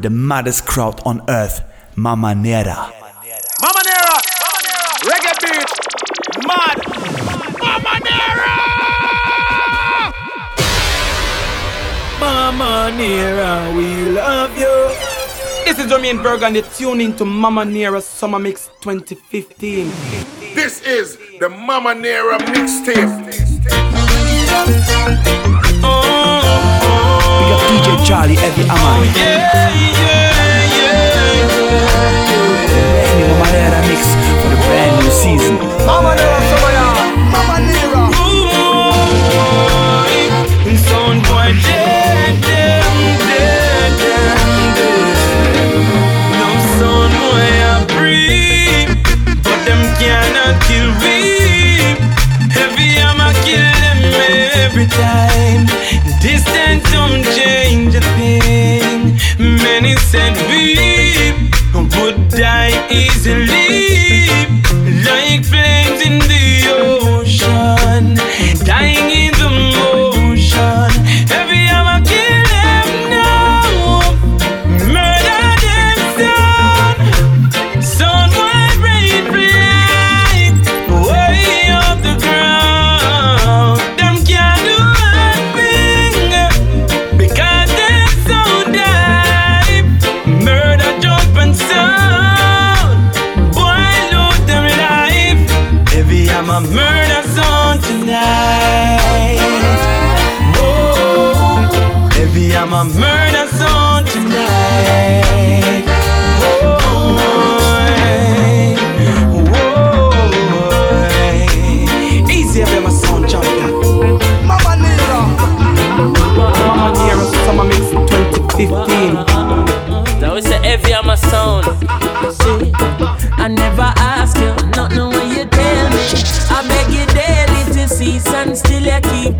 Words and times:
the 0.00 0.10
maddest 0.10 0.64
crowd 0.64 1.02
on 1.04 1.20
earth, 1.28 1.60
Mamanera. 1.96 2.92
Mama 3.60 3.82
Nera, 3.82 4.16
reggae 5.02 5.34
beat, 5.42 5.70
mad. 6.46 6.78
Mamanera, 7.58 8.54
Mama 12.20 12.92
Nera, 12.96 13.74
we 13.76 14.04
love 14.12 14.56
you. 14.56 14.94
This 15.64 15.80
is 15.80 15.90
Romain 15.90 16.18
Virgo 16.18 16.46
and 16.46 16.54
you're 16.54 16.64
tuning 16.76 17.16
to 17.16 17.24
Mamanera 17.24 18.00
Summer 18.00 18.38
Mix 18.38 18.70
2015. 18.82 19.88
This 20.54 20.80
is 20.82 21.16
the 21.40 21.48
Mamanera 21.48 22.38
mixtape. 22.38 23.18
We 27.98 28.06
got 28.06 28.06
DJ 28.06 28.06
Charlie 28.06 28.36
Heavy 28.36 28.64
Hammer. 28.64 29.12
Brand 32.68 33.18
new 33.18 33.26
Mamanera 33.34 33.80
mix 33.88 34.02
for 34.42 34.48
the 34.50 34.56
brand 34.66 34.94
new 35.02 35.10
season. 35.10 35.56
Mamanera, 35.86 36.40
Summer 36.48 36.72
Mama 37.32 37.56
Nera. 37.66 38.04
Sound 40.88 41.22
boy 41.24 41.52
dead, 41.64 42.40
dead, 42.40 42.84
dead, 43.28 43.92
dead, 43.98 44.74
dead. 44.76 45.02
No 46.38 46.48
sound 46.78 47.12
boy 47.12 47.50
I 47.60 47.84
breathe, 47.92 48.94
but 49.42 49.58
them 49.66 49.82
cannot 49.98 50.54
kill 50.62 50.90
me. 51.02 51.18
Heavy 52.48 52.88
I'ma 53.00 53.28
kill 53.44 53.68
them 53.82 53.98
every 54.64 54.86
time. 54.86 55.37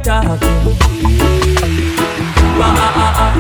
Talking. 0.08 0.48
Ah, 2.60 2.74
ah, 2.86 2.92
ah, 3.04 3.12
ah. 3.24 3.32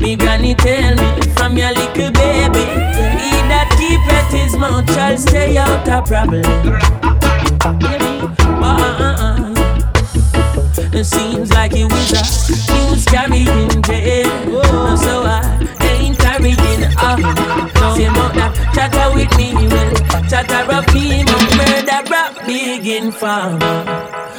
Me 0.00 0.16
granny 0.16 0.54
tell 0.56 0.96
me 0.96 1.08
from 1.36 1.56
your 1.56 1.70
little 1.70 2.10
baby, 2.10 2.64
he 3.22 3.30
that 3.50 3.68
keep 3.78 4.02
at 4.18 4.32
his 4.34 4.56
mouth 4.56 4.92
shall 4.92 5.16
stay 5.16 5.56
out 5.56 5.88
of 5.88 6.04
problem. 6.06 7.21
Rap 22.84 23.60
big 23.60 24.31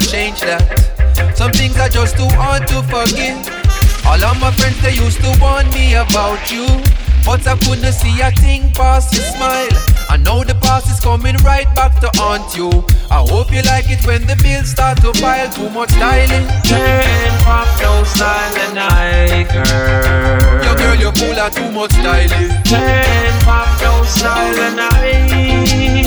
change 0.00 0.40
that. 0.40 0.62
Some 1.36 1.52
things 1.52 1.78
are 1.78 1.88
just 1.88 2.16
too 2.16 2.28
hard 2.36 2.66
to 2.68 2.82
forgive. 2.84 3.38
All 4.06 4.22
of 4.22 4.40
my 4.40 4.50
friends 4.52 4.80
they 4.82 4.92
used 4.92 5.20
to 5.20 5.30
warn 5.40 5.68
me 5.70 5.94
about 5.94 6.50
you, 6.50 6.66
but 7.24 7.46
I 7.46 7.56
couldn't 7.58 7.92
see 7.92 8.20
a 8.20 8.30
thing 8.30 8.72
past 8.72 9.14
your 9.14 9.24
smile. 9.24 9.68
I 10.08 10.16
know 10.16 10.44
the 10.44 10.54
past 10.54 10.90
is 10.90 11.00
coming 11.00 11.36
right 11.38 11.68
back 11.74 12.00
to 12.00 12.10
haunt 12.14 12.56
you. 12.56 12.70
I 13.10 13.24
hope 13.26 13.52
you 13.52 13.62
like 13.62 13.90
it 13.90 14.04
when 14.06 14.26
the 14.26 14.36
bills 14.36 14.70
start 14.70 15.00
to 15.02 15.12
pile. 15.12 15.50
Too 15.50 15.70
much 15.70 15.90
styling. 15.90 16.46
Turn 16.62 17.32
no 17.80 18.04
style 18.04 18.56
and 18.68 18.78
I 18.78 19.44
girl. 19.50 20.64
Yo, 20.64 20.74
girl, 20.76 20.94
you're 20.94 21.12
of 21.12 21.54
too 21.54 21.70
much 21.72 21.92
styling. 21.92 22.48
Turn 22.64 23.34
pop 23.42 23.68
no 23.80 24.04
style 24.04 24.58
and 24.60 26.05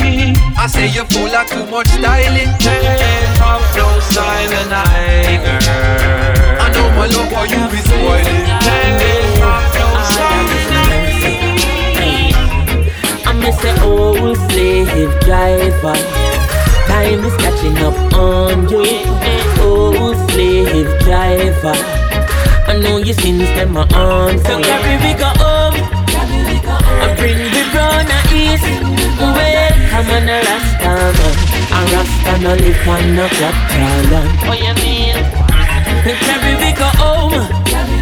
I. 0.60 0.64
I 0.64 0.66
say 0.66 0.88
you're 0.88 1.06
full 1.06 1.34
of 1.34 1.46
too 1.48 1.64
much 1.70 1.88
styling. 1.88 2.52
Turn 2.58 3.36
pop 3.38 3.62
no 3.74 3.98
style 4.00 4.52
and 4.52 4.72
I 4.74 5.40
girl. 5.40 6.60
I 6.60 6.68
know 6.74 6.88
my 6.96 7.06
love 7.06 7.32
for 7.32 7.46
you 7.48 7.64
is 7.72 7.84
spoiling. 7.88 8.44
Turn 8.60 9.00
pop 9.40 9.64
no 9.72 9.86
style 10.12 10.52
and 10.60 10.74
I. 10.76 10.92
I'm 13.24 13.40
Mr. 13.40 13.72
Old 13.84 14.36
Slave 14.50 15.12
Driver. 15.20 15.96
Time 16.86 17.24
is 17.24 17.36
catching 17.36 17.78
up 17.78 17.96
on 18.14 18.68
you, 18.68 18.84
old 19.62 20.16
slave 20.30 20.90
driver. 21.00 21.76
I 22.68 22.76
know 22.82 22.98
your 22.98 23.14
sins 23.14 23.48
them 23.56 23.76
are 23.78 23.88
on 23.94 24.38
So 24.40 24.60
carry 24.60 24.96
we 25.04 25.14
go 25.18 25.30
home, 25.40 25.74
I 27.00 27.14
bring 27.16 27.38
the 27.38 27.62
brown 27.72 28.10
and 28.10 28.32
east. 28.32 28.66
Well, 29.18 29.69
on 30.08 30.28
a 30.28 30.40
Rasta 30.40 30.92
man, 31.16 31.36
a 31.72 31.80
Rasta 31.92 32.32
no 32.42 32.54
live 32.54 32.88
on 32.88 33.14
no 33.16 33.28
black 33.28 33.58
talent. 33.70 34.30
Oh 34.48 34.54
you 34.54 34.74
mean? 34.80 35.16
Carry 36.24 36.54
we 36.56 36.70
go 36.72 36.88
home. 36.96 37.34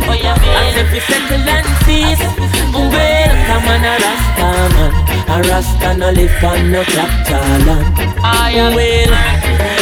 Oh 0.06 0.14
you 0.14 0.34
mean? 0.42 0.56
As 0.58 0.76
if 0.76 0.92
we 0.92 1.00
settle 1.00 1.48
and 1.48 1.66
cease. 1.84 2.22
Well, 2.72 3.32
come 3.46 3.68
on 3.72 3.84
a 3.84 3.94
Rasta 4.04 4.48
man, 4.74 4.92
a 5.28 5.48
Rasta 5.48 5.94
no 5.98 6.10
live 6.10 6.44
on 6.44 6.72
no 6.72 6.84
black 6.84 7.26
talent. 7.26 7.86
I 8.22 8.50
am 8.52 8.74
well. 8.74 9.77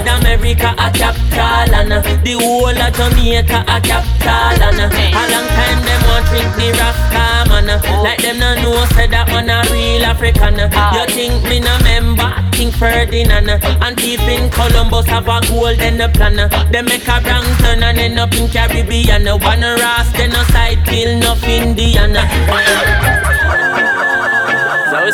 Lord 0.00 0.24
America 0.24 0.74
a 0.78 0.90
capital 0.92 1.74
and 1.74 1.92
the 1.92 2.32
whole 2.40 2.68
of 2.68 2.94
Jamaica 2.94 3.64
a 3.68 3.80
capital 3.80 4.56
and 4.64 4.80
a 4.80 5.22
long 5.28 5.48
time 5.52 5.80
them 5.84 6.02
want 6.08 6.26
drink 6.28 6.50
the 6.56 6.72
Rasta 6.78 7.48
man 7.48 7.68
uh, 7.68 8.02
like 8.02 8.22
them 8.22 8.38
no 8.38 8.54
know 8.62 8.84
say 8.96 9.06
that 9.08 9.28
man 9.28 9.50
a 9.50 9.60
real 9.72 10.04
African 10.04 10.60
uh. 10.60 10.92
You 10.94 11.06
think 11.12 11.44
me 11.44 11.60
no 11.60 11.76
member? 11.84 12.32
King 12.52 12.72
Ferdinand 12.72 13.50
and 13.50 14.00
in 14.00 14.50
Columbus 14.50 15.06
have 15.06 15.28
a 15.28 15.40
golden 15.48 16.10
plan. 16.12 16.36
They 16.72 16.82
make 16.82 17.08
a 17.08 17.20
wrong 17.20 17.44
turn 17.58 17.82
and 17.82 17.98
end 17.98 18.18
up 18.18 18.32
in 18.34 18.48
Caribbean. 18.48 19.26
One 19.26 19.60
Ras 19.60 20.12
then 20.12 20.32
a 20.32 20.44
side 20.52 20.84
kill 20.86 21.10
enough 21.10 21.44
Indian 21.44 22.16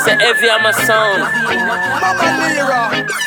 say 0.07 0.17
heavy 0.23 0.49
on 0.49 0.63
my 0.63 0.71
sound. 0.71 1.21
Mama 2.01 2.27
Nera. 2.39 2.81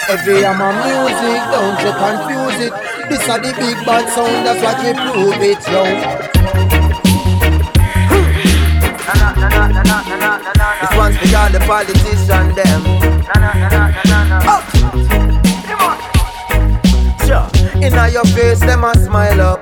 Every 0.07 0.45
am 0.45 0.57
my 0.57 0.71
music, 0.79 1.41
don't 1.51 1.79
you 1.83 1.91
confuse 1.99 2.59
it. 2.67 2.73
This 3.09 3.27
are 3.27 3.39
the 3.39 3.51
big 3.59 3.77
bad 3.85 4.07
sound, 4.15 4.45
that's 4.47 4.63
what 4.63 4.79
we 4.79 4.93
prove 4.95 5.41
it, 5.43 5.59
yo. 5.67 5.83
This 10.79 10.93
one's 10.95 11.17
for 11.19 11.37
all 11.37 11.49
the 11.51 11.59
politicians, 11.67 12.55
them. 12.55 12.81
Oh. 14.47 14.63
Sure. 17.25 17.47
Inna 17.83 18.07
your 18.09 18.25
face, 18.25 18.61
them 18.61 18.83
a 18.85 18.93
smile 18.95 19.41
up. 19.41 19.61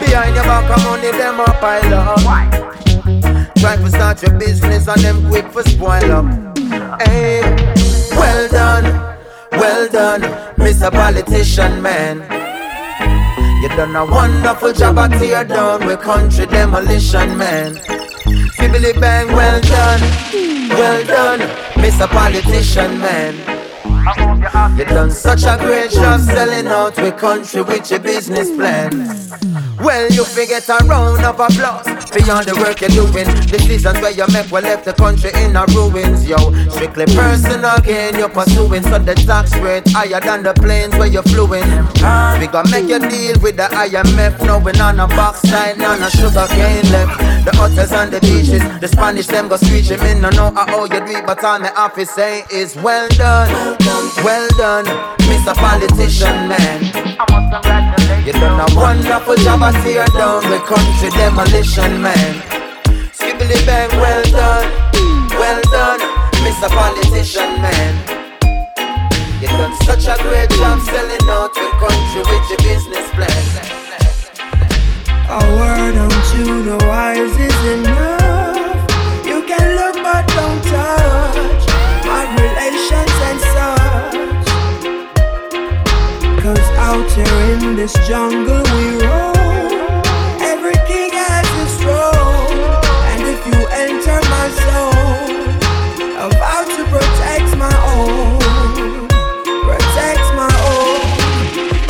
Behind 0.00 0.34
your 0.34 0.44
back, 0.44 0.70
of 0.70 0.84
money, 0.84 1.10
them 1.12 1.40
a 1.40 1.44
pile 1.60 1.94
up. 1.94 2.81
Try 3.62 3.76
to 3.76 3.90
start 3.90 4.20
your 4.22 4.36
business 4.40 4.88
and 4.88 5.00
them 5.02 5.28
quick 5.28 5.46
for 5.52 5.62
spoil 5.62 6.10
up. 6.10 6.58
Hey, 7.02 7.42
well 8.10 8.48
done, 8.48 8.82
well 9.52 9.88
done, 9.88 10.22
Mr. 10.56 10.90
Politician 10.90 11.80
Man. 11.80 12.22
You 13.62 13.68
done 13.68 13.94
a 13.94 14.04
wonderful 14.04 14.72
job 14.72 14.98
at 14.98 15.16
tear 15.16 15.44
down 15.44 15.86
with 15.86 16.00
country 16.00 16.46
demolition, 16.46 17.38
man. 17.38 17.76
Fibbly 18.56 19.00
bang, 19.00 19.28
well 19.28 19.60
done, 19.60 20.00
well 20.70 21.04
done, 21.06 21.38
Mr. 21.78 22.08
Politician, 22.08 22.98
man. 22.98 23.61
You 24.02 24.84
done 24.84 25.12
such 25.12 25.44
a 25.44 25.56
great 25.58 25.92
job 25.92 26.20
selling 26.20 26.66
out 26.66 26.96
with 26.96 27.16
country 27.18 27.62
with 27.62 27.88
your 27.88 28.00
business 28.00 28.50
plan. 28.50 28.90
Well, 29.78 30.10
you 30.10 30.24
forget 30.24 30.68
a 30.68 30.84
round 30.84 31.24
of 31.24 31.38
applause 31.38 32.02
all 32.28 32.44
the 32.44 32.54
work 32.60 32.80
you're 32.80 32.90
doing. 32.90 33.26
The 33.48 33.58
decisions 33.58 34.00
where 34.00 34.12
you 34.12 34.26
make 34.32 34.50
will 34.50 34.62
left 34.62 34.84
the 34.84 34.92
country 34.92 35.30
in 35.42 35.56
a 35.56 35.64
ruins, 35.72 36.28
yo. 36.28 36.36
Strictly 36.68 37.06
personal 37.06 37.78
gain 37.80 38.16
you're 38.16 38.28
pursuing, 38.28 38.82
so 38.82 38.98
the 38.98 39.14
tax 39.14 39.56
rate 39.58 39.88
higher 39.88 40.20
than 40.20 40.42
the 40.42 40.52
planes 40.54 40.94
where 40.96 41.08
you're 41.08 41.22
fluing. 41.24 41.64
We 42.38 42.46
gonna 42.46 42.70
make 42.70 42.88
you 42.88 43.00
deal 43.00 43.36
with 43.40 43.56
the 43.56 43.68
IMF, 43.72 44.44
knowing 44.44 44.80
on 44.80 45.00
a 45.00 45.08
backside, 45.08 45.78
none 45.78 46.02
of 46.02 46.10
sugar 46.12 46.46
cane 46.50 46.86
left. 46.92 47.18
The 47.44 47.52
hotels 47.56 47.92
and 47.92 48.12
the 48.12 48.20
beaches, 48.20 48.62
the 48.80 48.88
Spanish 48.88 49.26
them 49.26 49.48
go 49.48 49.56
screeching. 49.56 50.00
Me 50.02 50.14
no 50.14 50.30
know 50.30 50.52
how 50.54 50.84
you 50.84 51.00
do 51.06 51.22
but 51.26 51.42
all 51.42 51.58
my 51.58 51.72
office 51.74 52.10
say 52.10 52.44
is 52.50 52.76
well 52.76 53.08
done, 53.08 53.76
well 54.24 54.48
done, 54.56 54.86
Mr. 55.28 55.54
Politician 55.54 56.48
man. 56.48 56.80
You 58.26 58.32
done 58.32 58.60
a 58.60 58.68
wonderful 58.76 59.36
job 59.36 59.62
at 59.62 59.74
tear 59.82 60.06
down 60.16 60.42
the 60.48 60.58
country 60.64 61.10
demolition 61.10 62.00
man. 62.00 62.32
Skibbly 63.12 63.58
bang, 63.66 63.90
well 64.00 64.22
done, 64.30 64.68
well 65.40 65.60
done, 65.70 66.00
Mr. 66.44 66.68
Politician 66.68 67.60
man. 67.60 67.94
You 69.40 69.48
done 69.48 69.74
such 69.84 70.06
a 70.06 70.16
great 70.22 70.50
job 70.50 70.80
selling 70.80 71.28
out 71.28 71.54
your 71.56 71.72
country 71.82 72.22
with 72.30 72.44
your 72.50 72.62
business 72.62 73.06
plan. 73.16 73.82
A 75.28 75.38
word 75.56 75.94
you 76.36 76.64
know 76.64 76.78
wise 76.86 77.36
is 77.38 77.64
enough. 77.74 79.26
You 79.26 79.42
can 79.46 79.76
look 79.76 79.96
but 80.02 80.26
don't 80.28 80.62
touch 80.64 81.01
out 86.92 87.10
here 87.12 87.40
in 87.56 87.74
this 87.74 87.94
jungle 88.06 88.62
we 88.76 88.84
roam. 89.00 89.32
Every 90.52 90.76
king 90.90 91.12
has 91.24 91.48
his 91.56 91.72
throne. 91.80 92.52
And 93.10 93.22
if 93.32 93.40
you 93.48 93.58
enter 93.84 94.18
my 94.36 94.46
zone, 94.60 95.56
I 96.20 96.24
vow 96.40 96.62
to 96.76 96.82
protect 96.92 97.48
my 97.56 97.76
own. 97.96 99.08
Protect 99.68 100.26
my 100.36 100.52
own. 100.72 101.00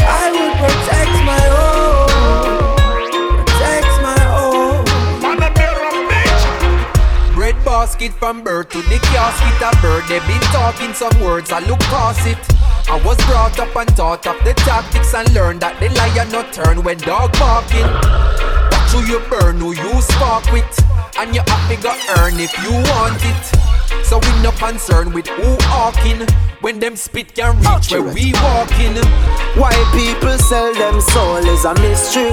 I 0.07 0.25
will 0.35 0.55
protect 0.63 1.15
my 1.33 1.45
own. 1.67 2.07
Protect 3.43 3.93
my 4.09 4.23
own. 4.39 4.85
Bread 7.35 7.57
basket 7.65 8.13
from 8.13 8.45
birth 8.45 8.69
to 8.71 8.79
the 8.83 8.99
casket 9.11 9.63
a 9.67 9.73
bird. 9.83 10.05
They 10.09 10.21
been 10.31 10.47
talking 10.55 10.95
some 10.95 11.19
words, 11.21 11.51
I 11.51 11.59
look 11.67 11.81
past 11.91 12.25
it. 12.25 12.62
I 12.89 13.01
was 13.05 13.17
brought 13.27 13.59
up 13.59 13.75
and 13.77 13.97
taught 13.97 14.27
of 14.27 14.43
the 14.45 14.55
tactics 14.55 15.15
and 15.15 15.33
learned 15.35 15.61
that 15.61 15.81
the 15.81 15.89
lion 15.91 16.31
not 16.31 16.53
turn 16.53 16.83
when 16.83 16.99
dog 16.99 17.33
barking. 17.39 17.89
That's 18.71 18.93
who 18.93 19.01
you 19.07 19.21
burn, 19.31 19.59
who 19.59 19.73
you 19.73 20.01
spark 20.03 20.51
with, 20.53 20.69
and 21.19 21.35
you 21.35 21.43
have 21.47 21.81
to 21.81 21.93
earn 22.21 22.39
if 22.39 22.53
you 22.63 22.73
want 22.73 23.21
it. 23.23 24.05
So 24.05 24.19
we 24.19 24.43
no 24.43 24.53
concern 24.53 25.13
with 25.13 25.27
who 25.27 25.57
hawking 25.61 26.27
when 26.63 26.79
them 26.79 26.95
spit 26.97 27.35
can 27.35 27.57
reach 27.59 27.91
where 27.91 28.03
we 28.03 28.33
walking. 28.35 28.95
Why 29.59 29.75
people 29.93 30.39
sell 30.39 30.73
them 30.75 31.01
soul 31.01 31.37
is 31.37 31.65
a 31.65 31.75
mystery. 31.83 32.31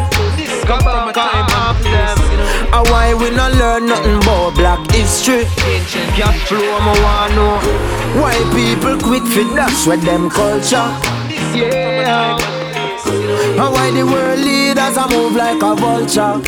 Come 0.65 0.79
from 0.81 1.09
a 1.09 1.13
time 1.13 1.49
of 1.67 1.83
them. 1.83 2.17
And 2.71 2.87
why 2.89 3.13
we 3.13 3.31
not 3.31 3.53
learn 3.55 3.87
nothing 3.87 4.17
about 4.21 4.53
black 4.55 4.79
history? 4.91 5.45
Cat 6.15 6.35
flow, 6.47 6.61
me 6.61 6.93
want 7.01 7.33
know. 7.35 7.57
Why 8.21 8.37
people 8.53 8.97
quit 9.01 9.23
for 9.23 9.43
dash 9.55 9.87
with 9.87 10.03
them 10.03 10.29
culture? 10.29 10.89
Yeah. 11.57 12.37
And 13.09 13.73
why 13.73 13.91
the 13.91 14.05
world 14.05 14.39
leaders 14.39 14.95
a 14.95 15.07
move 15.09 15.35
like 15.35 15.61
a 15.61 15.75
vulture? 15.75 16.39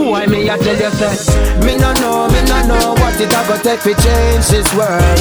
Boy, 0.00 0.26
me 0.26 0.48
I 0.48 0.56
tell 0.56 0.74
you 0.80 0.90
say, 0.96 1.12
me 1.60 1.76
no 1.76 1.92
know, 2.00 2.26
me 2.32 2.40
no 2.48 2.56
know 2.66 2.94
what 2.96 3.20
it 3.20 3.28
a 3.28 3.40
go 3.46 3.56
take 3.60 3.82
to 3.84 3.92
change 4.00 4.48
this 4.48 4.64
world. 4.72 5.20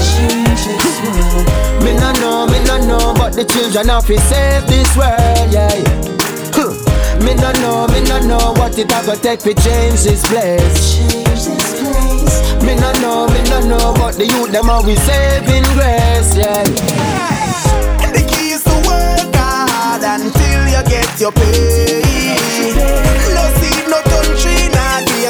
Me 1.84 1.92
no 2.00 2.14
know, 2.24 2.48
me 2.48 2.64
no 2.64 2.80
know, 2.88 3.14
but 3.14 3.34
the 3.34 3.44
children 3.44 3.90
have 3.90 4.08
to 4.08 4.18
save 4.18 4.66
this 4.68 4.88
world, 4.96 5.52
yeah. 5.52 5.68
Huh. 6.56 6.72
Me 7.20 7.36
no 7.36 7.52
know, 7.60 7.88
me 7.92 8.02
no 8.08 8.20
know 8.26 8.54
what 8.56 8.80
it 8.80 8.90
a 8.90 9.04
go 9.06 9.16
take 9.16 9.42
to 9.42 9.54
change 9.54 10.04
this 10.08 10.24
place. 10.32 10.98
Me 12.64 12.76
no 12.80 12.92
know, 13.04 13.28
me 13.28 13.44
no 13.52 13.60
know, 13.68 13.94
but 14.00 14.16
the 14.16 14.26
youth 14.28 14.52
them 14.52 14.72
we 14.88 14.96
saving 14.96 15.68
grace, 15.76 16.40
yeah. 16.40 16.64
The 18.16 18.24
key 18.32 18.56
is 18.56 18.64
to 18.64 18.76
work 18.88 19.36
hard 19.36 20.04
until 20.04 20.68
you 20.72 20.82
get 20.88 21.20
your 21.20 21.34
pay. 21.34 23.19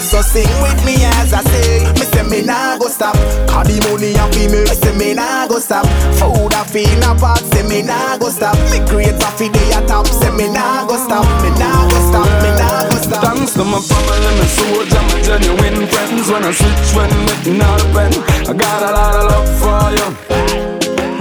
So 0.09 0.21
sing 0.21 0.49
with 0.65 0.81
me 0.85 1.05
as 1.05 1.33
I 1.33 1.43
say. 1.53 1.85
Me 1.93 2.01
say 2.09 2.23
me 2.25 2.41
nah 2.41 2.77
go 2.79 2.87
stop. 2.89 3.13
Cause 3.45 3.69
the 3.69 3.77
money 3.85 4.17
a 4.17 4.25
fi 4.33 4.49
me. 4.49 4.65
Me 4.65 4.73
say 4.73 4.89
me 4.97 5.13
nah 5.13 5.45
go 5.45 5.59
stop. 5.59 5.85
Food 6.17 6.49
a 6.57 6.65
fi 6.65 6.81
in 6.81 7.05
a 7.05 7.13
pot. 7.13 7.37
Say 7.53 7.61
me 7.69 7.85
nah 7.85 8.17
go 8.17 8.29
stop. 8.33 8.57
Me 8.73 8.81
great 8.89 9.13
a 9.13 9.29
fi 9.37 9.53
day 9.53 9.69
a 9.77 9.85
top. 9.85 10.07
Say 10.09 10.33
me 10.33 10.49
nah 10.49 10.89
go 10.89 10.97
stop. 10.97 11.21
Me 11.45 11.53
nah 11.61 11.85
go 11.85 11.97
stop. 12.09 12.25
Me 12.41 12.49
nah 12.57 12.89
go 12.89 12.97
stop. 13.05 13.21
Thanks 13.21 13.53
to 13.53 13.61
my 13.61 13.77
family, 13.77 14.33
my 14.33 14.45
soldier, 14.49 15.03
my 15.13 15.17
genuine 15.21 15.85
friends. 15.85 16.25
When 16.25 16.41
I 16.41 16.57
switch, 16.57 16.89
when 16.97 17.09
meeting 17.29 17.61
all 17.61 17.77
the 17.77 17.85
pen, 17.93 18.11
I 18.49 18.53
got 18.57 18.81
a 18.81 18.89
lot 18.89 19.13
of 19.13 19.23
love 19.29 19.49
for 19.61 19.93
you. 19.93 20.09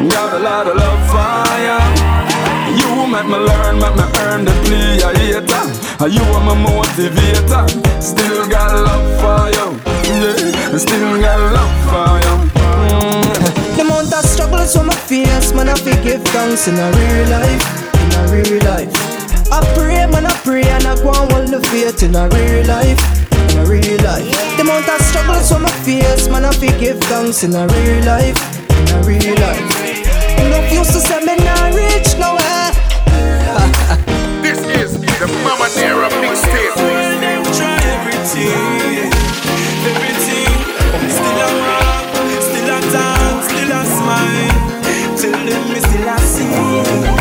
Got 0.08 0.32
a 0.32 0.40
lot 0.40 0.64
of 0.64 0.80
love 0.80 1.04
for 1.12 1.44
you. 1.60 1.76
You 2.80 3.04
make 3.04 3.28
me 3.28 3.36
learn, 3.36 3.84
make 3.84 3.96
me 4.00 4.06
earn 4.24 4.48
the 4.48 4.54
plea 4.64 5.04
a 5.04 5.12
hater. 5.12 5.88
You 6.06 6.22
are 6.22 6.40
my 6.40 6.54
motivator. 6.54 7.66
Still 8.00 8.48
got 8.48 8.72
love 8.72 9.08
for 9.18 9.50
you. 9.50 9.66
Yeah, 10.06 10.78
still 10.78 11.20
got 11.20 11.40
love 11.52 11.74
for 11.90 12.22
you. 12.22 12.34
Mm. 12.54 13.76
The 13.76 13.82
amount 13.82 14.14
of 14.14 14.24
struggles 14.24 14.76
from 14.76 14.86
my 14.86 14.94
face, 14.94 15.52
man, 15.52 15.68
I 15.68 15.74
forgive 15.74 16.22
thanks 16.30 16.68
in 16.68 16.78
a 16.78 16.86
real 16.94 17.28
life, 17.28 17.64
in 17.98 18.12
a 18.14 18.22
real 18.30 18.62
life. 18.64 18.88
I 19.50 19.60
pray, 19.74 20.06
man, 20.06 20.24
I 20.24 20.32
pray, 20.44 20.62
and 20.62 20.86
I 20.86 20.94
go 21.02 21.10
and 21.10 21.32
hold 21.32 21.48
the 21.48 21.60
faith 21.68 22.00
in 22.04 22.14
a 22.14 22.28
real 22.30 22.64
life, 22.66 23.02
in 23.50 23.58
a 23.58 23.66
real 23.66 23.98
life. 24.06 24.30
The 24.56 24.62
amount 24.62 24.88
of 24.88 25.00
struggles 25.02 25.50
from 25.50 25.62
my 25.62 25.72
face, 25.82 26.28
man, 26.28 26.44
I 26.44 26.52
forgive 26.52 27.00
thanks 27.10 27.42
in 27.42 27.54
a 27.54 27.66
real 27.66 28.04
life, 28.06 28.38
in 28.70 28.88
a 28.94 29.02
real 29.02 29.34
life. 29.34 29.98
Enough 30.46 30.72
used 30.72 30.92
to 30.92 31.00
say 31.00 31.18
me 31.26 31.38
everything. 39.88 40.59
Still 41.11 41.40
a 41.40 41.50
still 42.47 42.71
still 43.42 43.85
smile. 43.99 44.59
Them 45.18 46.18
still. 46.21 47.17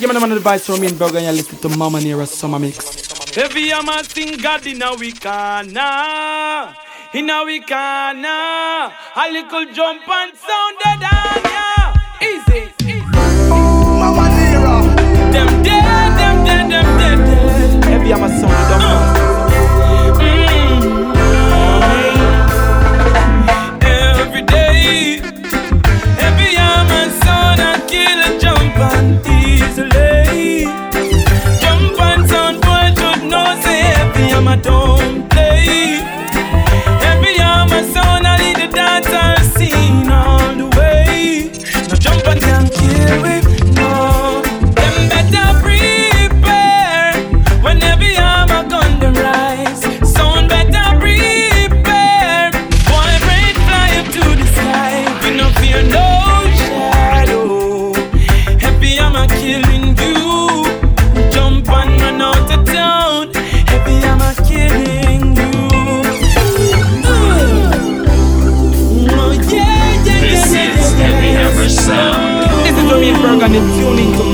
Give 0.00 0.08
me 0.08 0.14
the 0.16 0.36
advice 0.36 0.64
from 0.66 0.76
Romain 0.76 0.94
Virgo 0.94 1.18
and 1.18 1.36
listen 1.36 1.58
to 1.58 1.68
Mamanera 1.76 2.24
Summer 2.24 2.60
Mix. 2.60 3.36
Every 3.36 3.70
man 3.70 4.04
sing 4.04 4.36
God 4.38 4.64
in 4.64 4.80
a 4.80 4.94
we 4.94 5.10
corner, 5.10 6.74
in 7.14 7.28
a 7.28 7.42
we 7.44 7.58
corner. 7.58 8.92
A 9.16 9.32
little 9.32 9.66
jump 9.72 10.08
and 10.08 10.36
sound 10.36 10.67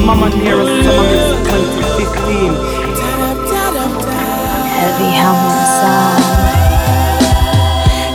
Mamanera 0.05 0.65
Summer 0.85 1.07
Mix 1.09 1.25
2015. 1.49 2.53
Heavy 4.77 5.11
Hammer 5.17 5.65
Sound. 5.81 6.25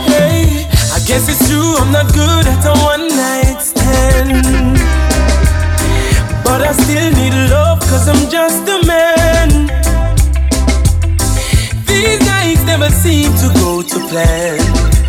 Hey, 0.06 0.66
I 0.94 0.98
guess 1.04 1.28
it's 1.28 1.48
true, 1.48 1.74
I'm 1.78 1.90
not 1.90 2.06
good 2.14 2.46
at 2.46 2.64
a 2.64 2.74
one 2.84 3.08
night 3.08 3.60
stand. 3.60 4.78
But 6.44 6.62
I 6.62 6.72
still 6.72 7.10
need 7.10 7.34
love, 7.50 7.80
cause 7.80 8.06
I'm 8.06 8.30
just 8.30 8.68
a 8.68 8.86
man. 8.86 9.48
These 11.86 12.20
nights 12.24 12.62
never 12.66 12.88
seem 12.90 13.34
to 13.42 13.48
go 13.58 13.82
to 13.82 13.98
plan. 14.08 14.99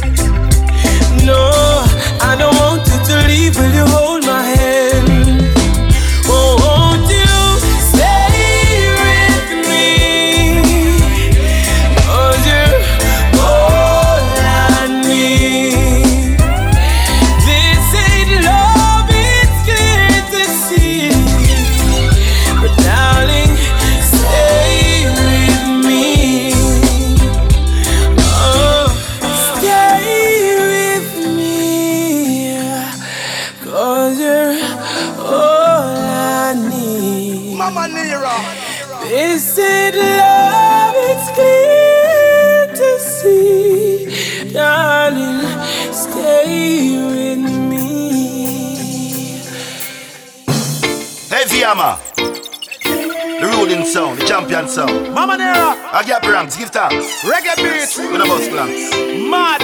Champion 54.52 54.68
sound. 54.68 55.16
Mamanera. 55.16 55.80
I 55.94 56.04
get 56.06 56.28
ranks, 56.28 56.58
give 56.58 56.72
thanks. 56.72 57.24
Reggae 57.24 57.56
beats. 57.56 57.98
With 57.98 58.20
a 58.20 58.26
bus 58.26 58.50
blanks. 58.50 58.92
Mad. 59.32 59.62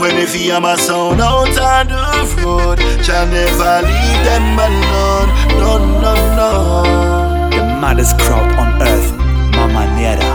When 0.00 0.10
heavy 0.10 0.50
hammer 0.50 0.76
sound 0.76 1.20
out 1.20 1.56
on 1.56 1.86
the 1.86 2.42
road, 2.42 2.80
shall 3.04 3.26
never 3.28 3.86
leave 3.86 4.20
them 4.26 4.58
alone. 4.58 5.30
No, 5.62 5.78
no, 6.02 6.14
no. 6.34 7.50
The 7.50 7.62
maddest 7.78 8.18
crowd 8.18 8.50
on 8.58 8.82
earth, 8.82 9.12
Mamanera. 9.54 10.34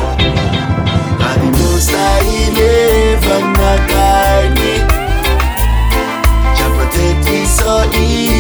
And 1.27 1.53
the 1.53 1.60
most 1.60 1.91
I 1.91 2.24
never 2.56 3.39
not 3.60 3.79
guide 3.89 4.56
me. 4.56 4.75
Jah 6.56 6.72
protect 6.77 7.25
me 7.25 7.44
so 7.44 7.84
evil 8.00 8.38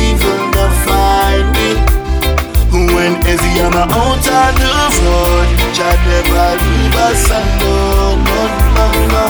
When 3.09 3.21
heavy 3.25 3.57
hammer 3.57 3.89
out 3.89 4.21
on 4.21 4.53
the 4.61 4.69
road, 5.01 5.49
Jah 5.73 5.97
never 6.05 6.49
leave 6.61 6.93
us 7.09 7.25
alone. 7.25 8.21
No, 8.21 8.43
no, 8.77 8.85
no. 9.09 9.25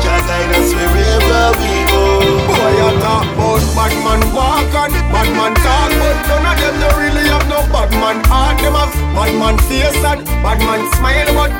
Jah 0.00 0.20
guide 0.24 0.48
us 0.56 0.72
wherever 0.72 1.44
we 1.60 1.72
go. 1.92 2.04
Boy, 2.48 2.72
you 2.80 2.88
talk 3.04 3.28
about 3.36 3.60
bad 3.76 3.92
man 4.00 4.22
walk 4.32 4.72
and 4.80 4.96
bad 5.12 5.28
man 5.36 5.52
talk, 5.60 5.92
but 6.00 6.16
none 6.24 6.48
of 6.48 6.56
them 6.56 6.80
don't 6.80 6.96
really 7.04 7.28
have 7.28 7.46
no 7.52 7.60
bad 7.68 7.92
man 7.92 8.24
heart. 8.24 8.56
Them 8.64 8.80
have 8.80 8.96
bad 9.12 9.36
man 9.36 9.58
face 9.68 10.00
and 10.00 10.24
bad 10.40 10.56
man 10.64 10.80
smile, 10.96 11.28
but 11.36 11.52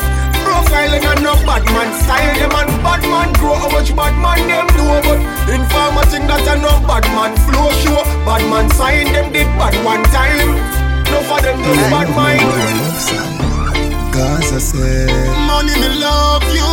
profiling 0.71 1.05
and 1.05 1.23
no 1.23 1.35
bad 1.45 1.65
man 1.75 1.91
style. 2.01 2.35
Them 2.39 2.55
and 2.55 2.83
bad 2.83 3.03
man 3.03 3.33
grow 3.35 3.55
how 3.55 3.71
much 3.71 3.95
bad 3.95 4.15
man 4.23 4.39
them 4.47 4.67
do, 4.79 4.87
but 5.03 5.19
informer 5.51 6.05
think 6.07 6.27
that 6.31 6.47
a 6.47 6.55
no 6.63 6.71
bad 6.87 7.05
man 7.15 7.35
flow 7.47 7.71
show. 7.83 8.03
Bad 8.25 8.43
man 8.49 8.71
sign 8.71 9.13
them 9.13 9.33
did 9.33 9.47
bad 9.59 9.75
one 9.85 10.03
time. 10.15 10.55
No 11.11 11.19
for 11.27 11.41
them 11.43 11.59
just 11.63 11.91
bad 11.91 12.09
mind. 12.15 12.41
Gaza 14.15 14.61
said, 14.61 15.11
Money 15.47 15.75
me 15.75 15.89
love 15.99 16.43
you, 16.55 16.71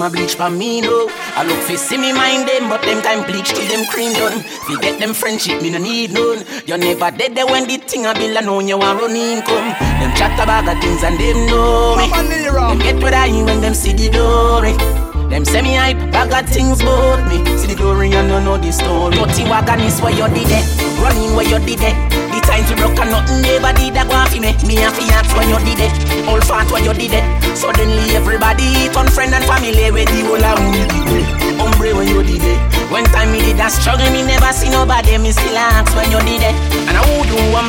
them 0.00 0.08
a 0.08 0.10
bleach 0.10 0.34
for 0.34 0.50
me, 0.50 0.80
no. 0.80 1.08
I 1.36 1.44
look 1.44 1.58
fi 1.60 1.76
see 1.76 1.98
me 1.98 2.12
mind 2.12 2.48
them, 2.48 2.68
but 2.68 2.82
them 2.82 3.02
time 3.02 3.24
bleach 3.26 3.48
till 3.48 3.68
them 3.68 3.84
cream 3.86 4.12
done. 4.14 4.40
Fi 4.40 4.80
get 4.80 4.98
them 4.98 5.12
friendship, 5.12 5.62
me 5.62 5.70
no 5.70 5.78
need 5.78 6.12
none. 6.12 6.44
You 6.66 6.78
never 6.78 7.10
dead 7.10 7.34
there 7.34 7.46
when 7.46 7.68
the 7.68 7.76
thing 7.76 8.06
a 8.06 8.14
bill, 8.14 8.38
I 8.38 8.40
know 8.40 8.60
you 8.60 8.78
want 8.78 9.00
run 9.00 9.16
income. 9.16 9.68
Them 10.00 10.12
chat 10.16 10.38
about 10.40 10.64
the 10.64 10.80
things 10.80 11.02
and 11.02 11.18
them 11.18 11.46
know 11.46 11.96
me. 11.96 12.08
Them 12.08 12.78
get 12.78 13.02
what 13.02 13.14
I 13.14 13.30
when 13.44 13.60
them 13.60 13.74
see 13.74 13.92
the 13.92 14.08
glory. 14.10 14.72
Them 15.28 15.44
say 15.44 15.62
me 15.62 15.74
hype, 15.74 15.98
bag 16.10 16.32
of 16.32 16.50
things 16.50 16.80
about 16.80 17.28
me. 17.28 17.44
See 17.58 17.68
the 17.68 17.74
glory 17.74 18.12
and 18.12 18.28
no 18.28 18.40
know 18.40 18.56
the 18.56 18.72
story. 18.72 19.16
Dirty 19.16 19.44
wagon 19.44 19.80
is 19.80 20.00
where 20.00 20.12
you 20.12 20.26
did 20.34 20.48
it, 20.48 20.64
running 21.00 21.36
where 21.36 21.46
you 21.46 21.58
did 21.64 21.80
it. 21.82 22.29
The 22.40 22.46
time 22.48 22.64
to 22.72 22.74
broke 22.76 22.96
and 22.96 23.10
nothing 23.12 23.42
never 23.42 23.72
did 23.76 23.92
that 24.00 24.08
go 24.08 24.16
fi 24.16 24.40
me. 24.40 24.56
Me 24.64 24.80
and 24.80 24.94
fi 24.96 25.04
ask 25.12 25.28
when 25.36 25.52
you 25.52 25.60
did 25.60 25.84
it, 25.84 25.92
all 26.24 26.40
fat 26.40 26.72
when 26.72 26.88
you 26.88 26.94
did 26.96 27.12
it. 27.12 27.24
Suddenly 27.52 28.16
everybody 28.16 28.88
turn 28.96 29.12
friend 29.12 29.34
and 29.36 29.44
family 29.44 29.92
with 29.92 30.08
the 30.08 30.24
whole 30.24 30.40
of 30.40 30.56
it. 30.72 30.88
Umbre 31.60 31.92
when 31.92 32.08
you 32.08 32.24
did 32.24 32.40
it, 32.40 32.60
When 32.88 33.04
time 33.12 33.32
me 33.32 33.44
did 33.44 33.60
that 33.60 33.76
struggle, 33.76 34.08
me 34.08 34.24
never 34.24 34.52
see 34.56 34.72
nobody, 34.72 35.20
me 35.20 35.36
still 35.36 35.52
ask 35.52 35.92
when 35.92 36.08
you 36.08 36.20
did 36.24 36.48
it. 36.48 36.56
And 36.88 36.96
I 36.96 37.04
would 37.12 37.28
do 37.28 37.36
one. 37.52 37.68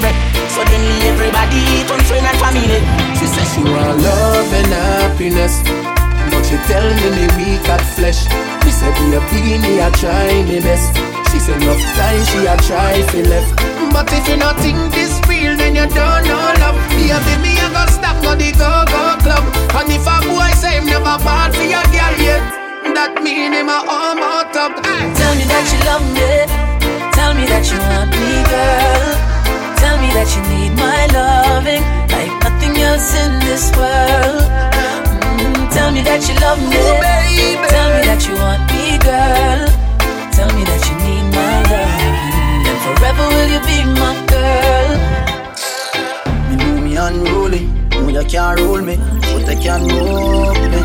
So 0.55 0.63
then 0.63 0.83
everybody 1.03 1.83
turn 1.91 1.99
friend 2.07 2.23
and 2.23 2.37
family. 2.39 2.79
She 3.19 3.27
says 3.27 3.51
she 3.51 3.67
want 3.67 3.99
love 3.99 4.51
and 4.55 4.71
happiness. 4.71 6.00
But 6.31 6.43
she 6.47 6.57
tell 6.71 6.87
me 6.87 7.07
me 7.15 7.25
weak 7.37 7.67
at 7.69 7.83
flesh. 7.95 8.23
She 8.63 8.71
said 8.71 8.95
be 8.95 9.15
a 9.15 9.21
beanie, 9.29 9.83
I 9.83 9.91
try 9.91 10.43
me 10.47 10.59
best. 10.59 10.95
She 11.31 11.39
said 11.39 11.61
enough 11.61 11.79
time 11.95 12.23
she 12.31 12.47
a 12.47 12.55
try 12.67 13.01
fi 13.11 13.21
left. 13.23 13.55
But 13.91 14.11
if 14.13 14.27
you 14.27 14.37
not 14.37 14.59
think 14.59 14.79
this 14.91 15.19
real, 15.27 15.55
then 15.55 15.75
you 15.75 15.87
don't 15.87 16.23
know 16.27 16.53
love. 16.63 16.77
Baby, 16.95 17.35
me 17.43 17.53
a 17.59 17.67
go 17.75 17.83
stop 17.91 18.17
no 18.23 18.35
the 18.35 18.51
go 18.55 18.71
go 18.87 19.03
club. 19.23 19.43
And 19.75 19.91
if 19.91 20.07
a 20.07 20.17
boy 20.27 20.51
say 20.55 20.79
him 20.79 20.85
never 20.85 21.15
bad 21.23 21.51
for 21.55 21.63
your 21.63 21.83
girl 21.91 22.15
yet, 22.19 22.43
that 22.95 23.19
mean 23.23 23.53
him 23.53 23.69
a 23.69 23.79
arm 23.87 24.19
out 24.19 24.55
up. 24.55 24.75
Tell 24.83 25.33
me 25.35 25.43
that 25.51 25.65
you 25.71 25.79
love 25.87 26.05
me. 26.15 26.31
Tell 27.15 27.33
me 27.35 27.43
that 27.51 27.63
you 27.71 27.79
want 27.91 28.11
me, 28.11 28.31
girl. 28.51 29.07
Tell 29.79 29.97
me 29.99 30.09
that 30.15 30.29
you 30.35 30.43
need 30.51 30.73
my 30.79 31.07
loving 31.15 31.83
like 32.11 32.31
nothing 32.43 32.75
else 32.79 33.15
in 33.15 33.39
this 33.39 33.71
world. 33.75 35.10
Tell 35.71 35.91
me 35.91 36.01
that 36.03 36.21
you 36.27 36.35
love 36.43 36.59
me. 36.59 36.77
Baby. 36.77 37.67
Tell 37.71 37.89
me 37.95 38.01
that 38.07 38.21
you 38.27 38.35
want 38.35 38.61
me, 38.71 38.97
girl. 38.99 39.67
Tell 40.35 40.51
me 40.55 40.63
that 40.69 40.81
you 40.87 40.95
need 41.03 41.25
my 41.35 41.63
love. 41.71 42.67
And 42.67 42.79
forever 42.85 43.25
will 43.31 43.49
you 43.53 43.61
be 43.67 43.77
my 43.99 44.13
girl. 44.31 44.91
Me 46.49 46.53
know 46.59 46.75
me 46.81 46.91
unruly, 46.97 47.63
know 47.91 48.09
you 48.09 48.25
can't 48.27 48.59
rule 48.59 48.81
me, 48.81 48.95
but 49.31 49.47
I 49.47 49.55
can 49.55 49.81
move 49.83 50.59
me. 50.71 50.81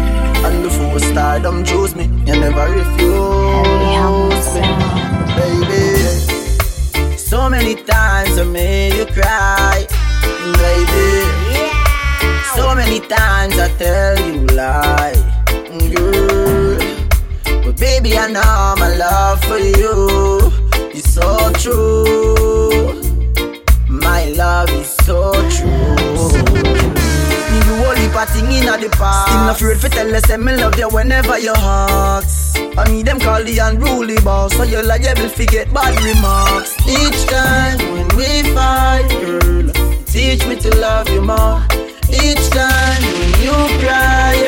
And 0.47 0.65
the 0.65 0.71
four 0.71 0.99
stardom 1.01 1.65
choose 1.65 1.95
me, 1.97 2.05
you 2.27 2.39
never 2.39 2.67
refuse 2.71 4.47
me, 4.55 4.63
baby. 5.37 7.19
So 7.19 7.49
many 7.51 7.75
times 7.75 8.39
I 8.39 8.45
made 8.45 8.95
you 8.95 9.07
cry, 9.07 9.87
baby. 10.63 11.66
So 12.57 12.75
many 12.75 13.01
times 13.01 13.59
I 13.59 13.69
tell 13.79 14.19
you 14.27 14.47
lie, 14.57 15.15
girl. 15.95 16.79
But 17.65 17.79
baby, 17.79 18.17
I 18.19 18.27
know 18.29 18.75
my 18.79 18.97
love 18.97 19.45
for 19.45 19.59
you 19.59 20.51
is 20.93 21.05
so 21.13 21.53
true. 21.61 23.01
My 23.89 24.25
love 24.31 24.71
is 24.71 24.91
so 25.05 25.33
true. 25.51 25.97
The 28.17 28.25
thing 28.33 28.51
in 28.51 28.65
the 28.65 28.89
past. 28.97 29.29
Still 29.29 29.41
not 29.45 29.57
afraid 29.57 29.81
to 29.81 29.89
tell 29.91 30.15
us 30.15 30.29
me 30.39 30.57
love 30.57 30.79
you 30.79 30.89
whenever 30.89 31.39
you 31.39 31.53
ask. 31.55 32.57
I 32.79 32.85
need 32.91 33.07
them 33.07 33.21
call 33.21 33.45
the 33.45 33.59
unruly 33.59 34.17
boss, 34.25 34.55
so 34.57 34.63
you 34.63 34.83
liable 34.83 35.29
forget 35.29 35.73
bad 35.73 35.95
remarks. 36.03 36.75
Each 36.89 37.27
time 37.27 37.79
when 37.93 38.09
we 38.17 38.55
fight, 38.55 39.07
girl, 39.21 39.69
teach 40.07 40.47
me 40.47 40.57
to 40.57 40.75
love 40.79 41.09
you 41.11 41.21
more. 41.21 41.63
Each 42.09 42.47
time 42.51 43.03
you 43.43 43.55
cry, 43.83 44.39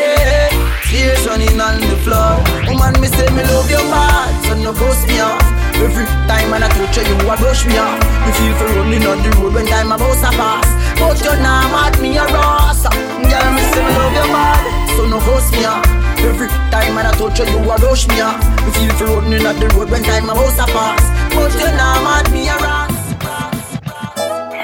tears 0.87 1.27
running 1.27 1.61
on 1.61 1.81
the 1.81 1.97
floor. 2.07 2.38
Woman, 2.71 3.00
me 3.00 3.09
say 3.09 3.27
me 3.35 3.43
love 3.43 3.71
you 3.71 3.83
bad, 3.91 4.31
so 4.47 4.55
no 4.55 4.73
ghost 4.73 5.07
me 5.09 5.19
off. 5.21 5.43
Every 5.79 6.07
time 6.27 6.50
when 6.50 6.62
I 6.62 6.69
touch 6.69 6.97
you, 6.97 7.03
you 7.07 7.17
a 7.31 7.37
brush 7.37 7.67
me 7.67 7.79
off. 7.79 7.99
You 8.27 8.33
feel 8.35 8.55
for 8.59 8.69
running 8.79 9.07
on 9.07 9.23
the 9.23 9.31
road 9.38 9.55
when 9.55 9.67
time 9.67 9.93
about 9.93 10.15
to 10.23 10.31
pass. 10.38 10.67
But 10.99 11.19
you're 11.23 11.38
not 11.38 11.71
mad, 11.71 12.00
me 12.03 12.17
a 12.19 12.27
ross. 12.27 12.83
Girl, 12.83 13.49
me 13.55 13.62
say 13.75 13.83
me 13.87 13.93
love 13.95 14.15
you 14.15 14.27
bad, 14.31 14.62
so 14.97 15.07
no 15.07 15.19
ghost 15.23 15.53
me 15.53 15.65
off. 15.65 15.87
Every 16.19 16.49
time 16.71 16.95
when 16.95 17.07
I 17.07 17.12
touch 17.12 17.38
you, 17.38 17.47
you 17.47 17.59
a 17.59 17.77
rush 17.79 18.07
me 18.09 18.21
off. 18.21 18.38
You 18.67 18.71
feel 18.75 18.95
for 18.99 19.07
running 19.19 19.47
on 19.47 19.59
the 19.59 19.69
road 19.75 19.91
when 19.91 20.03
time 20.03 20.31
about 20.31 20.55
to 20.59 20.67
pass. 20.73 21.03
But 21.35 21.55
you're 21.59 21.75
not 21.75 22.03
mad, 22.03 22.33
me 22.33 22.49
a 22.49 22.56
ross. 22.56 22.77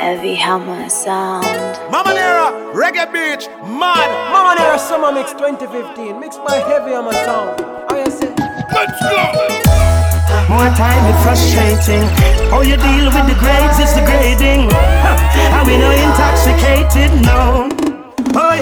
Heavy 0.05 0.35
Hammer 0.35 0.87
Sound. 0.91 1.47
Mamanera, 1.89 2.53
Reggae 2.77 3.09
Beach, 3.09 3.49
mad. 3.65 4.05
Mamanera 4.29 4.79
Summer 4.79 5.11
Mix 5.11 5.33
2015. 5.33 6.21
Mix 6.21 6.37
by 6.45 6.61
heavy 6.69 6.93
hammer 6.93 7.17
sound. 7.25 7.65
How 7.89 7.97
you 7.97 8.13
say? 8.13 8.29
Let's 8.69 9.01
go. 9.01 9.33
More 10.53 10.69
time 10.77 11.01
is 11.09 11.17
frustrating. 11.25 12.05
How 12.53 12.61
you 12.61 12.77
deal 12.77 13.09
with 13.17 13.25
the 13.33 13.37
grades 13.41 13.81
is 13.81 13.97
degrading. 13.97 14.69
Huh. 15.01 15.17
And 15.57 15.65
we 15.65 15.81
no 15.81 15.89
intoxicated, 15.89 17.09
no. 17.25 17.73
Boy, 18.29 18.61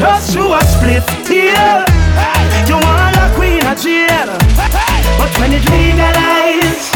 just 0.00 0.32
you 0.32 0.48
a 0.56 0.64
split 0.72 1.04
here. 1.28 1.84
You 2.64 2.80
want 2.80 3.12
a 3.12 3.28
queen 3.36 3.60
of 3.60 3.76
jail. 3.76 4.32
But 5.20 5.30
when 5.36 5.52
it 5.52 5.68
legalize, 5.68 6.88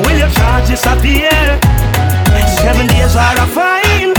will 0.00 0.16
your 0.16 0.32
charges 0.32 0.80
appear? 0.88 1.60
Seven 2.62 2.86
days 2.86 3.16
are 3.16 3.36
a 3.38 3.46
fine, 3.46 4.14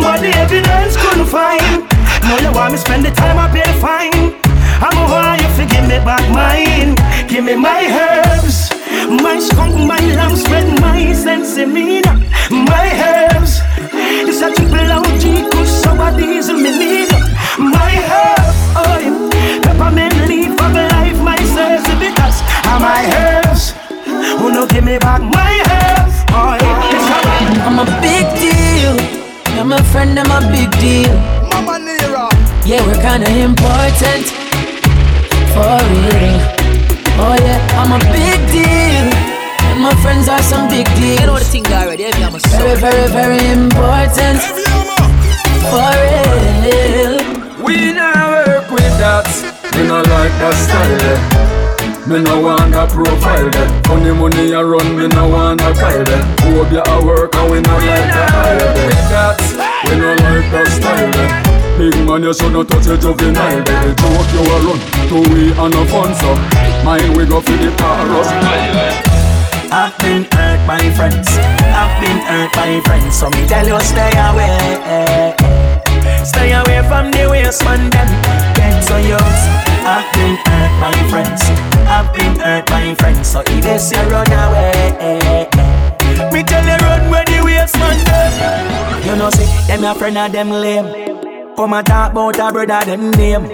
but 0.00 0.20
the 0.20 0.32
evidence 0.36 0.96
couldn't 0.96 1.26
find. 1.26 1.84
Now 2.24 2.38
you 2.40 2.52
want 2.52 2.72
me 2.72 2.78
spend 2.78 3.04
the 3.04 3.10
time 3.10 3.38
I 3.38 3.46
pay 3.52 3.62
the 3.62 3.76
fine. 3.78 4.34
I'm 4.82 4.96
want 5.10 5.40
you 5.42 5.48
to 5.56 5.64
give 5.72 5.86
me 5.88 5.98
back 6.04 6.24
mine. 6.30 6.96
Give 7.28 7.44
me 7.44 7.54
my 7.54 7.84
herbs, 7.86 8.72
my 9.22 9.38
skunk, 9.38 9.74
my 9.86 10.00
lamb's 10.16 10.42
bread, 10.44 10.66
my 10.80 11.00
sensimilla, 11.12 12.12
my 12.50 12.86
herbs. 13.02 13.60
It's 14.28 14.40
a 14.42 14.50
triple 14.54 14.92
OG, 14.92 15.52
good 15.52 15.68
sour 15.68 16.16
diesel, 16.16 16.56
me 16.56 16.70
need 16.78 17.10
my 17.58 17.92
herbs. 18.14 18.58
Oh, 18.76 18.98
yeah. 19.04 19.62
peppermint 19.62 20.16
leaf 20.28 20.52
of 20.52 20.74
life, 20.74 21.18
my 21.22 21.38
serves 21.54 21.88
because 22.00 22.40
of 22.70 22.78
my 22.80 23.02
herbs. 23.20 23.74
Who 24.40 24.52
no 24.52 24.66
give 24.66 24.84
me 24.84 24.98
back 24.98 25.22
my 25.22 25.52
herbs? 25.70 26.15
Yeah. 26.62 26.94
It's 26.94 27.08
a- 27.16 27.66
I'm 27.66 27.78
a 27.78 27.86
big 28.04 28.26
deal. 28.44 28.94
You're 29.54 29.64
my 29.64 29.80
friend, 29.92 30.18
I'm 30.18 30.30
a 30.38 30.40
big 30.52 30.70
deal. 30.84 31.14
Mamanera. 31.52 32.26
Yeah, 32.64 32.80
we're 32.86 33.00
kinda 33.08 33.30
important. 33.48 34.24
For 35.54 35.76
real. 35.92 36.36
Oh 37.24 37.34
yeah, 37.46 37.80
I'm 37.80 37.92
a 37.92 38.00
big 38.12 38.40
deal. 38.52 39.06
And 39.70 39.80
my 39.80 39.94
friends 40.02 40.28
are 40.28 40.42
some 40.42 40.68
big 40.68 40.86
deals. 40.98 41.20
You 41.20 41.26
know 41.26 41.38
the 41.38 41.44
thing 41.44 41.66
already, 41.72 42.04
heavy 42.04 42.24
I'm 42.24 42.34
a 42.34 42.38
Very, 42.38 42.76
very, 42.86 43.08
very 43.20 43.42
important. 43.58 44.38
For 45.70 45.90
real. 46.04 47.12
We 47.64 47.92
now 47.92 48.30
work 48.46 48.70
with 48.70 48.94
that. 49.02 49.26
Me 49.74 49.82
no 49.88 49.96
like 50.14 50.34
that 50.42 50.56
style. 50.64 51.65
Me 52.06 52.22
no 52.22 52.40
want 52.40 52.70
a 52.70 52.86
profile 52.86 53.50
that 53.50 53.66
Money 53.90 54.14
money 54.14 54.54
a 54.54 54.62
run, 54.62 54.94
me 54.94 55.10
no 55.10 55.26
want 55.26 55.60
a 55.60 55.74
kyle 55.74 56.06
that 56.06 56.22
Hope 56.38 56.70
you 56.70 56.78
a 56.78 56.96
work 57.02 57.34
and 57.34 57.50
we 57.50 57.58
not 57.58 57.82
like 57.82 58.14
a 58.14 58.24
hire 58.30 58.70
that, 59.10 59.34
we 59.90 59.98
no 59.98 60.14
like 60.14 60.46
that 60.54 60.70
style 60.70 61.10
eh. 61.18 61.30
Big 61.74 61.98
man 62.06 62.22
you 62.22 62.30
should 62.30 62.54
not 62.54 62.70
touch 62.70 62.86
a 62.86 62.94
juvenile 62.94 63.58
eh. 63.58 63.66
The 63.66 63.90
joke 63.98 64.30
you 64.30 64.46
a 64.46 64.56
run, 64.62 64.78
to 65.10 65.18
we 65.34 65.50
and 65.50 65.74
a 65.74 65.82
fun 65.90 66.14
so 66.14 66.30
Mine 66.86 67.10
we 67.18 67.26
go 67.26 67.42
for 67.42 67.58
the 67.58 67.74
chorus 67.74 68.30
I've 69.74 69.98
been 69.98 70.22
hurt 70.30 70.62
by 70.64 70.78
friends. 70.94 71.26
I've 71.26 72.00
been 72.00 72.22
hurt 72.22 72.52
by 72.54 72.80
friends. 72.86 73.18
So 73.18 73.28
me 73.30 73.44
tell 73.50 73.66
you 73.66 73.78
stay 73.82 74.14
away. 74.14 75.34
Stay 76.24 76.52
away 76.54 76.86
from 76.86 77.10
the 77.10 77.26
waste 77.28 77.64
man 77.64 77.90
them. 77.90 78.08
Get 78.54 78.80
so 78.86 78.96
yours. 78.96 79.75
I've 79.88 80.12
been 80.14 80.34
hurt 80.34 80.72
by 80.80 81.08
friends. 81.08 81.42
I've 81.86 82.12
been 82.12 82.34
hurt 82.40 82.66
by 82.66 82.94
friends. 82.96 83.28
So 83.28 83.40
if 83.46 83.62
they 83.62 83.78
say 83.78 84.02
run 84.10 84.26
away. 84.26 85.46
Me 86.32 86.42
tell 86.42 86.66
you 86.66 86.76
run 86.82 87.08
where 87.08 87.24
the 87.24 87.40
waste 87.44 87.78
man 87.78 87.98
them. 88.04 89.06
You 89.06 89.14
know 89.14 89.30
see 89.30 89.46
them 89.68 89.84
a 89.84 89.94
friend 89.94 90.18
of 90.18 90.32
them 90.32 90.50
lame. 90.50 91.54
Come 91.54 91.72
and 91.72 91.86
talk 91.86 92.10
about 92.10 92.38
a 92.38 92.52
brother 92.52 92.84
them 92.84 93.12
name. 93.12 93.44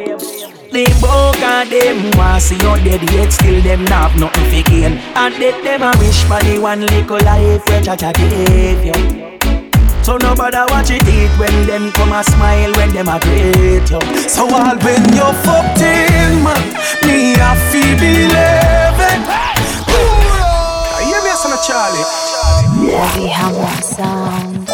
They 0.73 0.87
both 1.03 1.37
of 1.43 1.69
them 1.69 2.17
want 2.17 2.43
see 2.43 2.55
you 2.55 2.77
dead 2.81 3.03
yet 3.13 3.31
still 3.31 3.61
them 3.61 3.85
not 3.85 4.13
have 4.13 4.19
nothing 4.19 4.65
for 4.65 4.71
gain 4.71 4.93
And 5.15 5.35
that 5.35 5.61
them 5.63 5.83
a 5.83 5.93
wish 6.01 6.25
for 6.25 6.41
the 6.41 6.59
one 6.59 6.81
little 6.87 7.19
life 7.19 7.63
where 7.69 7.83
Jah 7.83 7.95
Jah 7.95 8.13
gave 8.15 8.83
you 8.83 9.52
so 10.03 10.17
nobody 10.17 10.59
watch 10.71 10.91
it 10.91 11.07
eat 11.09 11.31
when 11.39 11.67
them 11.67 11.93
come 11.93 12.13
a 12.13 12.23
smile 12.25 12.73
when 12.75 12.93
them 12.93 13.09
a 13.09 13.19
greet 13.21 13.89
you 13.91 14.01
So 14.29 14.43
all 14.45 14.77
when 14.79 15.03
you 15.15 15.29
fucked 15.47 15.81
in, 15.81 16.43
man, 16.43 16.63
me 17.07 17.35
I 17.39 17.55
feel 17.71 17.95
believing. 18.03 19.23
You 20.99 21.15
hear 21.15 21.23
me, 21.23 21.33
son 21.39 21.53
of 21.53 21.63
Charlie? 21.67 22.05
Heavy 22.91 23.27
Hammer 23.29 23.83
Sound. 23.83 24.69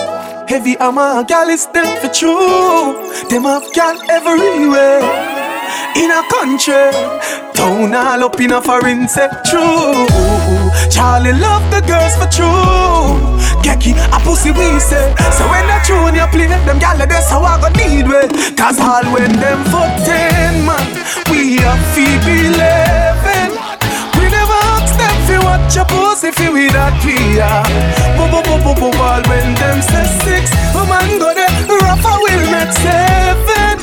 Heavy 0.48 0.76
hammer, 0.80 1.24
gal 1.24 1.48
is 1.50 1.66
dead 1.66 2.00
for 2.00 2.08
true. 2.08 3.12
Them 3.28 3.42
have 3.44 3.70
gal 3.74 4.00
everywhere. 4.08 5.02
In 5.94 6.10
a 6.10 6.22
country, 6.32 6.90
town 7.52 7.94
all 7.94 8.24
up 8.24 8.40
in 8.40 8.52
a 8.52 8.62
foreign 8.62 9.08
set 9.08 9.44
true. 9.44 10.06
Charlie 10.90 11.34
love 11.34 11.70
the 11.70 11.82
girls 11.86 12.16
for 12.16 12.28
true. 12.32 13.37
Geki, 13.62 13.92
a 14.12 14.18
pussy 14.20 14.50
we 14.52 14.78
say. 14.80 15.14
So 15.36 15.44
when 15.50 15.64
the 15.66 15.76
tune 15.84 16.14
you 16.14 16.26
play, 16.32 16.46
them 16.48 16.78
gyal 16.78 16.98
that's 17.08 17.28
so 17.28 17.40
I 17.42 17.60
go 17.60 17.68
need 17.76 18.06
way. 18.08 18.28
Cause 18.56 18.78
all 18.80 19.04
when 19.12 19.32
them 19.38 19.60
for 19.72 19.86
ten 20.06 20.64
man, 20.66 20.86
we 21.30 21.58
a 21.62 21.72
fee 21.94 22.18
eleven. 22.26 23.50
We 24.18 24.24
never 24.30 24.60
ask 24.76 24.94
them 24.98 25.16
fi 25.26 25.36
watch 25.44 25.74
your 25.76 25.86
pussy 25.86 26.30
fi 26.32 26.48
we 26.50 26.68
that 26.74 26.94
we 27.04 27.38
a. 27.38 27.62
Bo 28.16 28.26
bo 28.32 28.40
bo 28.42 28.56
bo 28.64 28.72
bo 28.74 28.88
all 28.98 29.22
when 29.28 29.54
them 29.54 29.78
say 29.82 30.06
six, 30.24 30.50
a 30.74 30.82
man 30.86 31.18
go 31.18 31.32
there, 31.34 31.50
Rafa 31.68 32.12
will 32.22 32.44
make 32.50 32.72
seven. 32.82 33.76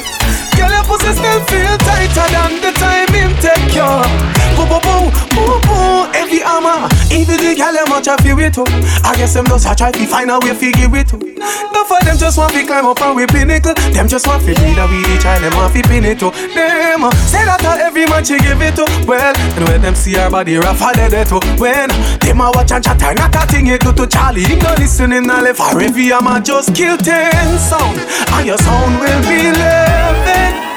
Girl, 0.57 0.71
your 0.71 0.83
pussy 0.88 1.11
still 1.13 1.41
feel 1.51 1.75
tighter 1.83 2.27
than 2.31 2.51
the 2.63 2.71
time 2.79 3.11
him 3.13 3.31
take 3.43 3.75
you 3.75 4.35
boo 4.69 4.80
boo 4.82 5.12
boo 5.34 5.60
boo 5.67 5.95
Every 6.15 6.41
armor, 6.41 6.89
even 7.12 7.38
the 7.38 7.54
gal 7.56 7.73
them 7.73 7.91
a 7.91 8.01
try 8.01 8.17
fi 8.17 8.34
wait. 8.34 8.58
I 8.58 9.13
guess 9.15 9.34
them 9.34 9.45
just 9.45 9.67
a 9.67 9.75
try 9.75 9.91
fi 9.91 10.06
find 10.06 10.32
a 10.32 10.39
way 10.39 10.56
fi 10.56 10.71
give 10.71 10.93
it 10.93 11.13
oh. 11.13 11.17
up. 11.17 11.71
Not 11.71 11.88
for 11.88 11.99
them 12.01 12.17
just 12.17 12.38
want 12.38 12.54
fi 12.54 12.65
climb 12.65 12.86
up 12.86 13.01
and 13.01 13.15
we 13.15 13.28
pinnacle. 13.28 13.75
Them 13.93 14.08
just 14.08 14.25
want 14.25 14.41
fi 14.41 14.56
be 14.56 14.73
the 14.73 14.86
weedy 14.89 15.19
child. 15.19 15.43
Them 15.43 15.54
want 15.54 15.73
fi 15.73 15.82
pin 15.84 16.06
it 16.06 16.23
up. 16.23 16.34
Them 16.34 17.04
uh, 17.04 17.12
say 17.30 17.43
that 17.45 17.60
to 17.62 17.71
every 17.84 18.06
man 18.08 18.23
she 18.23 18.39
give 18.39 18.62
it 18.62 18.80
up. 18.80 18.89
Well, 19.06 19.36
and 19.38 19.69
when 19.69 19.82
them 19.82 19.93
see 19.93 20.13
her 20.15 20.30
body 20.30 20.58
rough, 20.58 20.82
a 20.82 20.93
dead 20.95 21.13
it. 21.13 21.32
When 21.60 21.89
them 22.19 22.41
a 22.41 22.49
watch 22.49 22.71
and 22.71 22.84
chat, 22.84 23.01
I 23.04 23.13
not 23.13 23.36
a 23.36 23.45
thing 23.45 23.67
it 23.67 23.82
do 23.82 23.93
to 23.93 24.08
Charlie. 24.08 24.43
He 24.45 24.56
no 24.56 24.73
listening 24.80 25.30
and 25.30 25.43
left. 25.43 25.60
For 25.60 25.80
every 25.80 26.12
armor 26.12 26.39
just 26.39 26.73
kill 26.73 26.97
ten 26.97 27.60
sound, 27.60 27.99
and 28.34 28.45
your 28.47 28.58
sound 28.58 28.99
will 28.99 29.21
be 29.30 29.51
living. 29.51 30.74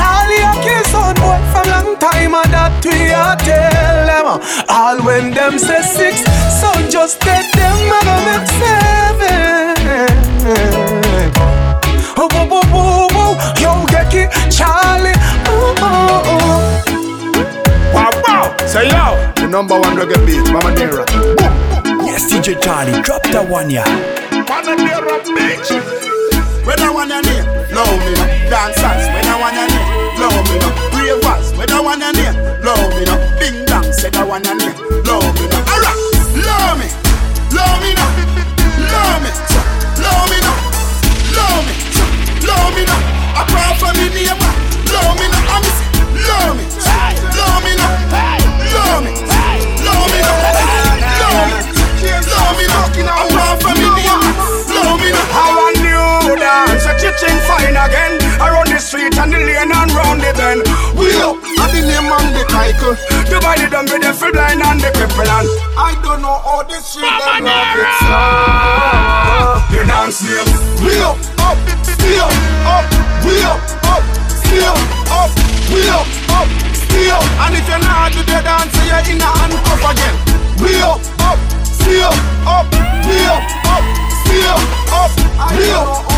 Charlie 0.00 0.40
a 0.40 0.52
kill 0.64 0.84
sound 0.88 1.16
boy 1.20 1.36
from 1.52 1.66
long 1.68 1.90
time 2.00 2.32
and 2.40 2.52
that 2.56 2.72
we 2.84 3.12
a 3.12 3.36
tell 3.44 4.08
them 4.08 4.40
All 4.68 4.96
when 5.04 5.30
them 5.36 5.58
say 5.58 5.82
six, 5.84 6.24
so 6.60 6.72
just 6.88 7.20
take 7.20 7.50
them 7.52 7.76
and 7.92 8.04
go 8.08 8.16
make 8.24 8.48
seven 8.48 9.76
Oh, 12.22 12.28
whoa, 12.32 12.44
whoa, 12.48 12.60
whoa, 12.72 13.08
whoa, 13.12 13.32
yo, 13.60 13.84
get 13.92 14.12
it, 14.14 14.28
Charlie 14.50 15.12
oh, 15.46 15.74
oh, 15.78 16.22
oh. 16.32 17.92
Wow, 17.94 18.10
wow, 18.26 18.56
say 18.66 18.88
yo, 18.88 19.16
the 19.36 19.46
number 19.48 19.78
one 19.78 19.96
reggae 19.96 20.18
beat, 20.26 20.44
Mamanera. 20.52 21.04
Yes, 22.06 22.30
DJ 22.32 22.60
Charlie, 22.62 23.00
drop 23.02 23.22
that 23.32 23.46
one, 23.48 23.70
yeah. 23.70 23.84
Mamanera, 24.48 25.20
bitch. 25.24 26.19
When 26.70 26.78
I 26.78 26.86
your 26.86 27.02
name, 27.02 27.46
love 27.74 27.98
me 27.98 28.14
no. 28.14 28.24
Dancers, 28.46 29.10
when 29.10 29.26
I 29.26 29.34
your 29.42 29.66
name, 29.74 29.90
love 30.22 30.38
me 30.46 30.56
no. 30.62 30.70
Ravers, 30.94 31.50
when 31.58 31.66
I 31.66 31.82
your 31.82 31.98
name, 31.98 32.62
love 32.62 32.94
me 32.94 33.02
no. 33.10 33.18
Ding 33.42 33.64
dong, 33.66 33.90
said 33.90 34.14
I 34.14 34.22
your 34.22 34.38
name, 34.38 34.78
love 35.02 35.34
me 35.34 35.50
no. 35.50 35.58
Alright, 35.66 35.98
love 36.46 36.78
me, 36.78 36.86
love 37.50 37.82
me 37.82 37.90
no, 37.98 38.06
love 38.86 39.18
me, 39.18 39.30
love 39.98 40.30
me 40.30 40.38
no, 40.46 40.54
love 41.34 41.66
me, 41.66 41.74
love 42.46 42.70
me 42.78 42.82
no. 42.86 42.96
Apart 43.34 43.74
from 43.82 43.98
me 43.98 44.06
name, 44.14 44.49
Divide 63.30 63.62
it 63.62 63.70
down 63.70 63.86
with 63.86 64.02
the 64.02 64.12
free 64.12 64.32
blind 64.32 64.60
and 64.60 64.80
the 64.80 64.90
cripple 64.90 65.22
and 65.22 65.46
I 65.78 65.94
don't 66.02 66.18
know 66.20 66.34
how 66.42 66.66
this 66.66 66.82
shit 66.90 67.06
them 67.06 67.46
love 67.46 67.78
it. 67.78 67.86
Your 69.70 69.86
dance 69.86 70.18
name. 70.26 70.50
We 70.82 70.98
up, 70.98 71.14
up, 71.38 71.54
still 71.86 72.26
up, 72.66 72.90
we 73.22 73.38
up, 73.46 73.62
up, 73.86 74.02
still 74.34 74.74
up, 75.14 75.30
we 75.70 75.86
up, 75.94 76.10
up, 76.42 76.50
still. 76.74 77.22
And 77.46 77.54
if 77.54 77.70
you're 77.70 77.78
not 77.78 78.10
do 78.10 78.18
the 78.26 78.42
dance, 78.42 78.74
you're 78.82 78.98
in 79.14 79.22
a 79.22 79.30
handcuff 79.30 79.94
again. 79.94 80.16
We 80.58 80.82
up, 80.82 80.98
up, 81.22 81.38
still 81.62 82.10
up, 82.50 82.66
we 83.06 83.14
up, 83.30 83.46
up, 83.70 83.86
still 84.26 84.58
up, 84.90 85.14
we 85.54 85.70
up, 85.70 86.09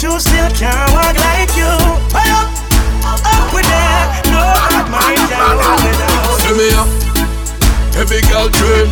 shoes, 0.00 0.24
still 0.24 0.48
can't 0.56 0.88
walk 0.96 1.12
like 1.12 1.52
you. 1.52 1.68
Hey 2.16 2.32
up, 2.32 2.48
up 3.20 3.52
with 3.52 3.68
that. 3.68 4.24
No 4.32 4.40
bad 4.56 4.88
mind, 4.88 5.28
down 5.28 5.60
without. 5.60 6.40
See 6.40 6.56
me 6.56 6.68
uh, 6.72 6.80
up, 6.80 6.88
heavy 7.92 8.24
girl 8.32 8.48
train. 8.48 8.88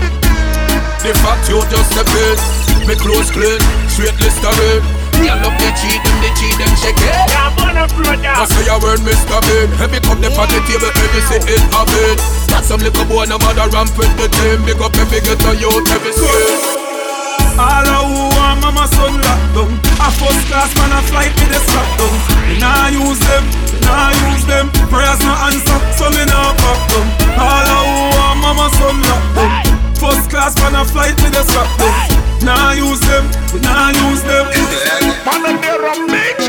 The 1.00 1.16
fact 1.24 1.48
you 1.48 1.64
just 1.72 1.96
step 1.96 2.12
in, 2.12 2.36
me 2.84 2.92
clothes 3.00 3.32
clean, 3.32 3.56
straight 3.88 4.20
listerine. 4.20 4.84
Me 5.16 5.32
love 5.32 5.56
the 5.56 5.72
cheat 5.80 5.96
them, 6.04 6.16
the 6.20 6.28
cheat 6.36 6.52
them 6.60 6.72
shake 6.76 7.00
it. 7.00 7.08
Yeah, 7.08 7.56
wanna 7.56 7.88
brother. 7.88 8.28
I 8.28 8.44
say 8.44 8.68
a 8.68 8.76
word, 8.76 9.00
Mr. 9.00 9.40
Bean. 9.48 9.68
Heavy 9.80 10.04
come 10.04 10.20
the 10.20 10.28
on 10.36 10.46
the 10.52 10.60
table, 10.68 10.92
heavy 10.92 11.20
sit 11.24 11.42
in 11.48 11.62
a 11.72 11.82
bed. 11.88 12.16
Got 12.52 12.68
some 12.68 12.84
little 12.84 13.08
boy, 13.08 13.24
no 13.24 13.40
matter 13.40 13.64
ramp 13.72 13.96
with 13.96 14.12
the 14.20 14.28
team. 14.28 14.60
Big 14.68 14.76
up 14.76 14.92
every 15.00 15.24
get 15.24 15.40
a 15.40 15.56
youth, 15.56 15.88
every 15.88 16.12
skin. 16.12 16.77
All 17.58 17.86
of 17.90 18.06
who 18.06 18.22
want 18.38 18.62
mama 18.62 18.86
son 18.94 19.18
locked 19.18 19.50
down 19.54 19.70
A 19.98 20.08
first 20.14 20.42
class 20.46 20.70
man 20.78 20.94
a 20.94 21.00
flight 21.10 21.34
with 21.34 21.50
the 21.50 21.60
strap 21.66 21.88
down 21.98 22.14
Me 22.46 22.54
nah 22.62 22.88
use 22.88 23.18
them, 23.26 23.44
me 23.74 23.78
nah 23.82 24.14
use 24.30 24.46
them 24.46 24.66
Prayers 24.88 25.20
no 25.26 25.34
answer, 25.50 25.78
so 25.98 26.06
me 26.14 26.24
nah 26.30 26.54
pop 26.54 26.80
down 26.88 27.06
All 27.34 27.66
of 27.66 27.82
who 27.84 27.96
want 28.14 28.38
mama 28.40 28.66
son 28.78 28.96
locked 29.02 29.34
down 29.34 29.50
First 29.98 30.30
class 30.30 30.54
man 30.62 30.78
a 30.78 30.84
flight 30.86 31.18
with 31.18 31.34
the 31.34 31.42
strap 31.42 31.68
down 31.76 32.46
Nah 32.46 32.78
use 32.78 33.02
them, 33.04 33.26
we 33.52 33.58
nah 33.60 33.90
use 33.90 34.22
them 34.22 34.46
Mamanera, 35.28 35.92
bitch. 36.08 36.48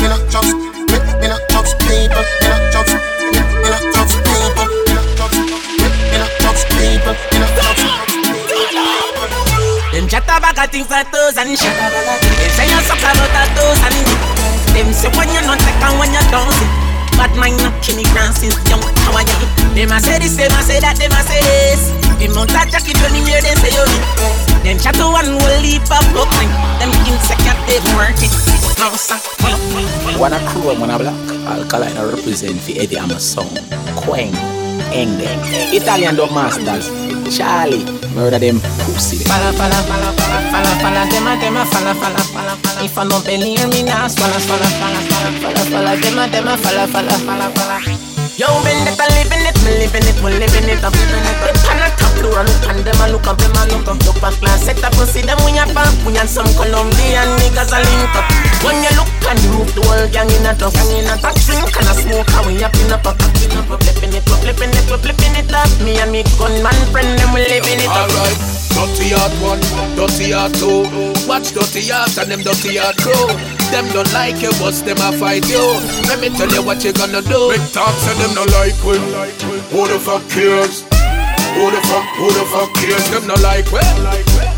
Me 0.00 0.08
not 0.08 0.30
just, 0.30 0.54
me, 0.54 0.98
me 1.20 1.28
not 1.28 1.42
just 1.50 1.78
people. 1.80 2.24
Me 2.40 2.48
not 2.48 2.72
just, 2.72 2.94
me, 3.20 3.40
me 3.60 3.68
not 3.68 3.84
just 3.92 4.16
people. 4.24 4.66
Me 4.86 4.94
not 4.94 5.08
just, 5.18 5.34
me, 5.36 5.88
me 6.10 6.18
not 6.18 6.30
just 6.40 6.66
people. 6.68 7.14
Me 7.32 7.38
not 7.38 7.54
just. 7.54 8.13
Them 9.94 10.10
chat 10.10 10.26
about 10.26 10.58
a 10.58 10.66
thing 10.66 10.82
for 10.82 10.98
toes 11.06 11.38
and 11.38 11.54
shit. 11.54 11.70
They 11.70 12.50
say 12.50 12.66
you 12.66 12.82
suck 12.82 12.98
about 12.98 13.30
a 13.30 13.42
toes 13.54 13.78
and 13.78 13.94
dick. 14.02 14.18
Them 14.74 14.90
say 14.90 15.06
when 15.14 15.30
you 15.30 15.38
not 15.46 15.62
take 15.62 15.78
and 15.86 15.94
when 16.02 16.10
you 16.10 16.18
don't 16.34 16.50
see. 16.50 16.66
But 17.14 17.30
mine 17.38 17.54
not 17.62 17.78
kill 17.78 17.94
me 17.94 18.02
since 18.34 18.58
young. 18.66 18.82
How 19.06 19.14
I 19.14 19.22
get? 19.22 19.46
Them 19.70 19.94
a 19.94 20.02
say 20.02 20.18
this, 20.18 20.34
them 20.34 20.50
a 20.50 20.66
say 20.66 20.82
that, 20.82 20.98
them 20.98 21.14
a 21.14 21.22
say 21.22 21.38
this. 21.46 21.94
Them 22.18 22.34
not 22.34 22.50
a 22.50 22.66
jacket 22.66 22.98
when 23.06 23.14
you 23.14 23.22
hear 23.22 23.38
them 23.38 23.54
say 23.62 23.70
you 23.70 23.86
Them 24.66 24.82
chat 24.82 24.98
to 24.98 25.06
one 25.06 25.38
will 25.38 25.58
leap 25.62 25.86
up 25.86 26.02
Brooklyn. 26.10 26.50
Them 26.82 26.90
insecure 27.06 27.54
they 27.70 27.78
work 27.94 28.18
it. 28.18 28.34
No 28.82 28.90
sir. 28.98 29.14
Wanna 30.18 30.42
crew 30.50 30.74
wanna 30.74 30.98
black 30.98 31.14
Alkaline 31.46 31.94
represent 32.02 32.58
for 32.58 32.74
Heavy 32.74 32.98
Hammer 32.98 33.22
sound 33.22 33.62
Quang 34.94 35.02
Engde 35.02 35.26
Italian 35.74 36.14
dub 36.14 36.30
masters 36.30 36.86
Charlie 37.34 37.82
Murder 38.14 38.38
them 38.38 38.60
pussy 38.86 39.18
Fala, 39.26 39.50
fala, 39.58 39.78
fala, 39.90 40.10
fala, 40.14 40.38
fala, 40.54 40.70
fala, 40.78 41.02
dem 41.10 41.26
a, 41.26 41.34
dem 41.36 41.56
a, 41.56 41.64
fala, 41.66 41.94
fala, 41.94 42.22
fala, 42.30 42.54
fala. 42.62 42.84
If 42.84 42.96
I 42.96 43.08
don't 43.08 43.24
believe 43.26 43.66
me, 43.70 43.82
now 43.82 44.06
swallow, 44.06 44.38
swallow, 44.38 44.70
swallow, 44.78 45.02
swallow, 45.08 45.32
swallow, 45.40 45.64
swallow, 45.66 46.00
dem 46.00 46.18
a, 46.18 46.24
dem 46.30 46.46
fala, 46.62 46.86
fala, 46.86 47.14
fala, 47.26 47.50
fala. 47.58 47.78
Yo, 48.38 48.46
been 48.62 48.86
it, 48.86 48.98
I 48.98 49.06
living 49.18 49.46
it, 49.50 49.58
me 49.66 49.70
living 49.82 50.06
it, 50.06 50.18
we 50.22 50.30
living 50.38 50.68
it, 50.70 50.84
I'm 50.84 50.92
living 50.94 51.26
it. 51.26 51.93
They 52.24 52.32
pan 52.32 52.48
a 52.48 52.56
top 52.56 52.64
floor, 52.64 52.64
look 52.64 52.64
and 52.72 52.80
them 52.84 53.00
a 53.00 53.12
look 53.12 53.26
up, 53.26 53.36
them 53.36 53.52
a 53.52 53.62
look 53.68 53.88
up. 53.88 54.00
Look 54.04 54.20
back 54.20 54.34
class, 54.40 54.64
set 54.64 54.82
up, 54.82 54.96
and 54.96 55.08
see 55.08 55.20
them 55.20 55.36
when 55.44 55.54
you 55.54 55.66
pop, 55.76 55.92
we 56.08 56.16
and 56.16 56.28
some 56.28 56.48
Colombian 56.56 57.28
niggas 57.36 57.72
a 57.72 57.78
link 57.84 58.16
up. 58.16 58.24
When 58.64 58.80
you 58.80 58.92
look 58.96 59.12
and 59.28 59.40
move 59.52 59.68
the 59.76 59.84
whole 59.84 60.08
gang 60.08 60.30
in 60.32 60.46
a 60.48 60.56
top, 60.56 60.72
gang 60.72 60.88
in 60.96 61.04
a 61.04 61.16
top, 61.20 61.36
drink 61.44 61.68
and 61.68 61.84
a 61.84 61.94
smoke, 61.94 62.32
and 62.32 62.46
we 62.48 62.64
up 62.64 62.72
in 62.80 62.92
a 62.92 62.96
pocket, 62.96 63.28
in 63.44 63.52
a 63.52 63.62
pop, 63.68 63.80
flipping 63.84 64.16
it, 64.16 64.24
we 64.24 64.36
flipping 64.40 64.72
it, 64.72 64.86
we 64.88 64.96
flipping 65.04 65.36
it 65.36 65.52
up. 65.52 65.68
Me 65.84 66.00
and 66.00 66.10
me 66.12 66.24
gunman 66.40 66.78
friend, 66.88 67.12
them 67.20 67.30
we 67.36 67.44
living 67.44 67.80
it 67.84 67.92
up. 67.92 68.08
Alright, 68.08 68.38
dirty 68.72 69.12
heart 69.12 69.34
one, 69.44 69.60
dirty 69.92 70.32
heart 70.32 70.56
two. 70.56 70.88
Watch 71.28 71.52
dirty 71.52 71.84
heart 71.92 72.16
and 72.16 72.32
them 72.32 72.40
dirty 72.40 72.80
heart 72.80 72.96
crew. 73.04 73.28
Them 73.68 73.84
don't 73.92 74.08
like 74.16 74.40
you, 74.40 74.52
but 74.56 74.76
them 74.88 75.00
a 75.04 75.12
fight 75.12 75.44
you. 75.52 75.76
Let 76.08 76.24
me 76.24 76.32
tell 76.32 76.48
you 76.48 76.64
what 76.64 76.80
you 76.84 76.92
gonna 76.96 77.20
do. 77.20 77.52
Big 77.52 77.64
talks 77.72 78.04
and 78.08 78.16
them 78.16 78.32
no 78.32 78.44
like 78.56 78.76
we. 78.80 78.96
Who 79.76 79.84
the 79.88 80.00
fuck 80.00 80.24
cares? 80.32 80.84
Who 81.54 81.70
the 81.70 81.80
fuck, 81.86 82.06
who 82.16 82.28
the 82.32 82.44
fuck 82.50 82.74
cares? 82.74 83.10
Them 83.10 83.26
no 83.28 83.34
like 83.34 83.70
we. 83.70 83.78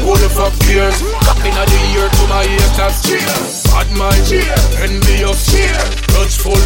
Who 0.04 0.16
the 0.16 0.30
fuck 0.32 0.59
cares? 0.61 0.96
Cock 1.24 1.44
inna 1.44 1.64
the 1.66 1.78
ear 1.94 2.09
to 2.09 2.26
my 2.28 2.42
haters. 2.44 3.02
Cheers. 3.02 3.65
Bad 3.76 3.92
mind, 3.92 4.32
envious, 4.80 5.52
grudgeful, 6.08 6.56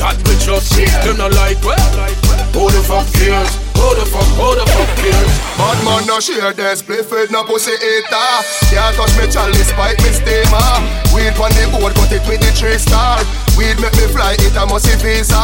God 0.00 0.16
we 0.24 0.34
trust. 0.40 0.72
Them 1.04 1.18
no 1.18 1.28
like 1.28 1.60
we. 1.60 1.76
Who 2.56 2.72
the 2.72 2.80
fuck 2.80 3.04
cares? 3.12 3.52
Who 3.76 3.92
the 3.92 4.08
fuck, 4.08 4.24
who 4.40 4.56
the 4.56 4.64
fuck 4.64 4.88
cares? 4.96 5.32
Bad 5.60 5.84
man 5.84 6.06
no 6.06 6.16
no 6.16 6.20
share 6.20 6.56
this. 6.56 6.80
Split 6.80 7.04
with 7.12 7.30
no 7.30 7.44
pussy 7.44 7.76
eater. 7.76 8.32
Can't 8.72 8.96
touch 8.96 9.12
me 9.20 9.28
chalice, 9.28 9.68
pipe 9.76 10.00
me 10.00 10.08
steamer. 10.16 10.72
Weed 11.12 11.36
on 11.36 11.52
the 11.52 11.68
board, 11.76 11.92
cut 11.92 12.08
it 12.08 12.24
with 12.24 12.40
the 12.40 12.48
three 12.56 12.80
star. 12.80 13.20
Weed 13.52 13.76
make 13.76 13.92
me 14.00 14.08
fly, 14.08 14.32
it 14.40 14.56
a 14.56 14.64
must 14.64 14.88
visa. 15.04 15.36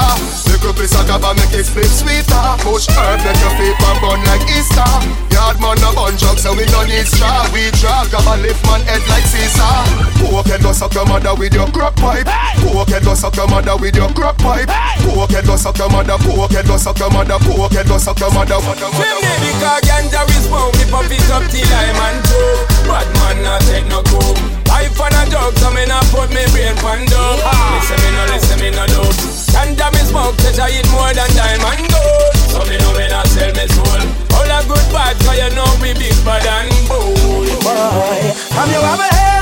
Make 0.48 0.64
up 0.64 0.80
piece 0.80 0.96
of 0.96 1.04
gaba, 1.04 1.36
make 1.36 1.52
it 1.52 1.68
split 1.68 1.92
sweeter. 1.92 2.40
Push 2.64 2.88
herb, 2.96 3.20
make 3.20 3.36
your 3.44 3.52
feet 3.60 3.76
and 3.76 3.98
burn 4.00 4.20
like 4.24 4.48
Easter. 4.48 4.88
Yard 5.28 5.60
man 5.60 5.76
a 5.84 5.92
bun 5.92 6.16
drugs, 6.16 6.40
so 6.40 6.56
we 6.56 6.64
no 6.72 6.88
need 6.88 7.04
straw. 7.04 7.44
We 7.52 7.68
draw, 7.76 8.08
gaba 8.08 8.40
lift 8.40 8.64
man 8.64 8.80
head 8.88 9.04
like 9.12 9.28
Caesar. 9.28 9.76
Poke 10.24 10.48
head 10.48 10.64
go 10.64 10.72
suck 10.72 10.96
your 11.02 11.18
mother 11.18 11.34
with 11.34 11.54
your 11.54 11.66
crop 11.66 11.96
pipe. 11.96 12.26
Poke 12.62 12.88
head 12.88 13.02
go 13.02 13.14
suck 13.14 13.34
your 13.34 13.48
mother 13.48 13.76
with 13.76 13.96
your 13.96 14.08
crop 14.14 14.38
pipe. 14.38 14.70
Poke 15.02 15.30
head 15.30 15.44
go 15.44 15.56
suck 15.56 15.78
your 15.78 15.90
mother, 15.90 16.16
poke 16.22 16.52
head 16.52 16.66
go 16.66 16.76
suck 16.76 16.98
your 16.98 17.10
mother 17.10 17.38
Poke 17.42 17.72
head 17.72 17.86
go 17.86 17.98
suck 17.98 18.18
your 18.20 18.30
mother, 18.30 18.54
mother, 18.62 18.86
mother 18.86 19.02
Chimney 19.02 19.34
because 19.42 19.82
ganja 19.82 20.22
we 20.30 20.36
smoke, 20.46 20.74
me 20.78 20.86
pump 20.86 21.10
it 21.10 21.26
up 21.34 21.42
till 21.50 21.66
I'm 21.66 21.98
on 21.98 22.16
two. 22.22 22.86
Bad 22.86 23.08
man 23.18 23.36
not 23.42 23.60
take 23.66 23.86
no 23.90 23.98
coke 24.06 24.38
Life 24.70 25.00
on 25.02 25.10
a 25.10 25.22
jug, 25.26 25.52
so 25.58 25.68
me 25.74 25.84
not 25.90 26.06
put 26.14 26.30
me 26.30 26.46
brain 26.54 26.76
pan 26.78 27.02
dope 27.10 27.42
ah. 27.42 27.82
Listen 27.82 27.98
me 27.98 28.08
no, 28.14 28.22
listen 28.30 28.58
me 28.62 28.70
no 28.70 28.84
dope 28.86 29.18
Ganja 29.50 29.86
me 29.90 30.02
smoke, 30.06 30.38
cause 30.38 30.58
I 30.62 30.70
eat 30.70 30.86
more 30.94 31.10
than 31.10 31.30
diamond 31.34 31.82
gold. 31.90 32.34
So 32.46 32.62
me 32.70 32.78
know 32.78 32.94
me 32.94 33.10
not 33.10 33.26
sell 33.26 33.50
me 33.52 33.66
soul. 33.74 34.02
All 34.38 34.48
a 34.48 34.58
good 34.70 34.86
bad, 34.94 35.18
cause 35.26 35.34
you 35.34 35.50
know 35.58 35.66
we 35.82 35.98
big 35.98 36.14
bad 36.22 36.46
and 36.46 36.70
bold. 36.86 37.50
Boy, 37.58 38.30
I'm 38.54 38.70
your 38.70 38.86
have 38.86 39.02
a 39.02 39.08
health 39.10 39.41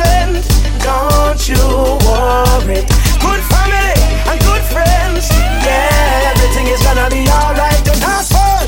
strength 0.00 0.48
Don't 0.80 1.40
you 1.48 1.60
worry. 2.08 2.80
Good 3.20 3.42
family 3.52 3.96
and 4.28 4.38
good 4.40 4.64
friends. 4.72 5.28
Yeah, 5.64 6.32
everything 6.32 6.66
is 6.72 6.80
gonna 6.82 7.08
be 7.12 7.28
alright. 7.28 7.80
Don't 7.84 8.04
ask 8.16 8.32
for, 8.32 8.60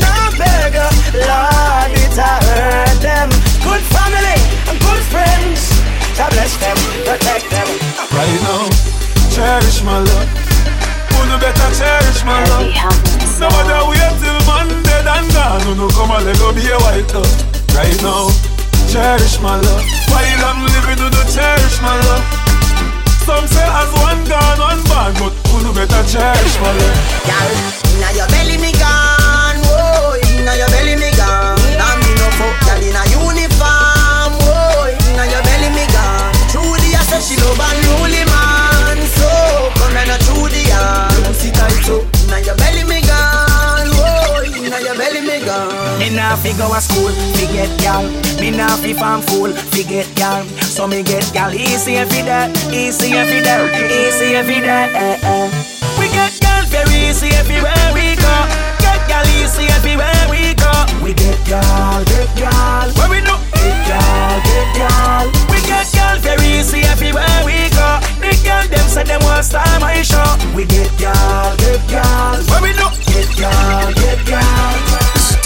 no 0.00 0.14
beggar. 0.40 0.90
Lord, 1.12 1.90
it 1.92 2.16
a 2.16 2.32
hurt 2.48 2.98
them. 3.04 3.28
Good 3.60 3.84
family 3.92 4.38
and 4.68 4.76
good 4.80 5.02
friends. 5.12 5.60
God 6.16 6.30
bless 6.32 6.56
them, 6.56 6.76
protect 7.04 7.46
them. 7.52 7.68
Right 8.16 8.40
now, 8.48 8.64
cherish 9.34 9.82
my 9.84 9.98
love. 10.00 10.28
Who 11.12 11.38
better 11.38 11.70
cherish 11.76 12.24
my 12.24 12.40
love? 12.50 12.72
No 13.40 13.48
matter 13.48 13.82
wait 13.88 14.12
till 14.20 14.40
Monday 14.48 15.00
and 15.14 15.28
gone. 15.32 15.60
Who 15.64 15.74
no 15.76 15.88
come 15.88 16.10
and 16.10 16.24
let 16.26 16.36
go 16.38 16.52
be 16.52 16.64
a 16.68 16.76
white 16.84 17.08
dove. 17.08 17.28
Right 17.76 17.96
now, 18.02 18.28
cherish 18.90 19.38
my 19.40 19.54
love. 19.54 19.84
While 20.10 20.42
I'm 20.50 20.66
living, 20.66 20.98
who 20.98 21.08
no 21.14 21.22
cherish 21.30 21.78
my 21.80 21.94
love. 22.10 22.24
Some 23.22 23.46
say 23.46 23.62
as 23.62 23.90
one 24.02 24.18
gone, 24.26 24.58
one 24.58 24.82
born, 24.90 25.14
but 25.22 25.32
who 25.48 25.62
no 25.62 25.70
better 25.72 26.02
cherish 26.10 26.56
my 26.58 26.74
love? 26.74 26.98
Girl, 27.22 27.52
inna 27.94 28.10
your 28.18 28.26
belly 28.34 28.58
me 28.58 28.72
gone, 28.74 29.62
whoa, 29.62 30.18
inna 30.18 30.58
your 30.58 30.70
belly 30.74 30.96
me 30.98 31.10
gone. 31.14 31.54
And 31.78 31.98
me 32.02 32.12
no 32.18 32.26
fuck 32.34 32.56
girl 32.66 32.82
inna 32.82 33.02
uniform, 33.14 34.32
whoa, 34.42 34.90
inna 34.90 35.24
your 35.30 35.42
belly 35.46 35.70
me 35.70 35.86
gone. 35.94 36.34
Trudy 36.50 36.90
I 36.98 37.02
say 37.06 37.22
she 37.22 37.34
love 37.38 37.62
unruly 37.62 38.26
man, 38.26 38.98
so 39.14 39.30
come 39.78 39.94
and 40.02 40.18
through 40.26 40.50
the 40.50 40.62
yard. 40.66 41.14
Pussy 41.30 41.54
tight 41.54 41.78
so 41.86 42.02
inna 42.26 42.42
your 42.42 42.58
belly 42.58 42.82
me 42.90 42.98
gone, 43.06 43.86
whoa, 43.94 44.42
inna 44.58 44.82
your 44.82 44.98
belly 44.98 45.22
me 45.22 45.38
gone. 45.46 45.70
Me 46.02 46.10
nah 46.10 46.34
fi 46.34 46.50
go 46.58 46.66
a 46.74 46.80
school, 46.82 47.09
fi 47.09 47.09
get 47.60 47.80
gal. 47.80 48.04
Me 48.40 48.50
nah 48.50 48.76
fi 48.76 48.92
farm 48.94 49.20
fool, 49.28 49.52
fi 49.72 49.82
get 49.84 50.08
gal. 50.16 50.44
So 50.74 50.86
me 50.86 51.02
get 51.02 51.26
gal 51.32 51.52
easy 51.52 51.96
every 51.96 52.22
day, 52.22 52.48
easy 52.72 53.12
every 53.12 53.42
day, 53.42 53.60
easy 54.00 54.34
every 54.40 54.60
day. 54.60 54.86
Eh, 54.94 55.32
eh. 55.32 55.46
We 55.98 56.06
get 56.16 56.32
gal 56.40 56.64
very 56.72 56.96
easy 57.08 57.28
everywhere 57.42 57.86
we 57.92 58.16
go. 58.24 58.34
Get 58.84 59.00
gal 59.10 59.26
easy 59.36 59.66
everywhere 59.76 60.22
we 60.32 60.54
go. 60.64 60.72
We 61.04 61.12
get 61.12 61.40
gal, 61.50 62.00
get 62.04 62.30
gal. 62.36 62.88
Where 62.96 63.10
we 63.12 63.20
do? 63.28 63.36
Get 63.60 63.78
gal, 63.88 64.36
get 64.48 64.70
gal. 64.80 65.26
We 65.52 65.58
get 65.68 65.88
gal 65.92 66.16
very 66.18 66.48
easy 66.58 66.80
everywhere 66.94 67.40
we 67.44 67.58
go. 67.76 67.88
The 68.22 68.32
gal 68.44 68.64
them 68.72 68.86
say 68.88 69.04
them 69.04 69.20
want 69.24 69.44
star 69.44 69.68
my 69.80 70.00
show. 70.00 70.30
We 70.56 70.64
get 70.64 70.92
gal, 70.96 71.56
get 71.56 71.82
gal. 71.92 72.38
Where 72.48 72.62
we 72.64 72.72
do? 72.80 72.88
Get 73.12 73.28
gal, 73.36 73.92
get 73.92 74.20
gal. 74.26 74.89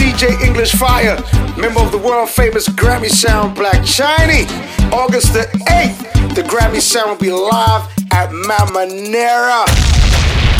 This 0.04 0.20
DJ 0.20 0.40
English 0.44 0.72
Fire, 0.72 1.16
member 1.56 1.80
of 1.80 1.90
the 1.90 1.96
world 1.98 2.28
famous 2.28 2.68
Grammy 2.68 3.08
Sound 3.08 3.54
Black 3.54 3.84
Chiney. 3.84 4.44
August 4.92 5.32
the 5.32 5.48
8th, 5.68 6.34
the 6.34 6.42
Grammy 6.42 6.80
Sound 6.80 7.10
will 7.12 7.16
be 7.16 7.30
live 7.30 7.88
at 8.12 8.28
Mamanera. 8.28 9.64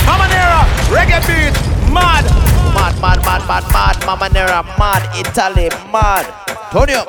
Mamanera, 0.01 0.65
reggae 0.89 1.21
beat, 1.29 1.53
mad. 1.93 2.25
Mad, 2.73 2.99
mad, 3.01 3.19
mad, 3.21 3.47
mad, 3.47 3.63
mad. 3.71 3.95
Mamanera, 4.07 4.65
mad. 4.79 5.03
Italy, 5.15 5.69
mad. 5.93 6.25
Tonio. 6.71 7.05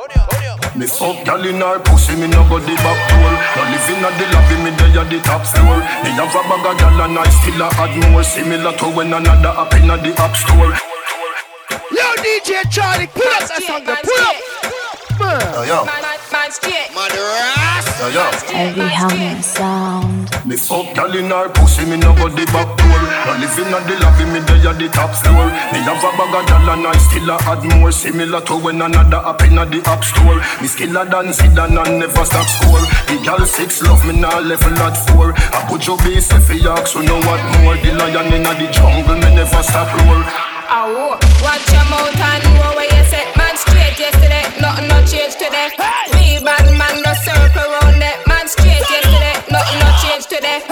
Me 0.76 0.86
fuck 0.86 1.24
gal 1.24 1.40
in 1.40 1.56
her 1.56 1.80
pussy, 1.80 2.16
me 2.16 2.28
no 2.28 2.46
go 2.50 2.58
the 2.58 2.76
back 2.84 3.00
door 3.08 3.32
No 3.56 3.62
live 3.64 3.88
in 3.88 4.04
a 4.04 4.10
the 4.12 4.26
lobby, 4.28 4.56
me 4.60 4.76
dey 4.76 5.00
at 5.00 5.08
the 5.08 5.18
top 5.24 5.46
floor 5.46 5.78
Me 6.04 6.10
have 6.12 6.28
a 6.28 6.42
bag 6.44 6.66
of 6.68 6.76
gal 6.76 7.00
and 7.00 7.18
I 7.18 7.24
still 7.30 7.62
a 7.62 7.68
add 7.80 8.12
more 8.12 8.22
Similar 8.22 8.76
to 8.76 8.84
when 8.92 9.14
another 9.14 9.56
up 9.56 9.72
in 9.72 9.88
the 9.88 10.14
app 10.20 10.36
store 10.36 10.76
Yo, 10.76 10.95
DJ 12.26 12.66
Charlie, 12.74 13.06
pull 13.06 13.22
up 13.22 13.46
that 13.46 13.62
song, 13.62 13.86
there, 13.86 14.02
pull 14.02 14.18
up. 14.26 14.34
Yo, 15.54 15.62
yo, 15.62 15.78
Man 15.86 16.50
straight. 16.50 16.90
yo, 16.90 18.06
yo. 18.10 18.24
Heavy 18.50 18.82
Hammer 18.82 19.40
Sound. 19.42 20.26
Me 20.44 20.56
fuck 20.58 20.90
gal 20.98 21.14
in 21.14 21.30
her 21.30 21.48
pussy, 21.54 21.86
me 21.86 21.96
no 21.96 22.10
go 22.18 22.26
the 22.28 22.42
back 22.50 22.66
door 22.78 23.02
No 23.26 23.32
live 23.38 23.58
in 23.62 23.70
a 23.70 23.78
the 23.86 23.94
lobby, 24.02 24.26
me 24.26 24.40
dey 24.42 24.62
at 24.66 24.74
the 24.78 24.86
top 24.90 25.14
floor 25.18 25.46
Me 25.70 25.78
have 25.86 26.02
a 26.02 26.10
bag 26.18 26.34
of 26.34 26.46
gal 26.50 26.70
and 26.70 26.86
I 26.86 26.98
still 26.98 27.30
a 27.30 27.38
add 27.46 27.62
more. 27.78 27.90
Similar 27.90 28.40
to 28.42 28.54
when 28.58 28.82
another 28.82 29.22
up 29.22 29.42
in 29.42 29.58
a 29.58 29.64
the 29.64 29.78
app 29.86 30.02
store. 30.02 30.42
Me 30.60 30.66
skiller 30.66 31.06
than 31.06 31.30
Zidane 31.30 31.78
and 31.78 31.98
never 32.02 32.24
stop 32.26 32.46
score. 32.46 32.82
The 33.06 33.22
gal 33.22 33.46
six 33.46 33.82
love 33.82 34.04
me 34.04 34.18
now 34.18 34.38
level 34.40 34.74
at 34.82 34.98
four. 35.10 35.30
I 35.54 35.62
put 35.70 35.86
your 35.86 35.96
base 35.98 36.30
if 36.34 36.50
you 36.50 36.70
ask, 36.70 36.88
so 36.92 37.00
know 37.02 37.18
what 37.22 37.40
more. 37.62 37.78
The 37.78 37.94
lion 37.94 38.34
in 38.34 38.46
a 38.46 38.52
the 38.58 38.66
jungle, 38.74 39.14
me 39.14 39.30
never 39.34 39.62
stop 39.62 39.86
roar 40.04 40.55
Ow. 40.68 41.14
Watch 41.46 41.66
your 41.70 41.86
mouth 41.86 42.10
and 42.10 42.42
know 42.58 42.74
where 42.74 42.90
you 42.90 43.04
set 43.06 43.30
man 43.38 43.54
straight 43.56 43.94
yesterday. 43.98 44.42
Nothing 44.60 44.88
no 44.88 44.98
change 45.06 45.38
today. 45.38 45.70
Me 46.14 46.42
bad 46.42 46.66
man 46.74 47.02
no 47.06 47.12
circle 47.22 47.70
round 47.70 48.02
that 48.02 48.18
man 48.26 48.48
straight 48.50 48.82
yesterday. 48.82 49.38
Nothing 49.46 49.78
no 49.78 49.88
change 50.02 50.26
today. 50.26 50.66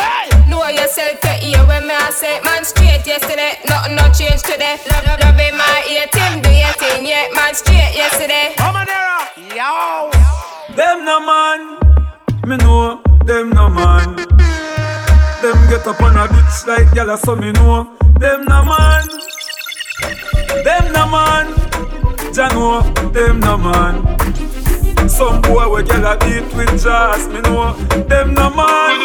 Know 0.51 0.67
yourself 0.67 1.21
to 1.23 1.33
hear 1.39 1.63
when 1.71 1.87
me 1.87 1.95
I 1.95 2.11
say 2.11 2.41
man 2.43 2.65
straight 2.65 3.07
yesterday. 3.07 3.55
Nothing 3.71 3.95
no 3.95 4.11
change 4.11 4.43
today. 4.43 4.83
Love, 4.91 5.07
love, 5.07 5.21
love 5.23 5.39
in 5.39 5.55
my 5.55 5.79
ear, 5.87 6.07
Tim 6.11 6.43
do 6.43 6.51
your 6.51 6.75
thing, 6.75 7.07
yeah. 7.07 7.31
Man 7.35 7.55
straight 7.55 7.95
yesterday. 7.95 8.55
Mamanera, 8.59 9.31
yo. 9.55 10.11
Them 10.75 11.05
no 11.07 11.23
man, 11.23 11.61
me 12.51 12.57
know 12.59 12.99
them 13.25 13.51
no 13.55 13.69
man. 13.71 14.17
Them 15.39 15.59
get 15.71 15.87
up 15.87 16.03
on 16.03 16.17
a 16.19 16.27
bitch 16.27 16.67
like 16.67 16.89
gyal, 16.91 17.15
so 17.19 17.37
me 17.37 17.53
know 17.53 17.95
them 18.19 18.45
no 18.45 18.65
man. 18.65 19.07
Them 20.65 20.93
no 20.93 21.05
man, 21.11 21.47
Jah 22.33 22.49
know 22.49 22.83
them 23.11 23.41
no 23.41 23.57
man. 23.57 23.95
Some 25.09 25.41
boy 25.43 25.69
we 25.75 25.83
gyal 25.83 26.05
a 26.05 26.17
beat 26.19 26.47
with 26.57 26.83
jazz, 26.83 27.29
me 27.29 27.41
know 27.43 27.73
them 28.09 28.35
no 28.35 28.51
man. 28.51 28.99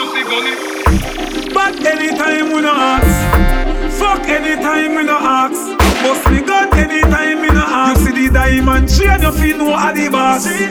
But 1.53 1.85
anytime 1.85 2.51
we 2.53 2.61
no 2.61 2.73
ask, 2.73 3.99
fuck 3.99 4.27
anytime 4.27 4.95
we 4.95 5.03
no 5.03 5.17
ask. 5.17 5.77
Bust 6.01 6.29
me 6.31 6.41
gun 6.41 6.73
anytime 6.77 7.41
me 7.41 7.49
no 7.49 7.63
ask. 7.65 7.99
You 7.99 8.05
see 8.07 8.27
the 8.27 8.33
diamond 8.33 8.87
chain, 8.89 9.21
you 9.21 9.31
feel 9.31 9.57
no 9.57 9.75
a 9.75 9.93
the 9.93 10.09
boss. 10.09 10.47
Real 10.47 10.69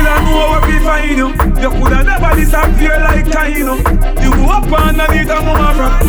killer 0.00 0.20
know 0.24 0.48
where 0.50 0.64
we 0.66 0.76
find 0.84 1.16
you. 1.16 1.28
You 1.60 1.70
coulda 1.70 2.02
never 2.04 2.32
disappear 2.36 2.96
like 3.00 3.28
China. 3.30 3.76
You 4.22 4.30
go 4.32 4.44
up 4.48 4.72
underneath 4.72 5.30
a 5.30 5.40
mama 5.44 5.70
rock. 5.78 6.00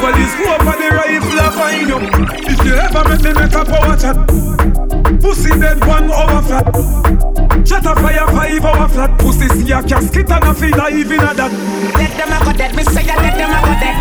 Police 0.00 0.34
go 0.40 0.54
up 0.54 0.66
on 0.66 0.78
the 0.80 0.88
rifle 0.96 1.40
and 1.44 1.54
find 1.54 1.88
you. 1.88 1.98
If 2.48 2.64
you 2.64 2.74
ever 2.74 3.02
make 3.08 3.22
me 3.22 3.32
make 3.36 3.54
a 3.54 3.64
power 3.64 3.96
chat, 3.96 4.16
pussy 5.20 5.50
dead 5.60 5.80
one 5.84 6.10
hour 6.10 6.42
flat. 6.42 6.66
Shut 7.66 7.84
a 7.84 7.94
fire 7.94 8.26
five 8.28 8.64
hour 8.64 8.88
flat. 8.88 9.18
Pussy 9.18 9.48
see 9.48 9.72
a 9.72 9.82
casket 9.82 10.30
and 10.30 10.44
a 10.44 10.54
feel 10.54 10.76
live 10.76 11.12
in 11.12 11.20
a 11.20 11.34
that. 11.34 11.52
Let 11.96 12.12
them 12.16 12.32
a 12.32 12.44
go 12.44 12.52
dead, 12.56 12.74
me 12.76 12.82
say 12.84 13.04
ya 13.04 13.16
let 13.16 13.36
them 13.36 13.52
a 13.52 13.60
go 13.60 13.72
dead. 13.80 13.96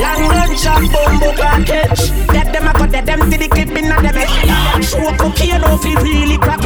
Long 0.00 0.22
run 0.30 0.56
shot, 0.56 0.80
bumbo 0.92 1.32
catch. 1.66 2.10
Let 2.32 2.52
them 2.52 2.68
a 2.68 2.72
go 2.72 2.86
dead, 2.86 3.06
them 3.06 3.30
see 3.30 3.36
the 3.36 3.48
clip 3.48 3.76
in 3.76 3.92
a 3.92 3.96
them 4.00 4.14
head. 4.14 4.84
Show 4.84 5.12
cocaine 5.18 5.64
off 5.64 5.84
it 5.84 6.00
really 6.02 6.38
crack 6.38 6.59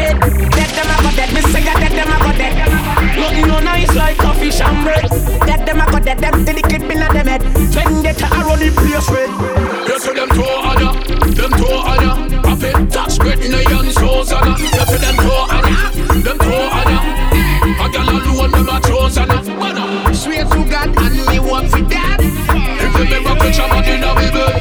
like 4.05 4.21
a 4.21 4.35
fish 4.35 4.61
and 4.61 4.85
bread. 4.85 5.09
Let 5.49 5.65
them 5.65 5.81
a 5.81 5.87
cut 5.87 6.07
at 6.07 6.19
them 6.19 6.45
till 6.45 6.55
the 6.55 6.63
clip 6.63 6.83
inna 6.93 7.09
them 7.17 7.27
head. 7.27 7.43
When 7.75 8.03
they 8.05 8.13
to 8.13 8.27
a 8.29 8.57
the 8.61 8.69
place 8.77 9.09
red. 9.09 9.31
You 9.89 9.99
see 9.99 10.13
them 10.13 10.31
two 10.37 10.45
other, 10.71 10.93
them 11.39 11.53
two 11.57 11.75
other. 11.93 12.13
I 12.45 12.53
fit 12.61 12.77
touch 12.93 13.19
bread 13.19 13.41
inna 13.41 13.61
yon 13.71 13.89
souls 13.97 14.33
other. 14.33 14.55
You 14.61 14.85
see 14.93 15.01
them 15.05 15.17
two 15.25 15.41
other, 15.57 15.75
them 16.21 16.39
two 16.45 16.63
other. 16.81 17.01
A 17.65 17.87
gal 17.93 18.09
alone 18.13 18.51
them 18.53 18.69
a 18.69 18.77
chosen. 18.85 19.31
Swear 20.15 20.45
to 20.53 20.61
God 20.73 20.91
and 21.05 21.17
me 21.29 21.39
work 21.41 21.67
for 21.73 21.85
that. 21.93 22.21
If 22.85 22.93
you 22.99 23.17
ever 23.17 23.35
catch 23.41 23.59
a 23.59 23.67
body 23.73 23.97
now 24.05 24.15
we 24.21 24.29
burn. 24.37 24.57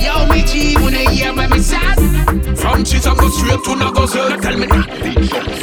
Yo 0.00 0.14
me 0.32 0.40
G 0.48 0.74
when 0.82 0.94
I 0.94 1.04
hear 1.12 1.32
my 1.32 1.46
me 1.46 1.58
sad. 1.60 1.96
From 2.58 2.82
cheese 2.84 3.06
I 3.06 3.14
go 3.14 3.28
straight 3.28 3.62
to 3.64 3.72
Nagozel. 3.76 4.40
Tell 4.40 4.56
me 4.56 4.66
not. 4.66 5.55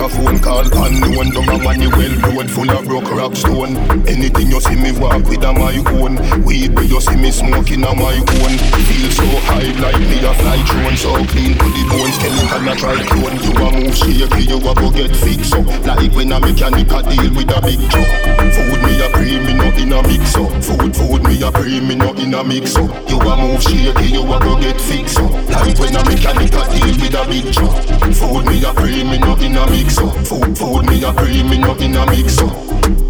A 0.00 0.08
phone 0.08 0.38
call 0.40 0.64
unknown. 0.64 1.30
Don't 1.30 1.48
a 1.48 1.58
money 1.58 1.86
well 1.86 2.14
load 2.24 2.50
full 2.50 2.70
of 2.70 2.84
broke 2.86 3.10
rock 3.12 3.36
stone. 3.36 3.76
Anything 4.08 4.48
you 4.48 4.60
see 4.60 4.76
me 4.76 4.92
walk 4.98 5.24
with 5.28 5.44
a 5.44 5.52
my 5.52 5.76
own. 5.92 6.16
Weed 6.44 6.74
where 6.74 6.84
you 6.84 7.00
see 7.00 7.16
me 7.16 7.30
smoking 7.30 7.84
a 7.84 7.92
my 7.94 8.16
own. 8.16 8.54
Feel 8.88 9.10
so 9.12 9.26
high 9.44 9.68
like 9.80 10.00
me 10.00 10.18
a 10.24 10.32
fly 10.40 10.58
drone. 10.64 10.96
So 10.96 11.12
clean 11.28 11.52
to 11.52 11.68
the 11.68 11.84
bones, 11.92 12.14
skeleton 12.16 12.68
a 12.68 12.74
try 12.76 12.98
clone. 13.12 13.36
You 13.44 13.52
a 13.52 13.68
move 13.76 13.96
shaky, 13.96 14.42
you 14.48 14.56
a 14.56 14.72
go 14.74 14.90
get 14.90 15.14
fixed 15.14 15.54
up. 15.54 15.66
Like 15.84 16.12
when 16.16 16.32
a 16.32 16.40
mechanic 16.40 16.90
a 16.90 17.00
deal 17.04 17.30
with 17.36 17.52
a 17.52 17.60
big 17.60 17.82
truck. 17.92 18.10
Food 18.56 18.80
me 18.82 18.92
a 19.04 19.08
pre, 19.12 19.38
me 19.44 19.52
no 19.54 19.68
in 19.76 19.92
a 19.92 20.00
mix 20.08 20.34
up. 20.36 20.50
Food, 20.64 20.96
food 20.96 21.22
me 21.24 21.42
a 21.42 21.52
pre, 21.52 21.80
me 21.80 21.94
no 21.94 22.12
in 22.14 22.34
a 22.34 22.42
mix 22.42 22.76
up. 22.76 22.88
You 23.08 23.20
a 23.20 23.36
move 23.36 23.62
shaky, 23.62 24.16
you 24.16 24.24
a 24.24 24.36
go 24.40 24.56
get 24.60 24.80
fixed 24.80 25.18
up. 25.18 25.30
Like 25.50 25.78
when 25.78 25.96
a 25.96 26.02
mechanic 26.04 26.52
a 26.56 26.62
deal 26.72 26.96
with 26.96 27.14
a 27.14 27.22
big 27.28 27.52
truck. 27.52 27.76
Food 28.16 28.46
me 28.46 28.64
a 28.64 28.72
pre, 28.72 29.04
me 29.04 29.18
no 29.18 29.36
in 29.36 29.56
a 29.56 29.64
mix 29.70 29.89
up. 29.98 30.14
Food, 30.26 30.56
food 30.56 30.86
me 30.86 31.02
a 31.04 31.12
pre, 31.12 31.42
me 31.42 31.58
no 31.58 31.74
in 31.76 31.96
a 31.96 32.06
mix 32.06 32.38
up. 32.38 32.52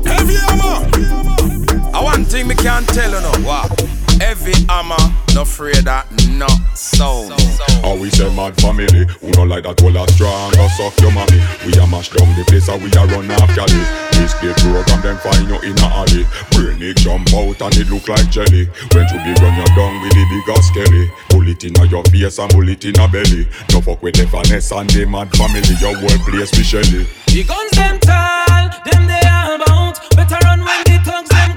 Heavy 0.06 0.34
hammer. 0.34 0.86
I 1.92 2.02
one 2.02 2.24
thing 2.24 2.48
me 2.48 2.54
can't 2.54 2.86
tell 2.88 3.10
you 3.10 3.20
no. 3.20 3.32
Wow. 3.46 3.68
Heavy 4.20 4.52
hammer, 4.68 4.96
no 5.34 5.42
afraid 5.42 5.84
that 5.84 6.06
no 6.28 6.46
sound. 7.00 7.32
How 7.80 7.96
we 7.96 8.10
say 8.10 8.28
mad 8.36 8.54
family, 8.60 9.08
who 9.20 9.32
no 9.32 9.44
like 9.48 9.64
that 9.64 9.80
whole 9.80 9.96
a 9.96 10.04
strong 10.12 10.52
or 10.60 10.68
suck 10.76 10.92
your 11.00 11.12
mommy. 11.12 11.40
We 11.64 11.72
a 11.80 11.86
mash 11.88 12.12
down 12.12 12.28
the 12.36 12.44
place 12.44 12.68
and 12.68 12.76
we 12.84 12.92
a 12.92 13.02
run 13.08 13.30
after 13.32 13.64
it. 13.64 13.88
This 14.20 14.36
the 14.36 14.52
program 14.60 15.00
them 15.00 15.16
find 15.24 15.48
you 15.48 15.58
in 15.64 15.78
a 15.80 15.88
alley. 15.88 16.28
Brain 16.52 16.82
it 16.84 17.00
jump 17.00 17.32
out 17.32 17.56
and 17.56 17.76
it 17.80 17.88
look 17.88 18.04
like 18.04 18.28
jelly. 18.28 18.68
When 18.92 19.06
you 19.08 19.18
be 19.24 19.32
run 19.40 19.56
you 19.56 19.68
down 19.72 19.96
with 20.04 20.12
the 20.12 20.24
bigger 20.28 20.60
skelly. 20.60 21.04
Pull 21.32 21.48
it 21.48 21.64
in 21.64 21.76
a 21.80 21.84
your 21.88 22.04
face 22.12 22.38
and 22.38 22.50
pull 22.52 22.68
it 22.68 22.84
in 22.84 23.00
a 23.00 23.08
belly. 23.08 23.48
No 23.72 23.80
fuck 23.80 24.02
with 24.02 24.20
the 24.20 24.28
finesse 24.28 24.72
and 24.72 24.90
the 24.92 25.08
mad 25.08 25.32
family. 25.32 25.74
Your 25.80 25.96
whole 25.96 26.20
place 26.28 26.52
be 26.52 26.62
shelly. 26.62 27.08
The 27.32 27.44
guns 27.48 27.72
them 27.72 27.96
tall, 28.04 28.68
them 28.84 29.08
they 29.08 29.24
all 29.24 29.56
bout. 29.64 29.96
Better 30.12 30.36
run 30.44 30.60
when 30.60 30.80
the 30.84 31.00
thugs 31.00 31.32
them 31.32 31.49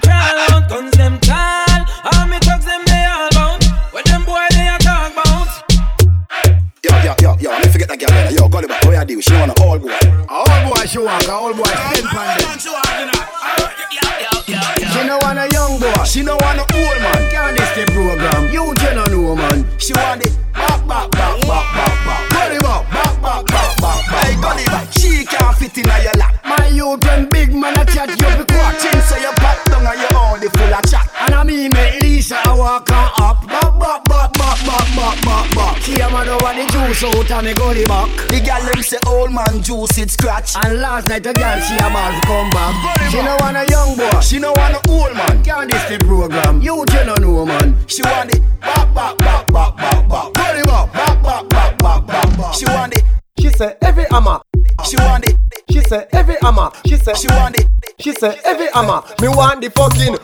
hammer. 58.73 59.05
Me 59.21 59.29
want 59.29 59.61
the 59.61 59.69
fucking. 59.69 60.17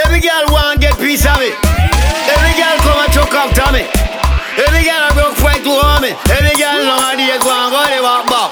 Every 0.00 0.20
girl 0.24 0.48
want 0.48 0.80
get 0.80 0.96
piece 0.96 1.28
of 1.28 1.38
it. 1.44 1.54
Every 2.32 2.52
girl 2.56 2.76
come 2.80 3.04
and 3.04 3.12
choke 3.12 3.36
to 3.36 3.66
me. 3.70 3.84
Every 4.58 4.82
girl 4.82 5.06
a 5.06 5.10
broke 5.14 5.36
fight 5.38 5.62
to 5.62 5.72
harm 5.76 6.02
me. 6.02 6.16
Every 6.32 6.56
girl 6.56 6.80
nowadays 6.82 7.44
want 7.44 7.70
go 7.70 7.82
the 7.86 8.00
walk 8.02 8.24
back. 8.26 8.50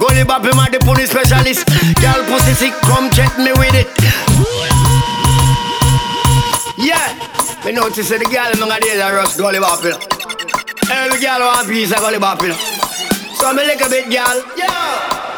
Gully 0.00 0.24
Bop 0.24 0.42
him 0.42 0.58
at 0.58 0.72
the 0.72 0.80
police 0.80 1.10
specialist. 1.10 1.68
Girl 2.00 2.24
pussy 2.26 2.54
sick, 2.56 2.74
come 2.82 3.10
check 3.10 3.36
me 3.38 3.52
with 3.54 3.76
it. 3.76 3.86
Yeah, 6.78 7.12
me 7.64 7.72
notice 7.72 8.08
the 8.08 8.24
girl 8.24 8.50
nowadays 8.56 8.98
a 8.98 9.12
rush 9.12 9.36
Gully 9.36 9.60
Bop 9.60 9.84
know. 9.84 9.98
Every 10.90 11.20
girl 11.20 11.40
want 11.40 11.68
piece 11.68 11.92
of 11.92 11.98
Gully 11.98 12.18
Bop 12.18 12.40
know. 12.40 12.56
So 13.36 13.52
me 13.52 13.66
lick 13.66 13.80
a 13.84 13.88
bit, 13.88 14.10
girl. 14.10 14.42
Yeah. 14.56 15.37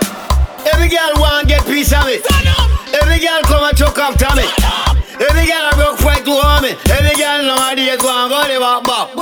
Every 0.81 0.97
girl 0.97 1.12
want 1.21 1.47
get 1.47 1.61
piece 1.66 1.93
of 1.93 2.09
it. 2.09 2.25
Every 2.88 3.21
girl 3.21 3.45
come 3.45 3.69
and 3.69 3.77
choke 3.77 4.01
up 4.01 4.16
to 4.16 4.33
me. 4.33 4.49
Every 5.21 5.45
girl 5.45 5.69
a 5.69 5.77
broke 5.77 6.01
fight 6.01 6.25
to 6.25 6.33
harm 6.33 6.64
me. 6.64 6.73
Every 6.88 7.12
girl 7.21 7.45
nowadays 7.45 8.01
want 8.01 8.33
go 8.33 8.40
the 8.49 8.57
walk 8.57 8.88
back. 8.88 9.12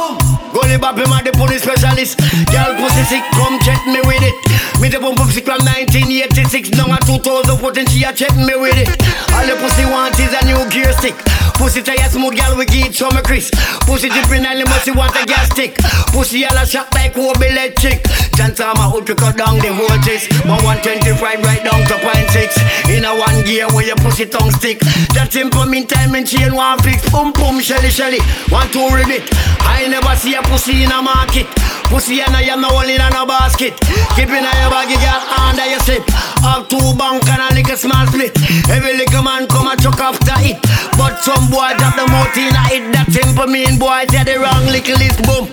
Gully 0.54 0.78
Bop 0.78 0.94
him 0.94 1.10
at 1.10 1.26
the 1.26 1.34
police 1.34 1.66
specialist. 1.66 2.22
Girl 2.54 2.78
pussy 2.78 3.02
sick, 3.10 3.26
come 3.34 3.58
check 3.66 3.82
me 3.90 3.98
with 4.06 4.22
it. 4.22 4.38
Me 4.80 4.88
the 4.88 5.00
pump 5.02 5.18
up 5.18 5.26
sick 5.34 5.44
from 5.44 5.58
1986, 5.66 6.70
now 6.78 6.86
at 6.94 7.02
2014 7.02 7.86
she 7.90 8.06
a 8.06 8.14
check 8.14 8.30
me 8.38 8.54
with 8.54 8.78
it. 8.78 8.86
All 9.34 9.42
the 9.42 9.58
pussy 9.58 9.82
want 9.90 10.14
is 10.22 10.30
a 10.30 10.42
new 10.46 10.62
gear 10.70 10.94
stick. 10.94 11.18
Pussy 11.58 11.82
tell 11.82 11.98
tire 11.98 12.06
smooth, 12.06 12.38
girl 12.38 12.54
we 12.54 12.62
get 12.64 12.94
some 12.94 13.10
Chris. 13.26 13.50
Pussy 13.82 14.06
dripping 14.06 14.46
and 14.46 14.62
the 14.62 14.66
musty 14.70 14.94
want 14.94 15.10
a 15.18 15.26
gas 15.26 15.50
stick. 15.50 15.74
Pussy 16.14 16.46
all 16.46 16.54
a 16.54 16.62
shot 16.62 16.86
like 16.94 17.18
Kobe 17.18 17.50
electric. 17.50 18.06
Chance 18.38 18.62
I'm 18.62 18.78
a 18.78 18.86
hood 18.86 19.10
to 19.10 19.18
cut 19.18 19.34
down 19.34 19.58
the 19.58 19.74
voltage. 19.74 20.30
My 20.46 20.54
125 20.62 21.18
right 21.42 21.62
down 21.66 21.82
to 21.90 21.98
point 21.98 22.30
six. 22.30 22.54
In 22.86 23.02
a 23.02 23.10
one 23.18 23.42
gear 23.42 23.66
where 23.74 23.82
your 23.82 23.98
pussy 23.98 24.30
tongue 24.30 24.54
stick. 24.54 24.78
That 25.18 25.34
simple 25.34 25.66
mean 25.66 25.90
time 25.90 26.14
and 26.14 26.22
chain 26.22 26.54
one 26.54 26.78
fix. 26.86 27.02
Boom 27.10 27.34
boom 27.34 27.58
shelly 27.58 27.90
shelly. 27.90 28.22
One 28.54 28.70
two 28.70 28.86
ribbit. 28.94 29.26
I 29.66 29.90
never 29.90 30.14
see 30.14 30.38
a 30.38 30.42
pussy 30.46 30.86
in 30.86 30.94
a 30.94 31.02
market. 31.02 31.50
Pussy 31.90 32.20
and 32.20 32.36
I 32.36 32.42
am 32.54 32.60
no 32.60 32.70
only 32.70 32.94
in 32.94 33.02
a 33.02 33.26
basket. 33.26 33.74
Keep 34.14 34.30
in 34.30 34.46
your 34.68 34.76
baggy 34.76 34.96
girl 35.00 35.22
under 35.40 35.66
your 35.66 35.80
slip. 35.80 36.04
Up 36.44 36.68
two 36.68 36.92
bank 36.96 37.24
and 37.28 37.40
a 37.40 37.54
little 37.54 37.76
small 37.76 38.06
split. 38.06 38.36
Every 38.68 38.96
little 38.96 39.22
man 39.22 39.46
come 39.48 39.68
and 39.68 39.80
chuck 39.80 39.98
after 40.00 40.36
it. 40.44 40.60
But 40.96 41.18
some 41.24 41.48
boy 41.50 41.72
drop 41.78 41.96
the 41.96 42.06
mouth 42.06 42.36
in 42.36 42.52
a 42.52 42.64
it. 42.76 42.92
That 42.92 43.08
simple 43.10 43.46
mean 43.46 43.78
boy 43.78 44.04
say 44.10 44.24
the 44.24 44.38
wrong 44.38 44.66
little 44.68 44.98
list 45.00 45.24
boom. 45.24 45.48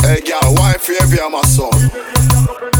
Hey, 0.00 0.20
girl, 0.24 0.54
why 0.54 0.74
every 1.00 1.18
my 1.30 1.42
son? 1.42 2.75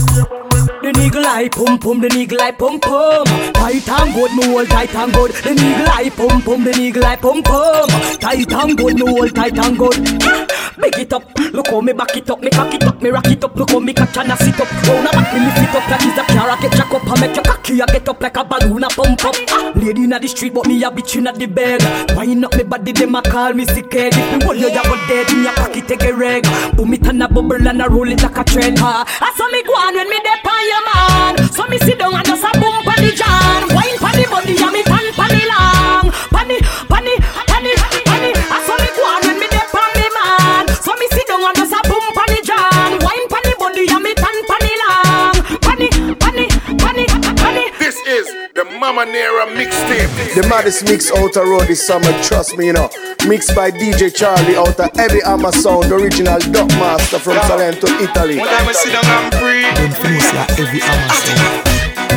Needle 1.06 1.24
eye 1.24 1.48
pum 1.48 1.78
pum, 1.78 2.00
the 2.00 2.08
needle 2.08 2.40
eye 2.42 2.50
pum 2.50 2.80
pum. 2.80 3.24
Tight 3.54 3.88
and 3.88 4.12
good, 4.12 4.32
me 4.34 4.42
hold 4.50 4.66
tight 4.66 4.92
and 4.92 5.12
good. 5.14 5.30
The 5.30 5.54
needle 5.54 5.86
eye 5.86 6.10
pum 6.10 6.42
pum, 6.42 6.64
the 6.64 6.72
needle 6.72 7.04
eye 7.04 7.14
pum 7.14 7.44
pum. 7.44 7.88
Tight 8.18 8.52
and 8.52 8.76
good, 8.76 8.94
me 8.98 9.06
hold 9.06 9.32
tight 9.32 9.56
and 9.56 9.78
good. 9.78 9.94
Ah, 10.26 10.74
big 10.82 10.98
it 10.98 11.12
up, 11.12 11.22
look 11.54 11.68
how 11.68 11.80
me 11.80 11.92
back 11.92 12.16
it 12.16 12.28
up, 12.28 12.40
me 12.40 12.50
cock 12.50 12.74
it 12.74 12.82
up, 12.82 13.00
me 13.00 13.10
rock 13.10 13.26
it 13.28 13.44
up. 13.44 13.54
Look 13.54 13.70
how 13.70 13.78
me 13.78 13.94
catch 13.94 14.16
and 14.18 14.32
I 14.32 14.34
sit 14.34 14.58
up. 14.58 14.66
Round 14.82 15.06
back 15.06 15.32
me 15.32 15.46
lift 15.46 15.62
it 15.62 15.74
up 15.78 15.88
like 15.88 16.02
it's 16.02 16.18
a 16.18 16.24
car. 16.26 16.50
I 16.50 16.60
get 16.60 16.72
jack 16.72 16.90
up 16.90 17.06
and 17.06 17.20
make 17.20 17.36
your 17.36 17.44
cocky 17.44 17.82
I 17.82 17.86
get 17.86 18.08
up 18.08 18.20
like 18.20 18.36
a 18.36 18.42
balloon 18.42 18.82
a 18.82 18.88
pump 18.88 19.24
up. 19.26 19.36
Ah, 19.50 19.72
lady 19.76 20.02
inna 20.02 20.18
the 20.18 20.26
street, 20.26 20.54
but 20.54 20.66
me 20.66 20.82
a 20.82 20.90
bitch 20.90 21.14
inna 21.14 21.32
the 21.32 21.46
bed. 21.46 21.86
Wind 22.16 22.44
up 22.44 22.56
me 22.56 22.64
body, 22.64 22.90
them 22.90 23.14
a 23.14 23.22
call 23.22 23.52
me 23.52 23.64
sick 23.64 23.92
head. 23.92 24.10
If 24.12 24.38
me 24.40 24.44
hold 24.44 24.58
you, 24.58 24.74
you 24.74 24.82
go 24.82 24.96
dead 25.06 25.30
in 25.30 25.44
your 25.44 25.54
cocky 25.54 25.82
take 25.82 26.02
a 26.02 26.12
reg. 26.12 26.42
Boom 26.74 26.94
it 26.94 27.06
and 27.06 27.22
a 27.22 27.28
bubble 27.28 27.54
and 27.54 27.80
a 27.80 27.88
roll 27.88 28.10
it 28.10 28.20
like 28.24 28.38
a 28.38 28.42
trend. 28.42 28.80
Ha, 28.80 29.06
ah, 29.06 29.22
I 29.22 29.30
saw 29.38 29.46
me 29.54 29.62
go 29.62 29.70
on 29.70 29.94
when 29.94 30.10
me 30.10 30.18
dey 30.18 30.34
on 30.56 30.66
your 30.66 30.95
man. 30.96 31.52
So 31.52 31.66
me 31.68 31.78
sit 31.78 31.98
down 31.98 32.14
and 32.14 32.24
just 32.26 32.44
a 32.44 32.50
boom 32.60 32.82
pon 32.84 32.98
the 33.04 33.12
jam. 33.12 33.68
Wine 33.74 33.98
pon 33.98 34.14
the 34.16 34.26
body 34.30 34.56
and 34.56 34.72
me 34.72 34.82
Mamanera 48.86 49.46
mixtape. 49.50 50.34
The 50.40 50.46
maddest 50.48 50.84
mix 50.84 51.10
out 51.10 51.32
the 51.32 51.42
road 51.42 51.66
this 51.66 51.84
summer, 51.84 52.12
trust 52.22 52.56
me, 52.56 52.66
you 52.66 52.72
know. 52.72 52.88
Mixed 53.26 53.54
by 53.56 53.72
DJ 53.72 54.14
Charlie 54.14 54.54
out 54.54 54.78
of 54.78 54.94
Heavy 54.94 55.20
Hammer 55.26 55.50
Sound, 55.50 55.90
the 55.90 55.96
original 55.96 56.38
Dub 56.38 56.70
Master 56.78 57.18
from 57.18 57.34
Salento, 57.50 57.90
Italy. 57.98 58.38
One 58.38 58.46
time 58.46 58.68
I 58.68 58.72
sit 58.72 58.92
down 58.94 59.04
and 59.10 59.34
breathe. 59.42 59.66
Every 59.74 60.78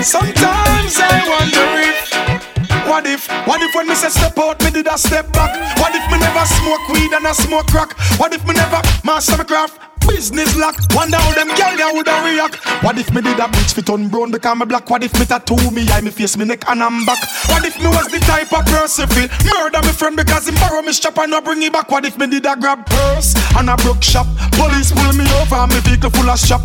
Sometimes 0.04 0.94
I 1.02 1.26
wonder 1.26 1.66
if 1.90 2.88
what 2.88 3.08
if, 3.08 3.28
what 3.48 3.62
if 3.64 3.74
when 3.74 3.88
me 3.88 3.96
say 3.96 4.10
step 4.10 4.38
out, 4.38 4.64
me 4.64 4.70
did 4.70 4.86
a 4.86 4.98
step 4.98 5.32
back? 5.34 5.50
What 5.80 5.96
if 5.96 6.06
me 6.12 6.20
never 6.20 6.46
smoke 6.46 6.88
weed 6.90 7.12
and 7.14 7.26
I 7.26 7.32
smoke 7.34 7.66
crack? 7.68 7.98
What 8.20 8.32
if 8.34 8.46
me 8.46 8.54
never 8.54 8.82
master 9.04 9.38
my 9.38 9.44
craft? 9.44 9.89
Business 10.10 10.58
lock. 10.58 10.76
Wonder 10.94 11.18
how 11.18 11.34
them 11.34 11.48
girl 11.56 11.78
there 11.78 11.94
woulda 11.94 12.12
react. 12.26 12.58
What 12.84 12.98
if 12.98 13.14
me 13.14 13.22
did 13.22 13.40
a 13.40 13.48
bitch 13.48 13.74
fit 13.74 13.90
on 13.90 14.10
brown 14.10 14.32
because 14.32 14.58
me 14.58 14.66
black? 14.66 14.90
What 14.90 15.04
if 15.04 15.14
me 15.20 15.26
tattoo 15.26 15.72
me 15.72 15.88
eye, 15.90 16.02
me 16.02 16.12
face, 16.12 16.36
me 16.38 16.46
neck 16.46 16.68
and 16.68 16.82
I'm 16.84 17.06
back? 17.06 17.20
What 17.48 17.66
if 17.66 17.78
me 17.80 17.88
was 17.88 18.08
the 18.08 18.20
type 18.20 18.52
of 18.52 18.66
person 18.66 19.08
fi 19.08 19.30
murder 19.46 19.82
me 19.82 19.94
friend 19.94 20.16
because 20.16 20.48
him 20.48 20.56
borrow 20.56 20.82
me 20.82 20.94
strap 20.94 21.18
and 21.20 21.32
not 21.32 21.46
bring 21.46 21.62
it 21.64 21.72
back? 21.72 21.90
What 21.92 22.06
if 22.06 22.18
me 22.18 22.28
did 22.28 22.46
a 22.46 22.56
grab 22.56 22.86
purse 22.86 23.36
and 23.56 23.70
a 23.70 23.76
broke 23.78 24.04
shop? 24.04 24.28
Police 24.54 24.92
pull 24.92 25.14
me 25.14 25.24
over 25.40 25.56
and 25.56 25.72
me 25.72 25.80
vehicle 25.82 26.10
full 26.10 26.30
of 26.30 26.40
shop. 26.40 26.62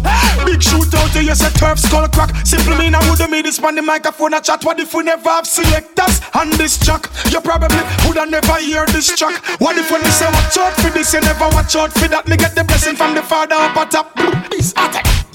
Big 0.47 0.61
shootout, 0.61 1.15
you 1.15 1.35
say 1.35 1.51
turf 1.59 1.79
skull 1.79 2.09
crack. 2.09 2.35
Simple 2.47 2.77
mean 2.77 2.95
I 2.95 3.03
woulda 3.09 3.29
made 3.29 3.45
this 3.45 3.61
man 3.61 3.75
the 3.75 3.83
microphone 3.83 4.35
a 4.35 4.41
chat. 4.41 4.65
What 4.65 4.81
if 4.81 4.95
we 4.95 5.05
never 5.05 5.29
have 5.29 5.47
selectors 5.47 6.21
on 6.35 6.51
this 6.59 6.79
track? 6.79 7.11
You 7.31 7.41
probably 7.41 7.83
woulda 8.07 8.27
never 8.27 8.57
hear 8.59 8.87
this 8.87 9.15
track. 9.15 9.37
What 9.61 9.77
if 9.77 9.91
when 9.91 10.03
me 10.03 10.11
say 10.11 10.27
watch 10.27 10.59
out 10.59 10.75
for 10.81 10.91
this, 10.91 11.13
you 11.13 11.21
never 11.21 11.49
watch 11.55 11.77
out 11.77 11.93
for 11.93 12.09
that? 12.09 12.27
Me 12.27 12.37
get 12.37 12.55
the 12.55 12.65
blessing 12.65 12.97
from 12.97 13.15
the 13.15 13.23
Father 13.35 13.57
up 13.57 13.77
at 13.77 13.91
top. 13.91 14.15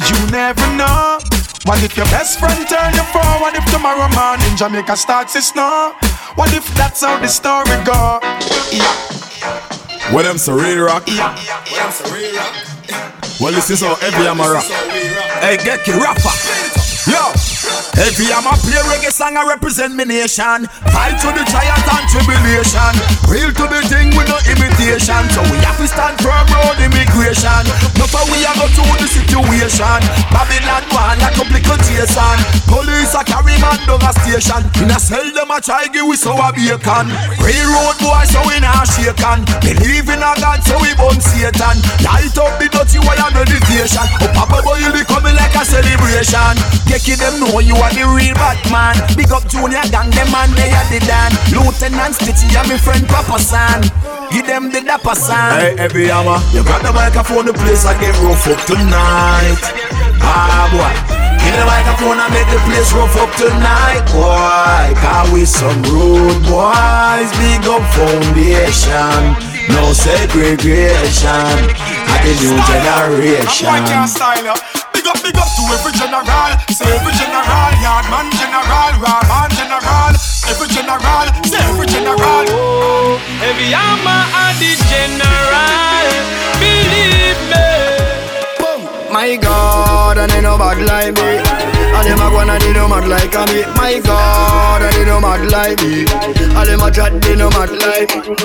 You 0.08 0.32
never 0.32 0.66
know. 0.78 1.20
What 1.66 1.84
if 1.84 1.98
your 1.98 2.06
best 2.06 2.40
friend 2.40 2.66
turn 2.66 2.94
you 2.94 3.04
for? 3.12 3.20
What 3.44 3.54
if 3.56 3.66
tomorrow 3.66 4.08
morning 4.16 4.56
Jamaica 4.56 4.96
starts 4.96 5.34
to 5.34 5.42
snow? 5.42 5.92
What 6.36 6.54
if 6.54 6.66
that's 6.76 7.02
how 7.02 7.20
the 7.20 7.28
story 7.28 7.76
go? 7.84 8.22
Yeah. 8.72 10.16
Well, 10.16 10.24
them 10.24 10.38
so 10.38 10.54
real 10.54 10.86
rock. 10.86 11.04
Yeah. 11.08 11.36
Well, 11.36 11.84
them 11.84 11.92
so 11.92 12.16
real 12.16 12.36
rock. 12.38 12.56
Well, 13.42 13.52
this 13.52 13.70
is 13.70 13.82
how 13.82 13.96
heavy 13.96 14.26
I'm 14.30 14.40
a 14.40 14.50
rock. 14.50 14.64
Hey, 15.44 15.58
get 15.58 15.86
your 15.86 16.00
rapper. 16.00 16.89
Yo. 17.10 17.34
Heavy 18.00 18.32
Hammer 18.32 18.56
play 18.64 18.80
reggae 18.88 19.12
song 19.12 19.36
I 19.36 19.44
represent 19.44 19.92
me 19.92 20.06
nation. 20.06 20.70
Fight 20.94 21.20
to 21.20 21.30
the 21.36 21.44
giant 21.52 21.84
and 21.84 22.06
tribulation. 22.08 22.94
Real 23.28 23.52
to 23.52 23.66
the 23.68 23.82
thing 23.92 24.16
with 24.16 24.30
no 24.32 24.40
imitation. 24.48 25.28
So 25.36 25.44
we 25.52 25.60
have 25.68 25.76
to 25.82 25.88
stand 25.90 26.16
firm 26.24 26.48
road 26.48 26.80
immigration. 26.80 27.64
No 28.00 28.08
for 28.08 28.24
we 28.32 28.46
are 28.48 28.56
go 28.56 28.72
to 28.72 28.84
the 29.02 29.08
situation. 29.10 30.00
Babylon 30.32 30.86
one 30.96 31.20
like 31.20 31.36
complication 31.36 32.38
Police 32.72 33.14
a 33.18 33.22
carry 33.28 33.58
man 33.60 33.78
down 33.84 34.06
a 34.06 34.12
station. 34.24 34.64
In 34.80 34.94
a 34.94 35.00
cell 35.02 35.26
them 35.36 35.52
a 35.52 35.60
try 35.60 35.92
give 35.92 36.08
we 36.08 36.16
so 36.16 36.38
a 36.40 36.50
bacon. 36.56 37.12
Road 37.42 37.98
boy 38.00 38.24
so 38.32 38.40
we 38.48 38.64
not 38.64 38.88
shaken. 38.88 39.44
Believe 39.60 40.08
in 40.08 40.24
a 40.24 40.32
God 40.40 40.64
so 40.64 40.80
we 40.80 40.96
burn 40.96 41.20
Satan. 41.20 41.78
Light 42.06 42.38
up 42.40 42.56
the 42.62 42.72
dirty 42.72 43.02
wire 43.04 43.30
meditation 43.36 44.08
Up 44.24 44.24
oh, 44.24 44.32
Papa 44.34 44.58
boy 44.64 44.80
you 44.80 44.92
be 44.96 45.04
coming 45.04 45.36
like 45.36 45.54
a 45.58 45.64
celebration. 45.68 46.56
Get 46.88 46.99
them 47.06 47.40
know 47.40 47.60
you 47.60 47.76
are 47.76 47.94
the 47.94 48.04
real 48.04 48.36
Batman. 48.36 48.96
Big 49.16 49.32
up 49.32 49.48
Junior 49.48 49.84
Gong, 49.92 50.10
them 50.12 50.30
man, 50.32 50.52
they 50.56 50.72
are 50.72 50.88
the 50.92 51.00
Dan. 51.06 51.32
Lieutenant 51.54 52.16
Stitchie 52.16 52.52
and 52.56 52.68
my 52.68 52.78
friend 52.78 53.08
Papa 53.08 53.40
San. 53.40 53.82
Give 54.32 54.46
them 54.46 54.70
the 54.70 54.82
dapper 54.82 55.16
san. 55.16 55.60
Hey, 55.60 55.76
Heavy 55.76 56.06
Hammer, 56.06 56.38
you 56.54 56.64
got 56.64 56.86
the 56.86 56.94
microphone, 56.94 57.46
the 57.46 57.54
place 57.54 57.86
I 57.86 57.98
get 57.98 58.14
rough 58.22 58.46
up 58.46 58.62
tonight. 58.70 59.58
Ah, 60.22 60.70
boy. 60.70 60.94
Give 61.42 61.56
the 61.58 61.66
microphone 61.66 62.22
and 62.22 62.30
make 62.30 62.46
the 62.54 62.62
place 62.70 62.94
rough 62.94 63.18
up 63.18 63.32
tonight, 63.42 64.06
boy. 64.14 64.94
Cause 65.02 65.34
we 65.34 65.46
some 65.50 65.82
rude 65.90 66.38
boys, 66.46 67.30
big 67.42 67.66
up 67.66 67.82
foundation. 67.98 69.34
No 69.74 69.94
segregation, 69.94 71.58
at 72.06 72.22
the 72.22 72.34
new 72.38 72.54
generation. 72.70 73.82
Big 75.10 75.18
up, 75.18 75.24
big 75.24 75.38
up 75.42 75.50
to 75.58 75.64
every 75.74 75.92
general. 75.94 76.54
Say 76.70 76.86
every 76.86 77.14
general, 77.14 77.74
yard 77.82 78.06
man 78.14 78.30
general, 78.38 78.94
raw 79.02 79.22
man 79.26 79.50
general. 79.58 80.14
Every 80.46 80.68
general, 80.70 81.26
say 81.44 81.58
every 81.66 81.88
general. 81.88 82.46
Oh, 82.54 83.18
Heavy 83.42 83.74
Hammer 83.74 84.22
and 84.38 84.58
the 84.62 84.78
general. 84.86 86.14
Believe 86.62 87.42
me. 87.50 87.66
My 89.12 89.36
God, 89.36 90.20
and 90.20 90.32
they 90.32 90.42
know 90.42 90.60
bad 90.60 90.78
like 90.86 91.16
me. 91.16 91.49
And 91.96 92.06
them 92.08 92.22
a 92.22 92.28
go 92.30 92.40
and 92.40 92.62
they 92.62 92.74
know 92.74 92.88
mad 92.88 93.08
like 93.08 93.34
me. 93.50 93.64
My 93.76 94.00
God, 94.04 94.82
and 94.82 94.94
they 94.96 95.06
know 95.06 95.20
mad 95.20 95.44
like 95.52 95.82
me. 95.84 96.06
And 96.06 96.68
them 96.70 96.82
a 96.82 96.90
chat, 96.92 97.14
they 97.22 97.36
know 97.36 97.50
mad 97.50 97.72
like 97.72 98.14
me. 98.16 98.36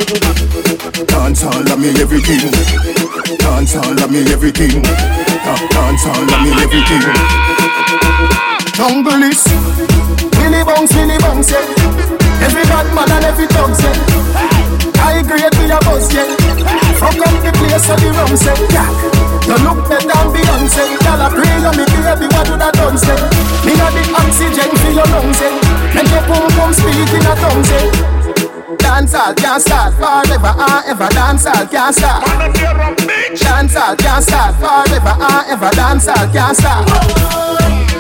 Dance 1.07 1.45
all 1.45 1.63
of 1.73 1.79
me 1.79 1.91
everything. 2.01 2.51
Dance 3.39 3.77
all 3.77 3.93
of 4.03 4.11
me 4.11 4.21
everything. 4.33 4.83
Dance 4.83 6.07
all 6.07 6.25
of 6.25 6.41
me 6.43 6.51
everything. 6.63 7.05
Jungle 8.75 9.23
is 9.23 9.45
Billy 10.35 10.65
Bounce, 10.65 10.93
Billy 10.93 11.17
Bounce, 11.19 11.51
yeah. 11.53 12.43
Every 12.43 12.65
bad 12.65 12.93
man 12.95 13.11
and 13.13 13.25
every 13.25 13.47
dog, 13.47 13.71
yeah. 13.79 13.95
I 14.99 15.21
agree 15.23 15.45
with 15.45 15.69
your 15.69 15.81
boss, 15.81 16.13
yeah. 16.13 16.44
Fuck 17.05 17.21
up 17.21 17.37
the 17.45 17.53
place 17.53 17.85
of 17.93 18.01
the 18.01 18.09
rum, 18.17 18.33
say, 18.33 18.57
yeah. 18.73 18.89
You 19.45 19.61
look 19.61 19.85
better 19.85 20.09
than 20.09 20.25
Beyonce. 20.33 20.89
Y'all 21.05 21.21
a 21.21 21.29
pray 21.29 21.53
you 21.61 21.73
me 21.77 21.85
baby, 21.85 22.33
what 22.33 22.49
do 22.49 22.57
that 22.57 22.73
done 22.73 22.97
say? 22.97 23.13
Me 23.61 23.77
got 23.77 23.93
the 23.93 24.01
oxygen 24.17 24.73
for 24.81 24.89
your 24.89 25.05
lungs, 25.13 25.37
eh. 25.45 25.53
Make 25.93 26.09
your 26.09 26.25
pum 26.25 26.49
pum 26.57 26.73
speak 26.73 27.13
in 27.13 27.29
a 27.29 27.37
tongue, 27.37 27.61
say. 27.69 27.93
Dance 28.81 29.13
all 29.13 29.35
can't 29.37 29.61
start 29.61 29.93
forever 30.01 30.49
and 30.57 30.97
ever. 30.97 31.09
Dance 31.13 31.45
all 31.45 31.67
can't 31.69 31.93
start. 31.93 32.25
Dance 33.37 33.77
all 33.77 33.97
can't 34.01 34.25
start 34.25 34.57
forever 34.57 35.13
and 35.13 35.45
ever. 35.53 35.71
Dance 35.77 36.09
all 36.09 36.25
can't 36.33 36.57
start. 36.57 36.89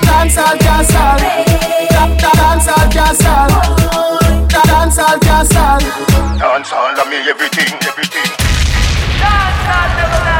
Dance 0.00 0.38
all 0.40 0.56
can't 0.56 0.86
start. 0.88 1.20
Dance 1.92 2.68
all 2.72 2.88
can't 2.88 3.16
start. 3.20 3.52
Dance 4.48 4.96
all 4.96 5.18
can't 5.20 5.44
start. 5.44 5.82
Dance 6.40 6.72
all 6.72 6.96
of 6.96 7.06
me 7.12 7.20
everything, 7.28 7.68
everything. 7.84 8.43
Dance 9.64 9.96
all 9.96 9.96
never 9.96 10.34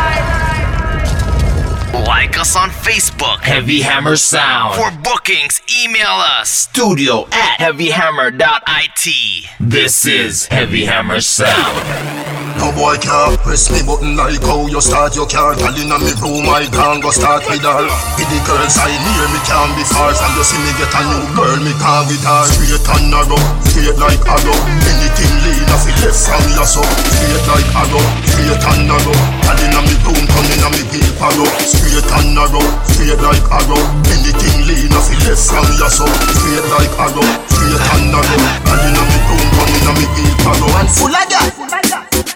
like 2.06 2.38
us 2.38 2.56
on 2.56 2.70
Facebook, 2.70 3.40
Heavy 3.40 3.80
Hammer 3.80 4.16
Sound. 4.16 4.74
For 4.74 4.90
bookings, 5.02 5.62
email 5.82 6.08
us. 6.08 6.48
Studio 6.48 7.26
at 7.32 7.58
heavyhammer.it. 7.58 9.50
This 9.60 10.06
is 10.06 10.46
Heavy 10.46 10.84
Hammer 10.84 11.20
Sound. 11.20 12.24
No 12.58 12.70
boy 12.72 12.96
can't 12.96 13.36
press 13.42 13.68
me 13.70 13.82
button 13.82 14.16
like 14.16 14.40
how 14.40 14.66
you 14.66 14.80
start. 14.80 15.16
You 15.16 15.26
can't 15.26 15.58
Tell 15.58 15.74
in 15.74 15.90
me 15.90 16.12
room 16.22 16.46
I 16.48 16.64
can't 16.70 17.02
go 17.02 17.10
start 17.10 17.42
with 17.50 17.66
all 17.66 17.82
With 18.16 18.30
the 18.30 18.38
girls 18.46 18.78
I 18.78 18.94
near 18.94 19.26
me 19.34 19.40
can't 19.42 19.74
be 19.74 19.84
far 19.84 20.14
From 20.14 20.32
you 20.38 20.44
see 20.46 20.60
me 20.62 20.70
get 20.78 20.94
a 20.94 21.00
new 21.02 21.28
girl 21.34 21.58
me 21.60 21.74
can't 21.82 22.06
with 22.06 22.22
her. 22.22 22.46
Straight 22.46 22.86
and 22.94 23.10
narrow, 23.10 23.42
straight 23.68 23.98
like 23.98 24.22
arrow 24.22 24.58
Anything 24.86 25.34
lean 25.44 25.66
off 25.74 25.84
it 25.84 25.98
left 25.98 26.20
from 26.24 26.44
your 26.54 26.64
so 26.64 26.80
Straight 26.80 27.44
like 27.50 27.68
arrow, 27.74 28.04
straight 28.34 28.64
and 28.66 28.82
narrow 28.90 29.14
Tell 29.46 29.60
in 29.62 29.76
me 29.86 29.94
room 30.02 30.24
come 30.26 30.50
in 30.50 30.64
me 30.74 30.82
paper 30.90 31.30
row 31.38 31.50
Straight 31.62 32.10
and 32.18 32.34
narrow, 32.34 32.64
straight 32.90 33.20
like 33.22 33.46
arrow 33.48 33.80
Anything 34.10 34.58
lean 34.66 34.92
off 34.94 35.08
it 35.10 35.20
left 35.22 35.46
from 35.46 35.66
your 35.78 35.90
so 35.90 36.06
Straight 36.42 36.66
like 36.74 36.94
arrow, 36.98 37.26
straight 37.46 37.86
and 37.94 38.04
narrow 38.10 38.38
Tell 38.66 38.82
in 38.82 38.98
me 38.98 39.18
room 39.30 39.48
come 39.54 39.74
in 39.78 39.88
me 39.94 40.04
paper 40.18 40.54
row 40.58 40.78
And 40.82 40.90
full 40.90 41.14
of 41.14 41.26
that 41.30 41.54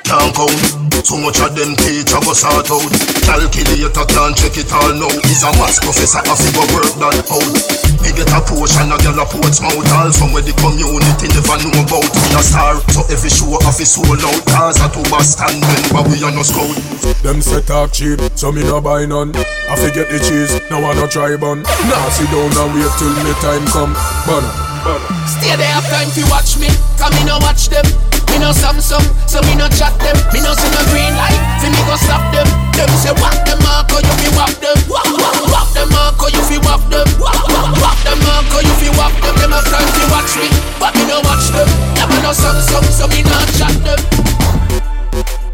can't 0.08 0.32
count. 0.34 1.04
So 1.04 1.20
much 1.20 1.40
of 1.44 1.52
them 1.54 1.76
teacher 1.76 2.16
go 2.24 2.32
sort 2.32 2.64
out. 2.72 2.92
Calculator 3.28 4.06
can't 4.08 4.34
check 4.36 4.56
it 4.56 4.72
all 4.72 4.96
now. 4.96 5.12
He's 5.28 5.44
a 5.44 5.52
maths 5.60 5.80
professor, 5.80 6.24
I 6.24 6.32
figure 6.32 6.64
work 6.72 6.96
that 6.96 7.28
out. 7.28 7.87
Me 8.08 8.16
get 8.16 8.32
a 8.32 8.40
portion, 8.40 8.88
a 8.88 8.96
girl 9.04 9.20
a 9.20 9.26
ports 9.28 9.60
mouth. 9.60 9.84
All 9.92 10.08
from 10.08 10.32
where 10.32 10.40
the 10.40 10.56
community 10.56 11.28
never 11.28 11.60
know 11.60 11.84
about. 11.84 12.08
We 12.08 12.32
a 12.32 12.40
star, 12.40 12.80
so 12.88 13.04
every 13.12 13.28
show 13.28 13.52
off 13.60 13.76
is 13.84 13.92
sold 13.92 14.24
out. 14.24 14.40
Cause 14.48 14.80
a 14.80 14.88
two 14.88 15.04
stand 15.20 15.60
but 15.92 16.08
we 16.08 16.16
are 16.24 16.32
no 16.32 16.40
scout. 16.40 16.72
Them 17.20 17.44
set 17.44 17.68
talk 17.68 17.92
cheap, 17.92 18.16
so 18.32 18.50
me 18.50 18.64
no 18.64 18.80
buy 18.80 19.04
none. 19.04 19.36
I 19.36 19.76
forget 19.76 20.08
the 20.08 20.24
cheese, 20.24 20.56
now 20.72 20.80
I 20.80 20.96
no 20.96 21.04
try 21.06 21.36
bun. 21.36 21.60
Now 21.60 22.08
sit 22.08 22.32
down 22.32 22.48
and 22.48 22.72
wait 22.72 22.88
till 22.96 23.12
me 23.12 23.32
time 23.44 23.68
come. 23.68 23.92
Bun, 24.24 24.40
bun. 24.88 25.00
Stay 25.28 25.52
there, 25.60 25.68
have 25.68 25.84
time 25.92 26.08
to 26.16 26.24
watch 26.32 26.56
me. 26.56 26.72
Come 26.96 27.12
in 27.20 27.28
and 27.28 27.42
watch 27.44 27.68
them. 27.68 28.07
Me 28.30 28.36
no 28.38 28.50
Samsung, 28.52 29.02
so 29.28 29.40
me 29.48 29.54
no 29.56 29.68
chat 29.68 29.94
them. 30.00 30.16
Me 30.32 30.40
no 30.40 30.52
see 30.54 30.70
no 30.70 30.82
green 30.92 31.12
light, 31.16 31.38
fi 31.60 31.68
me 31.72 31.80
go 31.88 31.96
stop 31.96 32.22
them. 32.32 32.46
Them 32.76 32.90
say 33.00 33.12
whack 33.18 33.34
them 33.44 33.58
mark, 33.64 33.90
you 33.90 34.14
fi 34.20 34.28
whack 34.36 34.54
them. 34.62 34.76
Whack, 34.86 35.08
whack, 35.18 35.38
whack 35.50 35.68
them 35.74 35.88
mark, 35.90 36.20
you 36.30 36.42
fi 36.46 36.56
whack 36.62 36.82
them. 36.92 37.08
Whack, 37.18 37.40
whack, 37.48 37.72
whack 37.82 37.98
them 38.06 38.18
mark, 38.24 38.46
you 38.62 38.74
fi 38.78 38.88
whack 38.94 39.14
them. 39.20 39.34
Them 39.40 39.52
have 39.52 39.66
time 39.66 39.88
to 39.88 40.02
watch 40.12 40.32
me, 40.38 40.46
but 40.78 40.94
me 40.94 41.04
no 41.08 41.18
watch 41.26 41.50
them. 41.50 41.68
Them 41.96 42.10
no 42.22 42.30
Samsung, 42.30 42.86
so 42.92 43.06
me 43.08 43.22
no 43.26 43.38
chat 43.58 43.74
them. 43.82 44.00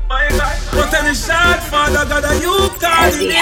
My 0.08 0.28
God, 0.36 0.56
put 0.70 0.92
any 0.94 1.14
shot, 1.14 1.62
Father 1.70 2.04
God, 2.04 2.24
are 2.24 2.36
you 2.36 2.68
calling 2.78 3.28
me? 3.28 3.34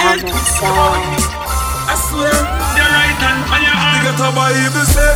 I 1.85 1.95
swear, 1.99 2.31
the 2.31 2.85
right 2.87 3.19
hand 3.19 3.43
on 3.51 3.59
your 3.61 3.75
arm. 3.75 3.99
You 3.99 4.07
get 4.07 4.23
a 4.23 4.31
Bible 4.31 4.87
say, 4.87 5.13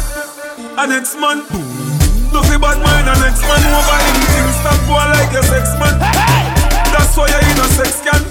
and 0.77 0.91
it's 0.93 1.15
man. 1.15 1.39
No 1.47 1.86
fi 2.43 2.57
bad 2.57 2.77
mind 2.83 3.07
and 3.07 3.19
next 3.21 3.41
man 3.41 3.61
over 3.63 3.97
anything 4.09 4.47
Stop 4.59 4.79
boy 4.89 5.05
like 5.15 5.33
a 5.37 5.41
sex 5.43 5.75
man. 5.79 5.95
That's 6.91 7.15
why 7.15 7.27
you 7.29 7.39
in 7.39 7.59
a 7.61 7.67
sex 7.77 8.01
can 8.01 8.21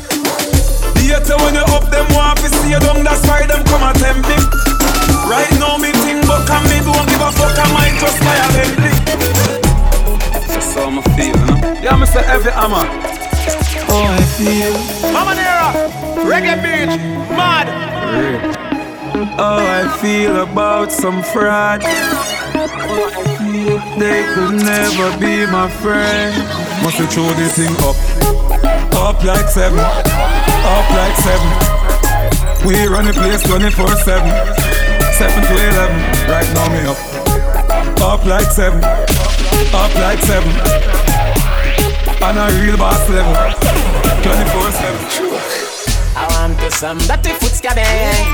The 0.96 1.14
hater 1.14 1.36
when 1.40 1.54
you 1.54 1.64
up 1.70 1.86
them 1.90 2.06
want 2.12 2.38
to 2.40 2.48
see 2.50 2.70
you 2.74 2.80
down. 2.80 3.04
That's 3.04 3.22
why 3.26 3.46
them 3.46 3.62
come 3.64 3.84
and 3.86 3.96
tempt 3.98 4.28
me. 4.28 4.36
Right 5.28 5.50
now 5.58 5.78
me 5.78 5.92
think 6.02 6.26
but 6.26 6.46
can 6.46 6.62
me 6.68 6.78
don't 6.82 7.06
give 7.08 7.22
a 7.22 7.30
fuck. 7.32 7.56
I 7.56 7.66
might 7.72 7.96
just 7.98 8.18
buy 8.20 8.36
a 8.36 8.48
Bentley. 8.54 8.94
That's 10.50 10.74
how 10.74 10.90
I 10.90 11.02
feel, 11.14 11.36
you 11.36 11.46
know? 11.46 11.80
Yeah, 11.80 11.96
me 11.96 12.06
say 12.06 12.22
Heavy 12.22 12.50
Hammer. 12.50 12.84
Oh, 13.88 14.16
if 14.18 14.36
feel. 14.36 14.74
Mamanera, 15.14 15.72
reggae 16.26 16.56
beach, 16.62 16.96
mad. 17.30 17.68
How 19.36 19.58
I 19.58 19.96
feel 20.00 20.42
about 20.42 20.90
some 20.90 21.22
fraud. 21.22 21.82
They 23.66 24.22
could 24.32 24.62
never 24.62 25.10
be 25.18 25.44
my 25.50 25.68
friend. 25.68 26.30
Must 26.86 26.98
have 27.02 27.10
throw 27.10 27.26
this 27.34 27.58
thing 27.58 27.74
up, 27.82 27.98
up 28.94 29.18
like 29.24 29.48
seven, 29.48 29.80
up 29.80 30.86
like 30.94 31.16
seven. 31.26 31.50
We 32.62 32.86
run 32.86 33.06
the 33.06 33.12
place 33.12 33.42
24 33.42 33.88
7, 34.06 34.22
7 35.18 35.42
to 35.42 35.54
11. 35.58 35.98
Right 36.30 36.46
now, 36.54 36.70
me 36.70 36.86
up, 36.86 36.98
up 38.06 38.24
like 38.24 38.46
seven, 38.54 38.78
up 39.74 39.92
like 39.98 40.20
seven. 40.22 40.52
On 42.22 42.38
a 42.38 42.46
real 42.62 42.76
boss 42.76 43.02
level, 43.10 43.34
24 44.22 44.70
7. 44.70 45.26
I 46.14 46.26
want 46.38 46.56
to 46.60 46.70
some 46.70 46.98
dirty 46.98 47.34
foot 47.34 47.50
scabbing. 47.50 48.30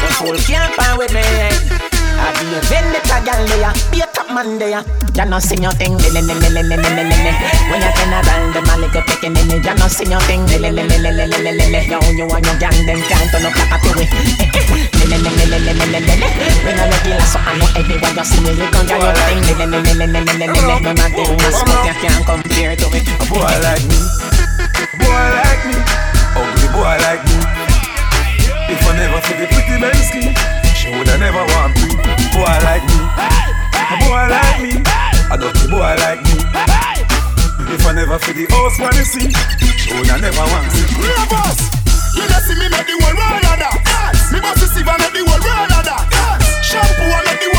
The 0.00 0.42
can't 0.46 0.74
find 0.74 0.96
with 0.96 1.12
me. 1.12 1.89
I 2.20 2.36
be 2.36 2.52
a 2.52 2.60
vendetta 2.68 3.16
gal 3.24 3.40
there, 3.48 3.72
be 3.90 4.00
a 4.00 4.06
top 4.12 4.28
man 4.30 4.58
there. 4.58 4.84
Ya 5.16 5.24
no 5.24 5.38
sing 5.40 5.62
your 5.62 5.72
thing, 5.72 5.96
lele 5.98 6.20
lele 6.22 6.48
lele 6.52 6.76
lele 6.76 7.04
lele. 7.08 7.32
When 7.72 7.80
you 7.80 7.90
turn 7.96 8.12
around, 8.12 8.52
the 8.54 8.60
man 8.62 8.84
go 8.92 9.00
picking 9.08 9.36
in 9.36 9.50
it. 9.50 9.64
Ya 9.64 9.74
no 9.74 9.88
sing 9.88 10.10
your 10.12 10.20
thing, 10.28 10.44
lele 10.46 10.70
lele 10.70 10.96
lele 11.00 11.24
lele 11.26 11.52
lele. 11.56 11.80
Yo, 11.88 11.98
you 12.12 12.28
and 12.28 12.46
your 12.46 12.56
gang, 12.60 12.76
then 12.86 13.00
can't 13.08 13.30
turn 13.32 13.46
up 13.48 13.56
like 13.56 13.72
a 13.72 13.78
toy. 13.80 14.06
Lele 15.00 15.18
lele 15.18 15.44
lele 15.48 15.72
lele 15.74 15.98
lele. 16.04 16.28
When 16.62 16.78
I 16.78 16.84
look 16.92 17.08
at 17.08 17.24
so 17.24 17.38
I 17.40 17.56
know 17.58 17.68
everyone 17.74 18.14
you 18.14 18.24
see 18.24 18.40
me, 18.44 18.50
you 18.54 18.68
gon' 18.70 18.86
get 18.86 19.00
your 19.00 19.14
thing, 19.16 19.40
lele 19.48 19.66
lele 19.72 19.92
lele 19.96 20.20
lele 20.20 20.46
lele. 20.46 20.76
No 20.84 20.92
matter 20.94 21.24
what, 21.24 21.88
you 21.88 21.94
can't 22.04 22.24
compare 22.28 22.76
to 22.76 22.86
me. 22.92 23.00
A 23.00 23.24
boy 23.26 23.54
like 23.64 23.84
me, 23.88 23.98
a 24.76 24.96
boy 25.00 25.24
like 25.40 25.64
me. 25.66 26.09
I 38.30 38.32
the 38.32 38.46
house 38.46 38.78
wanna 38.78 39.02
see, 39.02 39.26
oh, 39.26 39.74
she 39.74 39.90
woulda 39.90 40.14
never 40.22 40.46
want 40.54 40.62
me. 40.70 40.86
Real 41.02 41.26
boss, 41.26 41.66
you 42.14 42.22
just 42.30 42.46
see 42.46 42.54
me 42.54 42.70
make 42.70 42.86
the 42.86 42.94
world 43.02 43.18
roll 43.18 43.42
of 43.42 43.58
that. 43.58 43.74
Me 44.30 44.38
boss 44.38 44.62
is 44.62 44.70
even 44.78 44.94
make 45.02 45.10
the 45.10 45.26
world 45.26 45.42
roll 45.42 45.66
of 45.66 45.82
that. 45.82 46.06
Shampoo 46.62 47.10
and 47.10 47.26
make 47.26 47.42
the 47.42 47.49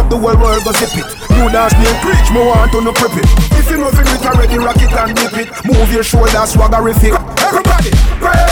up 0.00 0.08
the 0.08 0.16
whole 0.16 0.36
world 0.40 0.64
go 0.64 0.72
zip 0.72 0.96
it. 0.96 1.06
New 1.36 1.48
dance 1.52 1.76
me 1.76 1.84
preach, 2.00 2.28
me 2.32 2.40
want 2.40 2.72
to 2.72 2.80
no 2.80 2.92
prep 2.92 3.12
it. 3.20 3.28
If 3.60 3.68
you 3.68 3.76
know 3.76 3.92
if 3.92 4.00
it 4.00 4.24
already 4.24 4.56
rock 4.58 4.80
it 4.80 4.92
and 4.92 5.14
dip 5.16 5.36
it 5.36 5.48
Move 5.64 5.92
your 5.92 6.02
shoulders, 6.02 6.52
swaggerific 6.54 7.12
Everybody, 7.44 7.90
rage, 8.20 8.49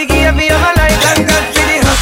Almighty 0.00 0.16
give 0.16 0.34
me 0.34 0.48
my 0.48 0.72
life 0.80 0.96
and 1.12 1.28
God 1.28 1.44
for 1.52 1.60
the 1.60 1.76
hot 1.84 2.00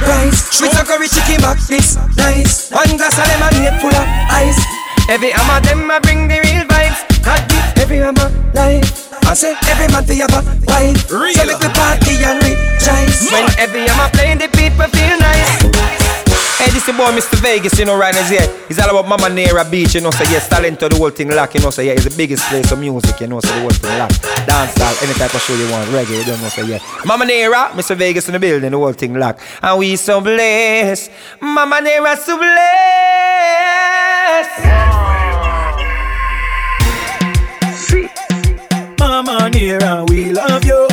rice. 0.00 0.60
With 0.60 0.80
a 0.80 0.84
curry 0.84 1.08
chicken 1.08 1.40
back 1.42 1.60
this 1.68 1.96
nice. 2.16 2.70
One 2.70 2.96
glass 2.96 3.18
of 3.20 3.28
lemonade 3.28 3.80
full 3.82 3.92
of 3.92 4.06
ice. 4.32 4.56
Heavy 5.04 5.28
Hammer 5.30 5.60
them 5.60 5.90
I 5.90 5.98
bring 5.98 6.28
the 6.28 6.40
real 6.40 6.64
vibes. 6.64 7.04
God 7.22 7.44
give 7.48 7.68
Heavy 7.76 7.96
Hammer 8.00 8.32
life. 8.54 9.12
I 9.28 9.34
say 9.34 9.52
every 9.68 9.92
man 9.92 10.04
to 10.04 10.14
have 10.24 10.32
a 10.32 10.40
wife. 10.64 11.04
So 11.04 11.44
make 11.44 11.60
the 11.60 11.68
party 11.76 12.16
and 12.24 12.40
rejoice. 12.40 13.28
When 13.30 13.44
Heavy 13.60 13.84
Hammer 13.92 14.08
play, 14.16 14.34
the 14.36 14.48
people 14.48 14.88
feel 14.88 15.18
nice. 15.20 15.63
Hey, 16.74 16.80
this 16.80 16.88
is 16.88 16.96
boy 16.96 17.12
Mr. 17.14 17.38
Vegas, 17.40 17.78
you 17.78 17.84
know, 17.84 17.96
right 17.96 18.16
as 18.16 18.28
here. 18.28 18.48
It's 18.68 18.80
all 18.80 18.98
about 18.98 19.06
Mamanera 19.06 19.70
Beach, 19.70 19.94
you 19.94 20.00
know, 20.00 20.10
so 20.10 20.24
yes, 20.24 20.48
talent 20.48 20.80
to 20.80 20.88
the 20.88 20.96
whole 20.96 21.10
thing 21.10 21.28
lock, 21.28 21.54
you 21.54 21.60
know, 21.60 21.70
so 21.70 21.82
yeah, 21.82 21.92
it's 21.92 22.02
the 22.02 22.16
biggest 22.16 22.42
place 22.48 22.72
of 22.72 22.80
music, 22.80 23.20
you 23.20 23.28
know, 23.28 23.38
so 23.38 23.54
the 23.54 23.60
whole 23.60 23.70
thing 23.70 23.96
lock. 23.96 24.10
Dancehall, 24.10 25.02
any 25.04 25.14
type 25.14 25.32
of 25.32 25.40
show 25.40 25.54
you 25.54 25.70
want, 25.70 25.88
reggae, 25.90 26.18
you 26.18 26.24
don't 26.24 26.42
know, 26.42 26.48
so 26.48 26.62
yeah. 26.62 26.78
Mamanera, 27.06 27.70
Mr. 27.78 27.96
Vegas 27.96 28.26
in 28.28 28.32
the 28.32 28.40
building, 28.40 28.72
the 28.72 28.76
whole 28.76 28.92
thing 28.92 29.14
lock. 29.14 29.38
And 29.62 29.78
we 29.78 29.94
so 29.94 30.20
blessed, 30.20 31.12
Mamanera 31.40 32.16
so 32.16 32.36
blessed. 32.38 32.64
Mamanera, 38.98 40.10
we 40.10 40.32
love 40.32 40.64
you. 40.64 40.88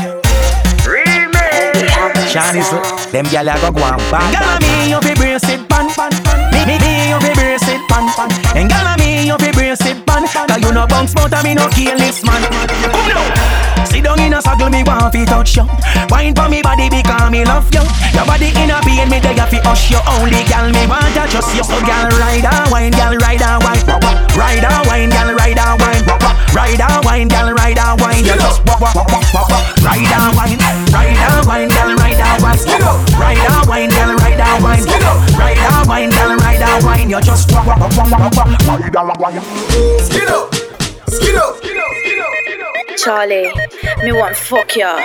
Shawnee's, 2.32 2.69
them 3.11 3.25
gyal 3.25 3.51
a 3.51 3.59
go 3.59 3.71
go 3.71 3.84
and 3.84 3.97
bad. 4.07 4.32
Gala 4.32 4.59
me, 4.61 4.91
you 4.91 5.01
fi 5.01 5.20
brace 5.32 5.55
it, 5.55 5.69
pan 5.69 5.88
pan. 5.95 6.11
Me 6.51 6.65
me 6.67 6.75
me, 6.79 7.07
you 7.09 7.19
fi 7.23 7.32
brace 7.34 7.67
it, 7.67 7.82
pan 7.88 8.07
pan. 8.15 8.29
And 8.55 8.69
gala 8.69 8.97
me, 8.99 9.25
you 9.25 9.38
fi 9.38 9.51
brace 9.51 9.86
it, 9.86 10.05
pan. 10.05 10.27
Cause 10.27 10.59
you 10.59 10.71
no 10.73 10.86
bounce, 10.88 11.13
but 11.13 11.34
I 11.34 11.43
me 11.43 11.55
no 11.55 11.69
this 11.69 12.23
man. 12.25 12.43
Come 12.91 13.07
now. 13.07 13.86
Sit 13.86 14.03
down 14.03 14.19
in 14.19 14.34
a 14.34 14.41
circle, 14.41 14.69
me 14.69 14.84
want 14.84 15.13
fi 15.13 15.23
touch 15.23 15.55
you. 15.55 15.63
Wine 16.09 16.36
for 16.36 16.49
me 16.49 16.61
body 16.61 16.89
because 16.89 17.32
me 17.32 17.45
love 17.45 17.71
you. 17.73 17.84
Your 18.11 18.25
body 18.25 18.51
in 18.59 18.71
a 18.71 18.82
pain, 18.84 19.07
me 19.07 19.19
there 19.19 19.47
fi 19.47 19.59
hush 19.63 19.91
you. 19.91 19.99
Only 20.19 20.43
gal 20.51 20.67
me 20.69 20.84
want 20.88 21.07
to 21.15 21.23
trust 21.32 21.55
you. 21.55 21.63
So 21.63 21.79
gal 21.88 22.11
ride 22.19 22.43
a 22.43 22.67
wine, 22.69 22.91
gal 22.91 23.15
ride 23.15 23.41
a 23.41 23.55
wine, 23.63 23.88
ride 24.36 24.67
a 24.67 24.71
wine, 24.88 25.09
gal 25.09 25.32
ride 25.32 25.59
a 25.63 25.79
wine, 25.79 26.03
ride 26.53 26.79
a 26.79 27.01
wine, 27.03 27.27
gal 27.27 27.51
ride 27.53 27.77
a 27.77 27.95
wine. 28.01 28.25
You 28.25 28.35
just 28.35 28.63
walk 28.65 28.81
walk 28.81 28.95
walk 28.95 29.09
walk 29.09 29.49
walk, 29.49 29.63
ride 29.83 30.11
a 30.11 30.31
wine, 30.35 30.59
ride 30.91 31.17
a 31.17 31.47
wine, 31.47 31.69
gal 31.69 31.95
ride 31.95 32.19
a 32.19 32.29
wine, 32.41 32.59
ride 33.19 33.43
a 33.43 33.67
wine, 33.67 33.89
gal 33.89 34.11
ride 34.15 34.39
a 34.39 34.49
wine, 34.61 34.85
ride 35.37 35.57
a 35.57 35.87
wine, 35.87 36.09
gal 36.09 36.35
ride 36.37 36.61
a 36.61 36.85
wine. 36.85 37.09
You 37.09 37.21
just 37.21 37.51
walk 37.51 37.67
walk 37.67 37.79
walk 37.79 38.11
walk 38.11 38.33
walk, 38.35 38.79
ride 38.79 38.95
a 38.95 39.03
wine. 39.19 39.41
Skin 40.03 40.27
up, 40.27 40.53
skin 41.07 41.37
up, 41.37 41.55
Charlie, 42.97 43.49
me 44.03 44.11
want 44.11 44.35
fuck 44.35 44.75
ya. 44.75 44.99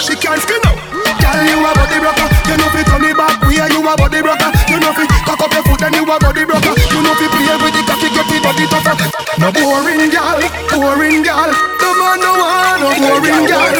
She 0.00 0.14
can't 0.14 0.40
skin 0.40 0.62
up. 0.64 0.78
Girl, 1.18 1.42
you 1.44 1.58
a 1.58 1.70
body 1.74 1.98
broker. 1.98 2.28
You 2.46 2.56
know 2.56 2.70
fi 2.70 2.80
turn 2.86 3.04
it 3.04 3.16
back 3.18 3.42
way. 3.42 3.58
You 3.58 3.82
a 3.82 3.92
body 3.98 4.22
broker. 4.22 4.50
You 4.70 4.78
know 4.78 4.92
fi 4.94 5.04
cock 5.26 5.42
up 5.42 5.52
your 5.52 5.62
foot 5.66 5.82
and 5.82 5.94
you 5.94 6.06
a 6.06 6.16
body 6.22 6.44
broker. 6.46 6.72
You 6.94 7.02
know 7.02 7.14
fi 7.18 7.26
play 7.28 7.56
with 7.58 7.77
cocky, 7.98 8.14
get 8.14 8.26
the 8.30 8.38
body 8.42 8.66
tougher. 8.70 8.94
No 9.38 9.50
boring 9.52 10.10
girl, 10.10 10.38
boring 10.70 11.22
girl. 11.22 11.50
The 11.78 11.88
man 11.98 12.18
no 12.22 12.30
want 12.38 12.78
no 12.82 12.90
boring 12.94 13.46
girl. 13.46 13.74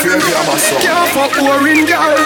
Can't 0.83 1.09
fuck 1.15 1.33
boring 1.39 1.87
girl. 1.87 2.19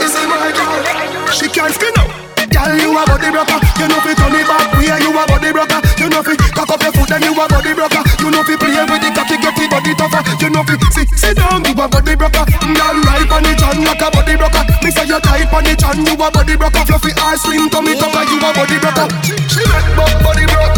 This 0.00 0.12
is 0.12 0.26
my 0.28 0.52
girl. 0.52 1.32
She 1.32 1.48
can't 1.48 1.72
spin 1.72 1.92
out. 1.98 2.12
Girl, 2.48 2.72
you 2.80 2.96
a 2.96 3.02
body 3.04 3.28
broker. 3.28 3.60
You 3.76 3.86
know 3.88 4.00
fi 4.00 4.12
turn 4.16 4.32
it 4.32 4.46
back 4.48 4.72
way. 4.76 4.88
You 4.88 5.12
a 5.12 5.22
body 5.28 5.52
broker. 5.52 5.80
You 6.00 6.08
know 6.08 6.22
fi 6.22 6.36
cock 6.36 6.70
up 6.70 6.80
your 6.80 6.92
foot 6.92 7.12
and 7.12 7.24
you 7.24 7.32
a 7.32 7.44
body 7.48 7.72
broker. 7.76 8.02
You 8.20 8.30
know 8.32 8.42
fi 8.44 8.56
play 8.56 8.84
with 8.88 9.02
the 9.04 9.10
cocky, 9.12 9.36
get 9.36 9.52
the 9.56 9.68
body 9.68 9.92
tougher. 9.96 10.22
You 10.40 10.48
know 10.48 10.64
fi 10.64 10.74
sit, 10.92 11.08
sit 11.12 11.36
down, 11.36 11.64
you 11.64 11.76
a 11.76 11.84
body 11.88 12.16
broker. 12.16 12.44
Girl, 12.48 12.96
right 13.04 13.28
on 13.28 13.42
the 13.44 13.52
chan 13.52 13.84
like 13.84 14.00
a 14.00 14.08
body 14.08 14.36
broker. 14.36 14.64
Me 14.80 14.90
say 14.90 15.04
you 15.04 15.20
tight 15.20 15.52
on 15.52 15.64
the 15.64 15.76
chan, 15.76 16.00
you 16.00 16.16
a 16.16 16.28
body 16.32 16.56
broker. 16.56 16.82
Fluffy 16.88 17.12
ass, 17.20 17.44
slim 17.44 17.68
tummy 17.68 17.92
tucker, 18.00 18.24
you 18.32 18.40
a 18.40 18.48
body 18.56 18.78
broker. 18.80 19.06
She 19.52 19.60
make 19.68 19.88
body 20.24 20.48
broke, 20.48 20.77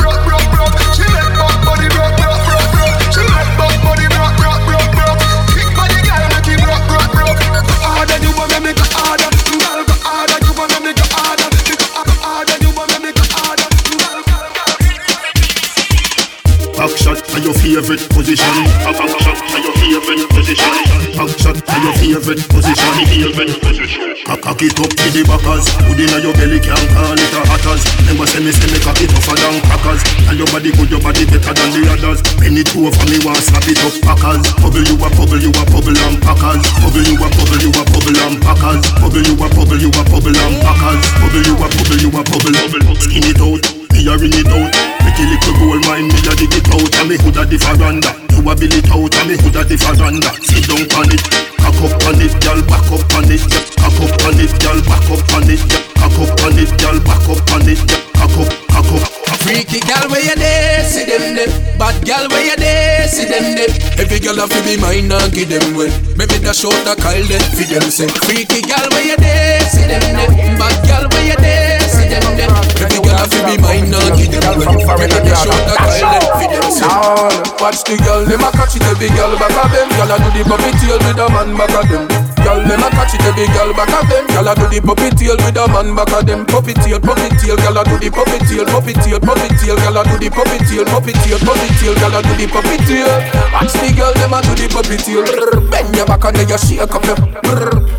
To 17.30 17.38
your 17.38 17.54
favorite 17.54 18.02
position. 18.10 18.42
Back 18.82 18.98
shot 19.22 19.38
to 19.38 19.86
your 19.86 20.02
favorite 20.02 20.30
position. 20.34 20.66
Back 21.14 21.30
shot 21.38 21.54
to 21.62 21.76
your 21.78 21.94
favorite 21.94 22.42
position. 22.50 22.90
Favorite 23.06 23.54
position. 23.62 24.18
Cock 24.26 24.58
it 24.66 24.74
up 24.74 24.90
to 24.90 25.06
the 25.14 25.22
backers. 25.22 25.70
Put 25.86 26.02
inna 26.02 26.18
your 26.18 26.34
belly 26.34 26.58
can't 26.58 26.82
call 26.90 27.14
it 27.14 27.30
a 27.30 27.40
hatters. 27.46 27.86
Never 28.10 28.26
say 28.26 28.42
me 28.42 28.50
say 28.50 28.66
me 28.74 28.82
cock 28.82 28.98
it 28.98 29.14
tougher 29.14 29.38
than 29.38 29.62
crackers. 29.62 30.02
And 30.26 30.42
your 30.42 30.50
body 30.50 30.74
good, 30.74 30.90
your 30.90 30.98
body 30.98 31.22
better 31.22 31.54
than 31.54 31.70
the 31.70 31.86
others. 31.94 32.18
Penny 32.42 32.66
two 32.66 32.90
over 32.90 33.06
me 33.06 33.22
want 33.22 33.38
slap 33.38 33.62
it 33.70 33.78
up 33.78 33.94
packers. 34.02 34.50
Bubble 34.58 34.82
you 34.82 34.98
a 34.98 35.08
bubble, 35.14 35.38
you 35.38 35.54
a 35.54 35.62
bubble 35.70 35.94
and 35.94 36.18
packers. 36.18 36.66
Bubble 36.82 37.06
you 37.06 37.14
a 37.14 37.30
bubble, 37.30 37.62
you 37.62 37.70
a 37.70 37.82
bubble 37.94 38.18
and 38.26 38.36
packers. 38.42 38.82
Bubble 38.98 39.22
you 39.22 39.38
a 39.38 39.46
bubble, 39.54 39.78
you 39.78 39.90
a 39.94 40.02
bubble 40.02 40.34
and 40.34 40.56
packers. 40.66 41.02
Bubble 41.22 41.46
you 41.46 41.54
a 41.54 41.66
bubble, 41.78 42.00
you 42.02 42.10
a 42.10 42.20
bubble. 42.26 42.54
Skin 42.98 43.22
it 43.22 43.38
out, 43.38 43.62
me 43.94 44.02
it 44.02 44.50
out. 44.50 44.99
Pretty 45.10 45.26
little 45.26 45.54
gold 45.58 45.82
mine, 45.90 46.06
me 46.06 46.22
a 46.22 46.32
dig 46.38 46.54
it 46.54 46.70
out. 46.70 46.86
And 47.02 47.08
me 47.10 47.18
hood 47.18 47.34
a 47.34 47.42
the 47.42 47.58
veranda. 47.58 48.14
You 48.30 48.46
a 48.46 48.54
build 48.54 48.78
it 48.78 48.86
out, 48.94 49.10
and 49.10 49.26
me 49.26 49.34
hood 49.42 49.58
a 49.58 49.66
the 49.66 49.74
veranda. 49.74 50.30
Sit 50.38 50.70
down 50.70 50.86
on 50.94 51.10
it, 51.10 51.22
cock 51.58 51.82
up 51.82 51.98
on 52.06 52.22
it, 52.22 52.30
girl, 52.38 52.62
back 52.70 52.86
up 52.94 53.10
on 53.18 53.26
it. 53.26 53.42
Cock 53.74 53.98
up 53.98 54.22
on 54.22 54.38
it, 54.38 54.54
girl, 54.62 54.78
back 54.86 55.10
up 55.10 55.26
on 55.34 55.50
it. 55.50 55.58
Cock 55.98 56.14
up 56.14 56.38
on 56.46 56.54
it, 56.54 56.70
girl, 56.78 56.98
back 57.02 57.26
up 57.26 57.42
on 57.50 57.66
it. 57.66 57.82
Cock 58.14 58.38
up, 58.38 58.50
cock 58.70 58.90
up. 58.94 59.02
Freaky 59.42 59.80
gal 59.82 60.06
where 60.06 60.22
you 60.22 60.36
there, 60.38 60.84
see 60.86 61.02
them 61.02 61.34
there. 61.34 61.50
Bad 61.74 61.98
gal 62.06 62.30
where 62.30 62.46
you 62.46 62.54
there, 62.54 63.08
see 63.10 63.26
them 63.26 63.58
there. 63.58 63.72
Every 63.98 64.22
gal 64.22 64.38
have 64.38 64.54
to 64.54 64.62
be 64.62 64.78
mine 64.78 65.10
and 65.10 65.32
give 65.34 65.50
them 65.50 65.74
way. 65.74 65.90
Maybe 66.14 66.38
the 66.38 66.54
short 66.54 66.86
a 66.86 66.94
call 66.94 67.18
them 67.26 67.42
for 67.50 67.66
them 67.66 67.90
say. 67.90 68.06
Freaky 68.30 68.62
gal 68.62 68.86
where 68.94 69.02
you 69.10 69.18
there, 69.18 69.58
see 69.66 69.90
them 69.90 70.06
there. 70.14 70.54
Bad 70.54 70.76
gal 70.86 71.04
where 71.10 71.26
you 71.26 71.38
there, 71.42 71.79
see 72.10 72.18
them 72.18 72.36
there. 72.36 72.50
Every 72.82 72.98
gal 72.98 73.16
have 73.16 73.30
to 73.30 73.40
be 73.46 73.54
mine 73.62 73.94
and 73.94 74.16
give 74.18 74.34
them 74.34 74.58
way. 74.58 74.66
Maybe 74.98 75.18
the 75.22 75.34
short 75.38 75.62
a 75.70 75.74
call 75.78 76.10
them 76.10 76.24
for 76.26 76.48
them. 76.50 76.62
Now, 76.82 77.30
watch 77.62 77.84
the 77.84 77.96
girl, 78.02 78.24
them 78.26 78.42
a 78.42 78.50
catch 78.50 78.76
it, 78.76 78.82
every 78.82 79.08
girl 79.14 79.38
back 79.38 79.54
of 79.54 79.70
them. 79.70 79.88
Girl 79.94 80.10
a 80.10 80.16
do 80.18 80.28
the 80.34 80.42
puppy 80.48 80.70
tail 80.78 80.98
with 80.98 81.18
a 81.18 81.26
man 81.30 81.56
back 81.56 81.74
of 81.74 81.88
them. 81.88 82.29
Girl, 82.44 82.60
them 82.64 82.82
a 82.82 82.88
catch 82.90 83.14
it, 83.14 83.24
every 83.28 83.46
girl 83.52 83.72
back 83.76 83.92
of 83.92 84.08
them. 84.08 84.26
Girl 84.32 84.48
a 84.48 84.52
do 84.56 84.66
the 84.68 84.80
puppy 84.80 85.10
tail 85.14 85.36
with 85.40 85.60
a 85.60 85.64
man 85.68 85.94
back 85.94 86.12
of 86.12 86.26
them. 86.26 86.46
Puppy 86.46 86.74
tail, 86.74 87.00
puppy 87.00 87.28
tail, 87.38 87.56
girl 87.60 87.78
a 87.78 87.82
do 87.84 87.96
the 88.00 88.08
puppy 88.10 88.38
tail, 88.48 88.64
puppy 88.68 88.92
tail, 88.96 89.20
puppy 89.20 89.48
tail, 89.60 89.76
girl 89.76 89.98
a 89.98 90.02
do 90.06 90.16
the 90.16 90.28
puppy 90.32 90.58
tail, 90.64 90.84
puppy 90.88 91.12
tail, 91.20 91.38
puppy 91.42 91.68
tail, 91.78 91.94
girl 92.00 92.16
a 92.16 92.20
do 92.24 92.32
the 92.38 92.46
puppy 92.48 92.76
tail. 92.88 93.10
Watch 93.52 93.74
the 93.76 93.88
girl, 93.92 94.14
them 94.16 94.34
a 94.34 94.38
do 94.40 94.52
the 94.56 94.66
puppy 94.72 94.96
tail. 94.96 95.24
Bend 95.70 95.92
your 95.94 96.06
back 96.06 96.24
and 96.24 96.36
then 96.36 96.48
you 96.48 96.58
shake 96.58 96.88
up 96.88 97.04
your. 97.04 97.18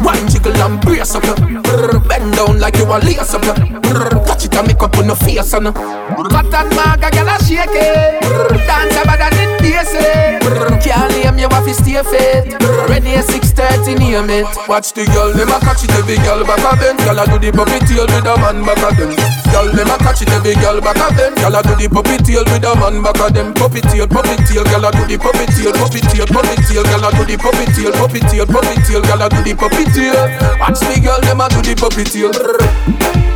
Wine 0.02 0.28
jiggle 0.28 0.58
and 0.58 0.82
brace 0.82 1.16
up 1.16 1.24
your. 1.24 1.38
Bend 2.08 2.34
down 2.34 2.60
like 2.60 2.78
you 2.78 2.90
a 2.90 2.98
lace 3.00 3.34
up 3.34 3.46
your. 3.46 3.56
Touch 4.26 4.46
it 4.46 4.56
and 4.56 4.68
make 4.68 4.82
up 4.82 4.98
on 4.98 5.06
your 5.06 5.16
face 5.16 5.54
and. 5.54 5.70
Cut 5.70 6.48
that 6.50 6.68
maga, 6.74 7.10
gal 7.12 7.30
a 7.30 7.36
shake 7.44 7.78
it. 7.78 8.22
Dance 8.66 8.98
a 8.98 9.06
bad 9.06 9.22
and 9.22 9.38
it 9.38 9.52
eh. 9.52 9.60
basic. 9.62 10.82
Can't 10.82 11.12
name 11.14 11.40
you 11.40 11.50
have 11.50 11.66
to 11.66 11.74
stay 11.74 12.02
fit. 12.04 12.58
Ready 12.90 13.16
at 13.16 13.26
6:30, 13.26 14.00
name 14.00 14.30
it. 14.32 14.48
Watch 14.68 14.96
the 14.96 15.04
girl, 15.12 15.36
them 15.36 15.52
a 15.52 15.60
catch 15.60 15.84
it, 15.84 15.92
every 16.00 16.16
girl 16.24 16.42
back 16.48 16.64
of 16.64 16.80
them. 16.80 16.96
Girl 17.04 17.20
a 17.20 17.24
do 17.28 17.38
the 17.38 17.52
puppy 17.52 17.80
tail 17.84 18.08
with 18.08 18.24
a 18.24 18.34
man 18.40 18.64
back 18.64 18.80
of 18.80 18.96
them. 18.96 19.12
Girl, 19.52 19.68
them 19.68 19.92
a 19.92 19.96
catch 20.00 20.24
it, 20.24 20.32
every 20.32 20.56
girl 20.56 20.80
back 20.80 21.00
of 21.04 21.12
them. 21.20 21.36
Girl 21.36 21.56
a 21.56 21.60
do 21.62 21.76
the 21.76 21.88
puppy 21.92 22.16
tail 22.24 22.48
with 22.48 22.64
a 22.64 22.72
man 22.80 23.04
back 23.04 23.20
of 23.20 23.36
them. 23.36 23.54
Puppy 23.54 23.84
tail, 23.84 24.08
puppy 24.08 24.36
tail, 24.48 24.64
girl 24.64 24.88
a 24.88 24.90
do 24.96 25.04
the 25.04 25.18
puppy 25.20 25.46
tail, 25.52 25.76
puppy 25.76 26.00
tail, 26.00 26.28
puppy 26.32 26.56
tail, 26.64 26.84
girl 26.88 27.06
a 27.06 27.10
do 27.12 27.24
the 27.28 27.36
puppy 27.36 27.66
tail, 27.76 27.92
puppy 27.92 28.20
tail, 28.32 28.48
puppy 28.48 28.76
tail, 28.88 29.02
girl 29.04 29.22
a 29.22 29.28
do 29.28 29.40
the 29.44 29.54
puppy 29.54 29.84
tail. 29.92 30.16
Watch 30.64 30.80
the 30.80 30.96
girl, 31.04 31.20
them 31.20 31.44
a 31.44 31.46
do 31.52 31.60
the 31.60 31.74
puppy 31.76 32.04
tail. 32.08 32.32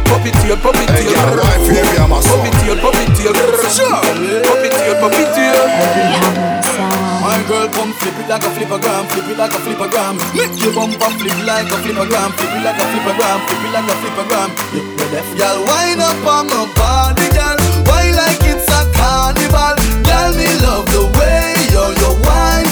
Puppy 0.07 0.31
tail, 0.39 0.55
puppy 0.63 0.85
tail, 0.87 1.19
puppy 1.19 2.49
tail, 2.63 2.77
puppy 2.79 3.05
tail, 3.19 3.35
puppy 4.47 4.69
tail, 4.71 4.95
puppy 5.03 5.23
tail. 5.35 6.54
My 7.35 7.43
girl 7.49 7.67
come 7.67 7.91
flip 7.99 8.15
it 8.15 8.29
like 8.29 8.43
a 8.43 8.47
flippergram, 8.47 9.11
flip 9.11 9.27
it 9.27 9.37
like 9.37 9.51
a 9.51 9.59
flippergram. 9.59 10.15
Make 10.39 10.55
your 10.63 10.71
bumper 10.71 11.11
flip 11.19 11.35
like 11.43 11.67
a 11.67 11.75
flippergram, 11.83 12.31
flip 12.31 12.55
it 12.55 12.63
like 12.63 12.79
a 12.79 12.85
flippergram, 12.87 13.39
flip 13.43 13.59
it 13.59 13.71
like 13.75 13.91
a 13.91 13.95
flippergram. 13.99 14.49
You 14.71 14.95
the 14.95 15.05
deaf 15.11 15.27
girl, 15.35 15.65
wind 15.67 15.99
up 15.99 16.15
on 16.23 16.47
my 16.47 16.63
body, 16.79 17.27
girl. 17.35 17.59
Why 17.91 18.15
like 18.15 18.39
it's 18.39 18.71
a 18.71 18.87
carnival, 18.95 19.75
girl? 20.07 20.31
Me 20.31 20.47
love 20.63 20.87
the 20.95 21.11
way 21.19 21.59
you 21.75 21.83
you 21.99 22.11
wine 22.23 22.64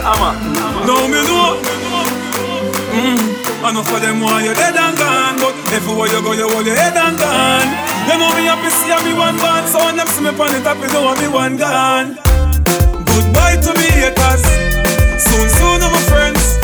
Heavy 0.00 0.08
Hammer. 0.08 0.32
No, 0.86 1.08
me 1.08 1.20
know. 1.28 1.60
Mm. 2.90 3.68
Enough 3.70 3.92
of 3.92 4.00
them 4.00 4.20
want 4.20 4.44
you 4.44 4.54
dead 4.54 4.74
and 4.74 4.96
gone 4.96 5.36
But 5.36 5.54
everywhere 5.72 6.08
you 6.08 6.22
go, 6.22 6.32
you 6.32 6.48
hold 6.48 6.66
your 6.66 6.74
head 6.74 6.96
and 6.96 7.16
gone. 7.18 7.68
You 8.08 8.18
know 8.18 8.32
me 8.34 8.48
happy 8.48 8.70
see 8.72 8.88
me 9.04 9.12
one 9.16 9.36
band 9.36 9.68
So 9.68 9.78
when 9.84 9.96
them 9.96 10.08
see 10.08 10.22
me 10.22 10.30
on 10.30 10.50
the 10.50 10.60
top, 10.64 10.78
you 10.80 10.88
know 10.88 11.14
me 11.14 11.28
one 11.28 11.56
gone. 11.56 12.16
Goodbye 13.04 13.60
to 13.60 13.70
me 13.76 13.86
haters. 13.92 14.42
Soon, 15.20 15.48
soon, 15.60 15.82
I'm 15.84 15.94
friends 16.08 16.56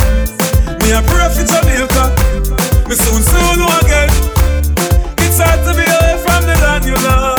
Me 0.81 0.97
a 0.97 1.01
pray 1.05 1.29
for 1.31 1.45
Jamaica. 1.45 2.05
Me 2.89 2.95
soon, 2.97 3.23
soon, 3.23 3.61
again 3.85 4.11
It's 5.21 5.39
hard 5.39 5.61
to 5.69 5.73
be 5.77 5.85
away 5.85 6.17
from 6.25 6.43
the 6.49 6.57
land 6.65 6.85
you 6.85 6.97
love 6.97 7.36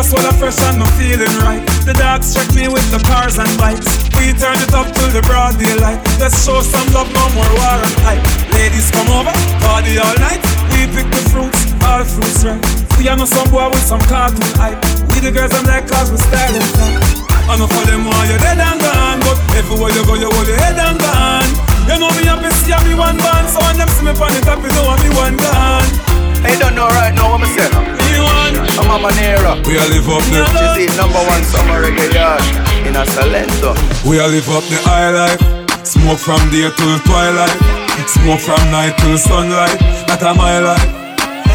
just 0.00 0.16
wanna 0.16 0.32
fresh 0.40 0.56
and 0.64 0.80
no 0.80 0.88
feeling 0.96 1.28
right, 1.44 1.60
the 1.84 1.92
dogs 1.92 2.32
check 2.32 2.48
me 2.56 2.72
with 2.72 2.88
the 2.88 2.96
cars 3.04 3.36
and 3.36 3.52
bikes. 3.60 3.84
We 4.16 4.32
turn 4.32 4.56
it 4.56 4.72
up 4.72 4.88
till 4.96 5.12
the 5.12 5.20
broad 5.28 5.60
daylight. 5.60 6.00
Let's 6.16 6.40
show 6.40 6.64
some 6.64 6.88
love, 6.96 7.12
no 7.12 7.28
more 7.36 7.52
war 7.60 7.76
and 7.84 7.96
hype. 8.08 8.24
Ladies 8.56 8.88
come 8.88 9.12
over, 9.12 9.28
party 9.60 10.00
all 10.00 10.16
night. 10.16 10.40
We 10.72 10.88
pick 10.88 11.04
the 11.12 11.20
fruits, 11.28 11.68
all 11.84 12.00
fruits 12.08 12.40
right. 12.48 12.56
We 12.96 13.12
are 13.12 13.16
no 13.16 13.28
some 13.28 13.44
boy 13.52 13.68
with 13.68 13.84
some 13.84 14.00
cartoon 14.08 14.40
hype. 14.56 14.80
We 15.12 15.20
the 15.20 15.36
girls 15.36 15.52
I'm 15.52 15.68
like 15.68 15.84
cause 15.84 16.08
we 16.08 16.16
styling 16.16 16.64
fine. 16.80 16.96
Enough 17.52 17.68
of 17.68 17.84
them 17.84 18.08
want 18.08 18.24
you're 18.24 18.40
dead 18.40 18.56
and 18.56 18.80
gone, 18.80 19.20
but 19.20 19.36
everywhere 19.52 19.92
you 19.92 20.00
go 20.08 20.16
you 20.16 20.32
hold 20.32 20.48
your 20.48 20.56
head 20.56 20.80
and 20.80 20.96
gone. 20.96 21.50
You 21.84 22.00
know 22.00 22.08
me 22.16 22.24
happy 22.24 22.48
see 22.64 22.72
me 22.88 22.96
one 22.96 23.20
band, 23.20 23.52
so 23.52 23.60
when 23.68 23.76
them 23.76 23.90
see 23.92 24.08
me 24.08 24.16
on 24.16 24.32
the 24.32 24.40
top, 24.48 24.64
you 24.64 24.72
know 24.72 24.96
me 24.96 25.12
one 25.12 25.36
gone. 25.36 25.88
Hey, 26.40 26.56
don't 26.56 26.72
know 26.72 26.88
right 26.88 27.12
now 27.12 27.36
what 27.36 27.44
I'm 27.44 27.52
saying. 27.52 27.99
One. 28.22 28.54
I'm 28.78 28.90
a 28.90 28.98
manera. 29.00 29.56
We 29.66 29.76
a 29.76 29.84
live 29.88 30.08
up 30.08 30.22
the 30.32 30.40
She's 30.76 30.92
the 30.92 30.96
number 31.00 31.22
one 31.24 31.42
summer 31.44 31.80
reggae 31.84 32.12
yard 32.12 32.42
in 32.86 32.96
a 32.96 33.04
Salento. 33.04 33.74
We 34.04 34.18
a 34.18 34.26
live 34.26 34.48
up 34.48 34.64
the 34.68 34.78
high 34.84 35.10
life. 35.10 35.40
Smoke 35.84 36.18
from 36.18 36.40
day 36.50 36.68
till 36.76 36.98
twilight. 37.08 37.56
Smoke 38.06 38.40
from 38.40 38.62
night 38.70 38.96
till 38.98 39.18
sunlight. 39.18 39.78
That 40.08 40.22
a 40.22 40.34
my 40.34 40.58
life. 40.58 40.88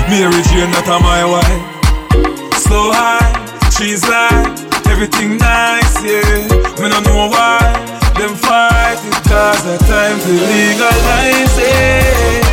Mary 0.09 0.41
Jane, 0.49 0.71
that 0.73 0.87
a 0.87 0.97
my 1.01 1.23
wife. 1.25 1.61
So 2.65 2.91
high, 2.93 3.25
she's 3.77 4.03
like 4.07 4.49
everything 4.89 5.37
nice, 5.37 5.95
yeah. 6.03 6.47
Me 6.81 6.89
no 6.89 6.99
know 7.01 7.27
why 7.29 7.59
them 8.17 8.35
fight 8.35 8.99
it 9.01 9.17
'cause 9.23 9.63
the 9.63 9.77
time 9.89 10.17
to 10.19 10.31
legalize 10.51 11.57
it 11.57 12.45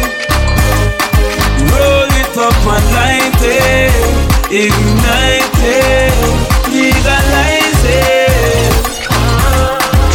up 2.38 2.54
my 2.64 2.80
light, 2.96 3.34
eh? 3.44 3.92
ignite 4.48 5.58
it, 5.60 6.16
legalize 6.72 7.82
it. 7.84 8.72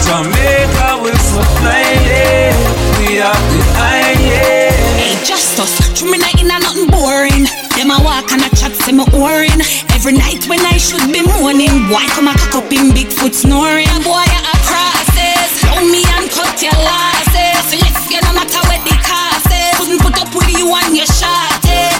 Jamaica 0.01 0.97
will 1.03 1.18
supply 1.18 1.84
it, 2.09 2.57
we 2.97 3.22
have 3.22 3.38
the 3.53 3.61
eye, 3.78 4.18
yeah. 4.18 4.72
Hey, 4.97 5.26
Justice, 5.26 5.78
through 5.93 6.11
me 6.11 6.18
night 6.18 6.39
in 6.41 6.49
a 6.49 6.57
nothing 6.57 6.88
boring. 6.89 7.45
Them 7.78 7.91
a 7.91 8.01
walk 8.01 8.32
and 8.32 8.41
a 8.41 8.49
chat, 8.55 8.74
say 8.82 8.93
me 8.93 9.05
orin. 9.13 9.61
Every 9.93 10.13
night 10.13 10.47
when 10.49 10.61
I 10.61 10.78
should 10.78 11.05
be 11.13 11.22
mourning, 11.22 11.89
why 11.89 12.07
come 12.18 12.28
a 12.28 12.34
cock 12.34 12.63
up 12.65 12.72
in 12.74 12.89
Bigfoot 12.97 13.34
snoring? 13.34 13.86
Boy, 14.01 14.26
I 14.26 14.41
a 14.41 14.55
process, 14.65 15.61
down 15.61 15.86
me 15.91 16.01
and 16.18 16.32
cut 16.32 16.57
your 16.65 16.78
losses. 16.82 17.78
Left 17.78 18.09
you 18.09 18.22
no 18.26 18.34
matter 18.34 18.61
where 18.65 18.82
the 18.82 18.95
cost 19.05 19.49
is. 19.53 19.78
Couldn't 19.78 20.01
put 20.01 20.18
up 20.18 20.34
with 20.34 20.49
you 20.57 20.74
and 20.74 20.97
your 20.97 21.05
shot 21.05 21.46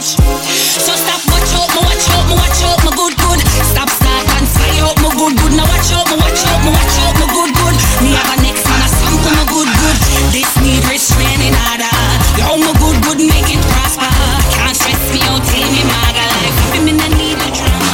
shortage. 0.02 0.78
So 0.78 0.94
stop, 0.94 1.22
watch 1.32 1.52
out, 1.58 1.70
me 1.74 1.82
watch 1.86 2.08
out, 2.14 2.26
me 2.30 2.36
watch 2.38 2.62
out, 2.66 2.80
me 2.86 2.92
good, 2.94 3.16
good. 3.18 3.40
Stop, 3.74 3.90
start 3.90 4.26
and 4.38 4.48
fire 4.48 4.86
out, 4.86 4.98
me 5.02 5.10
good, 5.18 5.34
good. 5.38 5.54
Now 5.58 5.66
watch 5.66 5.90
out, 5.94 6.06
me 6.10 6.16
watch 6.22 6.42
out, 6.46 6.60
me 6.62 6.72
watch 6.74 6.98
out, 7.02 7.14
me 7.18 7.26
good, 7.34 7.52
good. 7.56 7.76
Me 8.04 8.10
have 8.14 8.30
a 8.34 8.38
next 8.46 8.64
man, 8.68 8.82
a 8.82 8.90
sample, 8.90 9.34
me 9.34 9.46
good, 9.50 9.70
good. 9.70 9.98
This 10.34 10.50
need 10.62 10.84
restraining 10.86 11.56
order. 11.72 11.98
Yo, 12.38 12.58
me 12.62 12.72
good, 12.78 12.98
good, 13.06 13.20
make 13.26 13.50
it 13.50 13.62
prosper. 13.74 14.10
Can't 14.54 14.76
stress 14.78 15.02
me 15.14 15.22
out, 15.26 15.42
tell 15.42 15.70
me 15.74 15.84
maga 15.86 16.26
life. 16.30 16.58
Me 16.86 16.94
no 16.94 17.08
need 17.18 17.38
the 17.42 17.50
drama. 17.58 17.90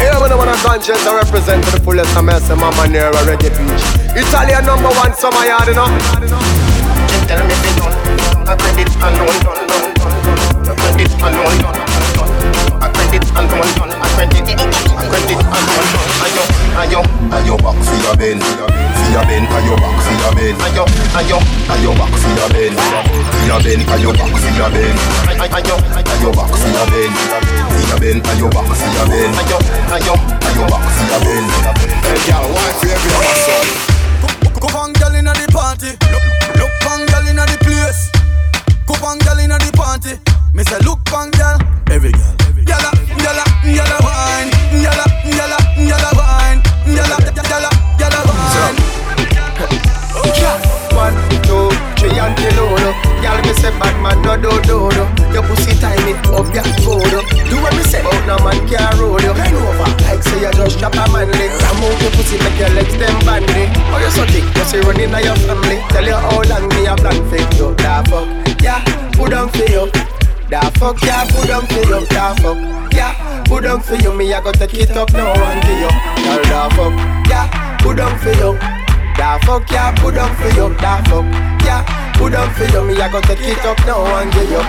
Yeah, 0.00 0.20
when 0.20 0.32
I 0.32 0.36
want 0.36 0.50
a 0.50 0.56
conscience, 0.60 1.06
I 1.06 1.16
represent 1.16 1.64
to 1.64 1.70
the 1.70 1.80
fullest. 1.80 2.16
I'm 2.16 2.28
a 2.28 2.36
Mamanera 2.40 3.12
reggae 3.24 3.52
beach. 3.54 3.84
Italian 4.16 4.66
number 4.66 4.90
one 5.00 5.14
summer 5.14 5.44
yard, 5.44 5.68
you 5.68 5.74
know. 5.74 5.88
Tell 7.28 7.40
me 7.46 7.54
they 7.62 7.72
done. 7.78 7.94
I 8.44 8.56
credit 8.56 8.92
alone, 9.00 9.53
done, 10.98 11.34
done, 11.34 11.58
done. 11.58 11.74
I 11.74 11.90
credit 11.90 12.14
alone, 12.14 12.14
done, 12.14 12.14
done. 12.14 12.80
I 12.80 12.88
credit 12.94 13.26
alone, 13.34 13.70
done. 13.74 13.90
I 13.90 14.08
credit, 14.14 14.46
I 14.46 15.06
credit 15.10 15.40
alone, 15.42 15.90
done. 15.90 16.10
Ayo, 16.24 16.42
ayo, 16.78 17.00
ayo, 17.34 17.54
back 17.58 17.78
for 17.82 17.96
your 18.02 18.16
ben, 18.16 18.38
for 18.40 19.08
your 19.10 19.24
ben, 19.26 19.44
ayo, 19.46 19.74
back 19.76 19.96
for 20.02 20.14
your 20.14 20.32
ben, 20.34 20.54
ayo, 20.62 20.84
ayo, 21.18 21.38
ayo, 21.74 21.90
back 21.98 22.14
for 22.14 22.30
your 22.34 22.48
ben, 22.54 22.74
for 22.74 23.42
your 23.46 23.60
ben, 23.62 23.80
ayo, 23.90 24.10
back 24.14 24.30
for 24.30 24.52
your 24.54 24.70
ben, 24.70 24.94
ayo, 25.42 25.76
ayo, 26.06 26.30
back 26.34 26.50
for 26.54 26.70
your 26.70 26.86
ben, 26.90 27.12
for 27.70 27.82
your 27.90 27.98
ben, 28.00 28.18
ayo, 28.30 28.46
back 28.54 28.66
for 28.70 28.88
your 28.94 29.06
ben, 29.10 29.30
ayo, 29.34 29.58
ayo, 29.90 30.14
ayo, 30.46 30.64
back 30.70 30.86
for 30.94 31.04
your 31.10 31.20
ben. 31.26 31.44
Hey, 32.06 32.18
girl, 32.26 32.46
why 32.54 32.70
for 32.78 32.86
your 32.86 32.98
ben? 33.02 33.94
Come 34.60 34.76
on, 34.76 34.92
girl 34.94 35.14
inna 35.14 35.32
the 35.34 35.46
party. 35.52 35.90
Look, 36.08 36.24
look, 36.56 36.72
on 36.88 37.04
girl 37.06 37.26
inna 37.28 37.44
the 37.46 37.58
place. 37.60 38.10
Come 38.88 39.04
on, 39.04 39.18
girl 39.18 39.38
inna 39.38 39.58
the 39.58 39.70
party. 39.76 40.16
Me 40.54 40.62
say, 40.62 40.78
look, 40.86 41.02
on 41.12 41.30
girl. 41.32 41.58
Every 41.90 42.12
girl, 42.12 42.30
gyal, 42.62 42.86
gyal, 43.18 43.42
gyal, 43.66 43.90
wine, 44.06 44.50
gyal, 44.70 45.02
gyal, 45.26 45.50
gyal, 45.74 46.06
wine, 46.14 46.62
gyal, 46.86 47.10
gyal, 47.34 47.66
gyal, 47.98 48.16
wine. 48.22 48.78
One, 50.94 51.16
two, 51.42 51.74
three, 51.98 52.18
and 52.22 52.38
load. 52.54 52.94
Girl, 53.18 53.38
me 53.42 53.52
say 53.58 53.74
bad 53.82 53.98
man, 53.98 54.22
no 54.22 54.38
do 54.38 54.54
do 54.62 54.94
do. 54.94 55.02
Your 55.34 55.42
pussy 55.42 55.74
time 55.82 56.22
up, 56.30 56.46
ya 56.54 56.62
go 56.86 57.02
do. 57.02 57.18
What 57.58 57.74
me 57.74 57.82
say, 57.82 58.00
but 58.06 58.14
no 58.24 58.38
man 58.46 58.62
can 58.70 58.94
roll 59.00 59.20
you. 59.20 59.34
Bend 59.34 59.56
over, 59.58 59.90
like 60.06 60.22
say 60.22 60.38
you 60.38 60.52
just 60.52 60.78
chop 60.78 60.94
a 60.94 61.10
man 61.10 61.34
leg. 61.34 61.50
Now 61.66 61.74
move 61.82 62.00
your 62.00 62.12
pussy, 62.14 62.38
make 62.38 62.58
your 62.62 62.70
legs 62.78 62.94
them 62.94 63.18
bandy. 63.26 63.66
Oh, 63.90 63.98
you 63.98 64.10
so 64.14 64.24
thick, 64.30 64.46
you 64.54 64.64
see 64.70 64.78
running 64.86 65.12
on 65.12 65.24
your 65.24 65.36
family. 65.50 65.82
Tell 65.90 66.06
you 66.06 66.14
how 66.14 66.42
long 66.46 66.68
me 66.70 66.86
a 66.86 66.94
plan 66.94 67.18
for 67.26 67.42
you. 67.58 67.74
Da 67.74 68.04
fuck, 68.06 68.28
yeah, 68.62 68.78
put 69.18 69.32
on 69.34 69.48
for 69.48 69.66
you. 69.66 69.90
Da 70.50 70.60
fuck, 70.78 71.00
yeah, 71.02 71.24
put 71.30 71.50
on 71.50 71.66
for 71.66 71.82
you. 71.88 72.06
Da 72.08 72.34
fuck, 72.36 72.92
yeah, 72.92 73.42
put 73.44 73.64
on 73.66 73.80
for 73.80 73.96
you. 73.96 74.12
Me 74.12 74.32
I 74.32 74.40
got 74.40 74.54
to 74.54 74.66
take 74.66 74.74
it 74.74 74.96
up 74.96 75.12
now 75.12 75.32
and 75.32 75.62
give 75.64 75.80
you. 75.80 75.88
Girl, 76.22 76.42
da 76.44 76.68
fuck, 76.70 76.92
yeah, 77.28 77.78
put 77.78 77.98
on 77.98 78.18
for 78.18 78.30
you. 78.30 78.58
Da 79.16 79.38
fuck 79.46 79.70
yeah, 79.70 79.94
put 79.94 80.16
up 80.16 80.36
for 80.36 80.48
you. 80.48 80.74
Da 80.76 81.02
fuck 81.04 81.24
yeah, 81.64 82.12
put 82.14 82.34
up 82.34 82.52
for 82.52 82.64
you. 82.64 82.84
Me 82.84 83.00
I 83.00 83.08
go 83.10 83.20
take 83.22 83.40
it 83.40 83.64
up 83.64 83.78
now 83.86 84.04
give 84.30 84.50
you. 84.50 84.62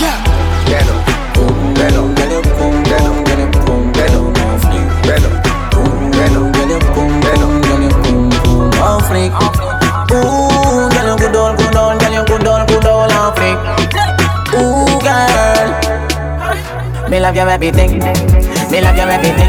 Yeah, 0.00 0.22
get 0.66 0.88
up, 0.88 1.04
boom, 1.34 1.74
get 1.74 1.92
up, 1.92 2.16
get 2.16 2.32
up, 2.32 2.44
boom, 2.56 2.82
get 2.84 3.02
up, 3.02 3.26
get 3.26 3.40
up, 3.42 3.66
boom, 3.66 3.92
get 3.92 4.14
up, 4.14 4.34
get 4.34 5.24
up, 5.24 5.44
boom, 5.72 6.10
get 6.10 6.32
up, 6.32 6.52
get 6.54 6.72
up, 6.72 6.82
boom, 6.94 7.20
get 7.20 7.38
up, 7.42 7.62
get 7.62 7.82
up, 7.84 7.94
boom, 8.02 8.30
boom, 8.30 8.72
on 8.80 9.02
flick. 9.04 9.32
Ooh, 10.08 10.88
girl, 10.88 11.06
you 11.06 11.18
good 11.18 11.36
on, 11.36 11.56
good 11.56 11.76
on, 11.76 11.98
girl, 11.98 12.12
you 12.12 12.24
good 12.24 12.46
on, 12.46 12.66
good 12.66 12.86
on, 12.86 13.12
on 13.12 13.34
flick. 13.36 13.77
Me 17.10 17.20
love 17.20 17.36
your 17.36 17.48
everything. 17.48 17.98
Me 18.70 18.80
love 18.84 18.96
your 18.96 19.08
everything. 19.08 19.48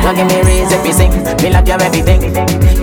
Now 0.00 0.12
give 0.16 0.28
me 0.28 0.60
you 0.64 0.92
sing. 0.92 1.12
Me 1.42 1.50
love 1.50 1.68
your 1.68 1.80
everything. 1.82 2.32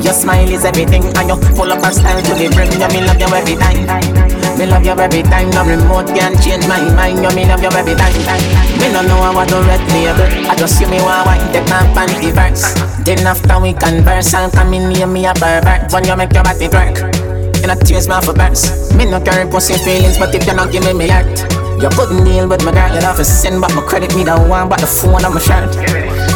Your 0.02 0.14
smile 0.14 0.50
is 0.50 0.66
everything, 0.66 1.04
and 1.18 1.28
you 1.30 1.38
full 1.58 1.72
of 1.72 1.82
style 1.94 2.22
to 2.22 2.34
the 2.38 2.50
brim. 2.54 2.70
Yeah, 2.78 2.90
me 2.94 3.02
love 3.02 3.18
you 3.18 3.30
every 3.34 3.56
time. 3.58 3.82
Me 4.58 4.66
love 4.66 4.86
you 4.86 4.94
every 4.94 5.24
time. 5.24 5.50
No 5.50 5.66
remote 5.66 6.08
can 6.14 6.38
change 6.42 6.68
my 6.68 6.82
mind. 6.94 7.22
Yeah, 7.22 7.34
me 7.34 7.46
love 7.46 7.62
you 7.62 7.74
every 7.74 7.96
time. 7.96 8.14
Me 8.78 8.94
no 8.94 9.02
know 9.02 9.34
what 9.34 9.50
to 9.50 9.62
red 9.66 9.82
label. 9.90 10.50
I 10.50 10.56
just 10.56 10.78
see 10.78 10.86
me 10.86 11.02
one 11.02 11.26
wine, 11.26 11.42
take 11.52 11.68
my 11.70 11.82
panty 11.98 12.30
verse. 12.30 12.74
Then 13.04 13.26
after 13.26 13.60
we 13.60 13.74
converse, 13.74 14.34
I'll 14.34 14.52
come 14.52 14.74
in 14.74 14.90
near 14.90 15.08
me 15.08 15.26
a 15.26 15.34
pervert. 15.34 15.92
When 15.92 16.06
you 16.06 16.16
make 16.16 16.34
your 16.34 16.44
body 16.44 16.68
twerk. 16.68 16.98
You 17.62 17.68
know 17.68 17.76
tears 17.76 18.08
my 18.08 18.22
for 18.22 18.34
burst. 18.34 18.94
Me 18.96 19.06
no 19.06 19.22
carry 19.22 19.50
pussy 19.50 19.74
feelings, 19.82 20.18
but 20.18 20.34
if 20.34 20.46
you 20.46 20.54
not 20.54 20.72
give 20.72 20.86
me 20.86 20.94
me 20.94 21.08
heart. 21.08 21.61
You 21.82 21.90
couldn't 21.98 22.24
deal 22.24 22.48
with 22.48 22.64
my 22.64 22.72
girl, 22.72 22.94
you 22.94 23.02
have 23.02 23.18
to 23.18 23.26
send 23.26 23.60
back 23.60 23.74
my 23.74 23.82
credit, 23.82 24.14
me 24.14 24.24
don't 24.24 24.48
want 24.48 24.70
but 24.70 24.80
the 24.80 24.86
phone 24.86 25.26
on 25.26 25.34
my 25.34 25.42
shirt. 25.42 25.74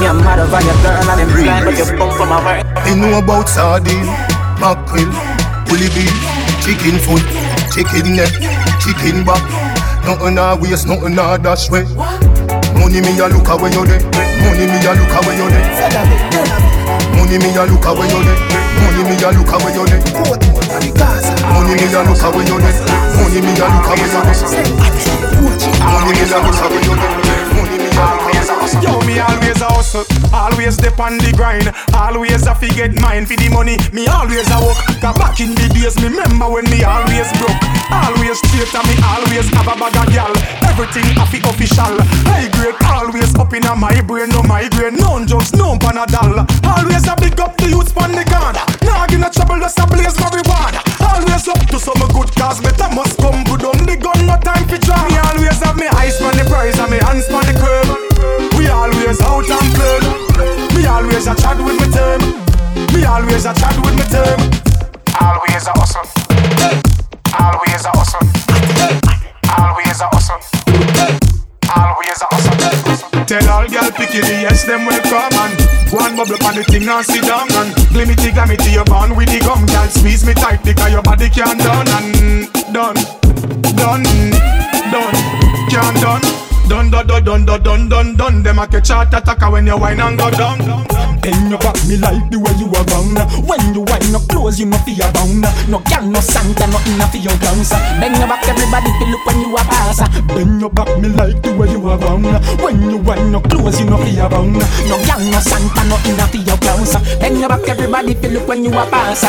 Me 0.02 0.10
a 0.10 0.14
mad 0.14 0.42
over 0.42 0.58
your 0.58 0.74
girl 0.82 1.06
and 1.06 1.22
them 1.22 1.30
blind, 1.38 1.70
but 1.70 1.78
you 1.78 1.86
bump 1.94 2.18
for 2.18 2.26
my 2.26 2.42
work. 2.42 2.66
You 2.90 2.98
know 2.98 3.22
about 3.22 3.46
sardine, 3.46 4.10
mackerel, 4.58 5.06
bully 5.70 5.86
beef, 5.94 6.10
chicken 6.66 6.98
foot, 6.98 7.22
chicken 7.70 8.18
neck, 8.18 8.34
chicken 8.82 9.22
back. 9.22 9.46
Nothing 10.02 10.42
a 10.42 10.58
waste, 10.58 10.90
nothing 10.90 11.14
a 11.14 11.38
dash 11.38 11.70
way. 11.70 11.86
Money 12.74 13.06
me 13.06 13.14
a 13.22 13.30
look 13.30 13.46
away 13.46 13.70
you 13.70 13.86
there. 13.86 14.02
Money 14.42 14.66
me 14.66 14.82
a 14.82 14.98
look 14.98 15.14
away 15.14 15.38
you 15.38 15.46
there. 15.46 15.62
Money 17.14 17.38
me 17.38 17.54
a 17.54 17.70
look 17.70 17.86
away 17.86 18.10
you 18.10 18.22
there. 18.26 18.38
Money 18.82 19.14
me 19.14 19.16
a 19.22 19.30
look 19.30 19.54
away 19.54 19.78
you 19.78 19.86
there. 19.86 21.25
Money 21.54 21.76
me 21.76 21.86
a 21.94 22.02
look 22.04 22.24
away 22.24 22.46
you 22.46 22.58
there. 22.58 22.74
Money 23.18 23.42
me 23.42 23.54
a 23.54 23.66
look 23.70 23.90
away 23.90 24.10
you 24.10 24.22
there. 24.24 24.34
Money 25.42 26.12
me 26.14 26.24
a 26.26 26.38
look 26.42 26.60
away 26.62 26.82
you 26.82 26.96
there. 26.96 27.20
Money 27.54 27.78
me 27.78 27.90
a 27.90 28.06
look 28.06 28.26
away 28.26 28.34
you 28.34 28.42
there. 28.42 28.56
Yo, 28.82 29.00
me 29.08 29.20
always 29.20 29.62
a 29.62 29.70
hustle, 29.72 30.04
always 30.34 30.76
dip 30.76 31.00
on 31.00 31.18
the 31.18 31.32
grind, 31.32 31.72
always 31.96 32.46
a 32.46 32.54
fi 32.54 32.68
get 32.76 32.92
mine 33.00 33.26
for 33.26 33.38
the 33.38 33.48
money. 33.50 33.78
Me 33.94 34.06
always 34.08 34.50
a 34.52 34.58
work. 34.60 34.76
Cause 35.00 35.16
back 35.16 35.40
in 35.40 35.56
the 35.56 35.70
days, 35.72 35.96
me 36.02 36.12
remember 36.12 36.50
when 36.50 36.66
me 36.68 36.84
always 36.84 37.32
broke. 37.40 37.56
Always 37.88 38.36
straight 38.44 38.74
and 38.76 38.86
me 38.90 38.96
always 39.06 39.48
have 39.56 39.70
a 39.70 39.76
bag 39.80 39.96
of 39.96 40.12
gal. 40.12 40.34
Everything 40.68 41.08
a 41.16 41.24
fi 41.30 41.40
official. 41.48 41.96
High 42.28 42.52
grade, 42.52 42.76
always 42.84 43.32
up 43.38 43.54
in 43.54 43.64
a 43.64 43.74
my 43.78 43.96
brain, 44.02 44.30
no 44.30 44.44
migraine, 44.44 44.98
no 45.00 45.24
drugs, 45.24 45.54
no 45.56 45.78
panadol. 45.80 46.44
Always 46.68 47.08
a 47.08 47.16
big 47.16 47.40
up 47.40 47.56
the 47.56 47.70
youths 47.70 47.94
pon 47.94 48.12
the 48.12 48.26
corner. 48.28 48.66
Nah, 48.84 49.08
give 49.08 49.22
no 49.22 49.30
trouble, 49.30 49.62
just 49.62 49.80
a 49.80 49.88
blaze 49.88 50.20
my 50.20 50.85
reward. 51.48 51.58
Up 51.58 51.68
to 51.70 51.80
some 51.80 52.08
good 52.14 52.32
cause 52.36 52.62
me 52.62 52.72
time 52.72 52.96
must 52.96 53.18
come 53.18 53.44
good 53.44 53.64
on 53.64 53.78
the 53.86 53.96
gun, 53.98 54.26
no 54.26 54.38
time 54.40 54.68
for 54.68 54.78
try. 54.78 55.08
Me 55.10 55.18
always 55.18 55.62
have 55.62 55.78
me 55.78 55.88
eyes 55.88 56.20
on 56.22 56.36
the 56.38 56.44
prize 56.46 56.80
and 56.80 56.92
me 56.92 56.98
hands 56.98 57.30
on 57.30 57.46
the 57.46 57.54
curb. 57.54 57.88
We 58.58 58.68
always 58.68 59.22
out 59.22 59.46
and 59.46 59.70
play. 59.76 60.00
Me 60.76 60.86
always 60.86 61.28
a 61.28 61.36
chat 61.36 61.58
with 61.58 61.80
me 61.80 61.88
term. 61.92 62.22
Me 62.94 63.06
always 63.06 63.46
a 63.46 63.54
chat 63.54 63.76
with 63.84 63.96
me 63.96 64.06
term. 64.10 64.40
Always 65.22 65.68
a 65.68 65.74
hustle. 65.76 66.06
Always 67.40 67.86
a 67.86 67.92
hustle. 67.94 68.26
Always 69.58 70.02
a 70.02 70.08
hustle. 70.12 70.42
Always 71.76 72.22
a 72.22 72.28
hustle. 72.32 72.55
Tell 73.36 73.50
all 73.50 73.68
girl 73.68 73.92
picky 73.92 74.22
the 74.22 74.48
yes 74.48 74.64
them 74.64 74.88
and 74.88 75.04
go 75.12 75.20
and 75.20 75.60
one 75.92 76.16
bubble 76.16 76.40
on 76.48 76.56
the 76.56 76.64
thing 76.72 76.88
and 76.88 77.06
sit 77.06 77.24
down 77.24 77.52
and 77.52 77.76
glimity 77.92 78.32
glamity 78.32 78.72
your 78.72 78.86
bond 78.86 79.18
with 79.18 79.28
the 79.28 79.40
gum 79.42 79.66
girl 79.66 79.88
squeeze 79.90 80.26
me 80.26 80.34
tight 80.34 80.64
because 80.64 80.90
your 80.90 81.02
body 81.02 81.28
can't 81.28 81.60
done 81.60 81.86
and 82.00 82.48
done 82.72 82.96
done 83.76 84.04
done 84.90 85.16
can't 85.68 86.00
done 86.00 86.35
Dun 86.68 86.90
dun 86.90 87.08
dun 87.08 87.24
dun 87.24 87.46
dun 87.46 87.64
dun 87.64 87.90
dun 87.90 88.16
dun. 88.18 88.44
Them 88.44 88.60
a 88.60 88.68
catch 88.68 88.90
heart 88.90 89.14
attack 89.14 89.42
when 89.52 89.68
you 89.68 89.78
whine 89.78 90.00
and 90.00 90.18
go 90.18 90.30
down. 90.32 90.60
Then 91.26 91.50
you 91.50 91.58
back 91.58 91.74
me 91.90 91.98
like 91.98 92.30
the 92.30 92.38
way 92.38 92.54
you 92.62 92.70
are 92.70 92.86
bound 92.86 93.18
When 93.50 93.74
you 93.74 93.82
whine 93.82 94.14
up 94.14 94.30
close 94.30 94.60
you 94.60 94.68
no 94.70 94.78
fear 94.86 95.10
bound. 95.10 95.42
No 95.66 95.82
gal 95.90 96.06
no 96.06 96.22
Santa 96.22 96.70
nothing 96.70 97.02
a 97.02 97.06
for 97.10 97.18
your 97.18 97.34
grounds 97.42 97.74
Then 97.98 98.14
you 98.14 98.28
back 98.30 98.46
everybody 98.46 98.94
feel 99.02 99.10
look 99.10 99.26
when 99.26 99.42
you 99.42 99.58
are 99.58 99.66
pass. 99.66 100.06
Then 100.38 100.60
you 100.62 100.70
back 100.70 100.90
me 101.02 101.10
like 101.10 101.42
the 101.42 101.50
way 101.58 101.70
you 101.74 101.82
are 101.90 101.98
bound 101.98 102.30
When 102.62 102.78
you 102.78 102.98
whine 103.02 103.34
up 103.34 103.50
close 103.50 103.80
you 103.80 103.90
no 103.90 103.98
fear 103.98 104.30
bound. 104.30 104.54
No 104.54 104.96
gal 105.10 105.18
no 105.18 105.40
Santa 105.42 105.82
nothing 105.90 106.20
a 106.22 106.26
for 106.30 106.38
your 106.38 106.58
grounds 106.62 106.94
Then 107.18 107.40
you 107.42 107.48
back 107.48 107.68
everybody 107.68 108.14
feel 108.14 108.32
look 108.32 108.48
when 108.48 108.64
you 108.64 108.74
are 108.78 108.90
pass 108.90 109.26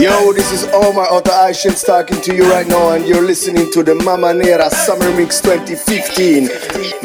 Yo, 0.00 0.32
this 0.32 0.50
is 0.50 0.64
Omar 0.72 1.12
of 1.12 1.24
Ashens 1.24 1.84
talking 1.84 2.22
to 2.22 2.34
you 2.34 2.50
right 2.50 2.66
now, 2.66 2.92
and 2.92 3.06
you're 3.06 3.20
listening 3.20 3.70
to 3.72 3.82
the 3.82 3.92
Mamanera 3.92 4.70
Summer 4.70 5.14
Mix 5.14 5.42
2015. 5.42 6.44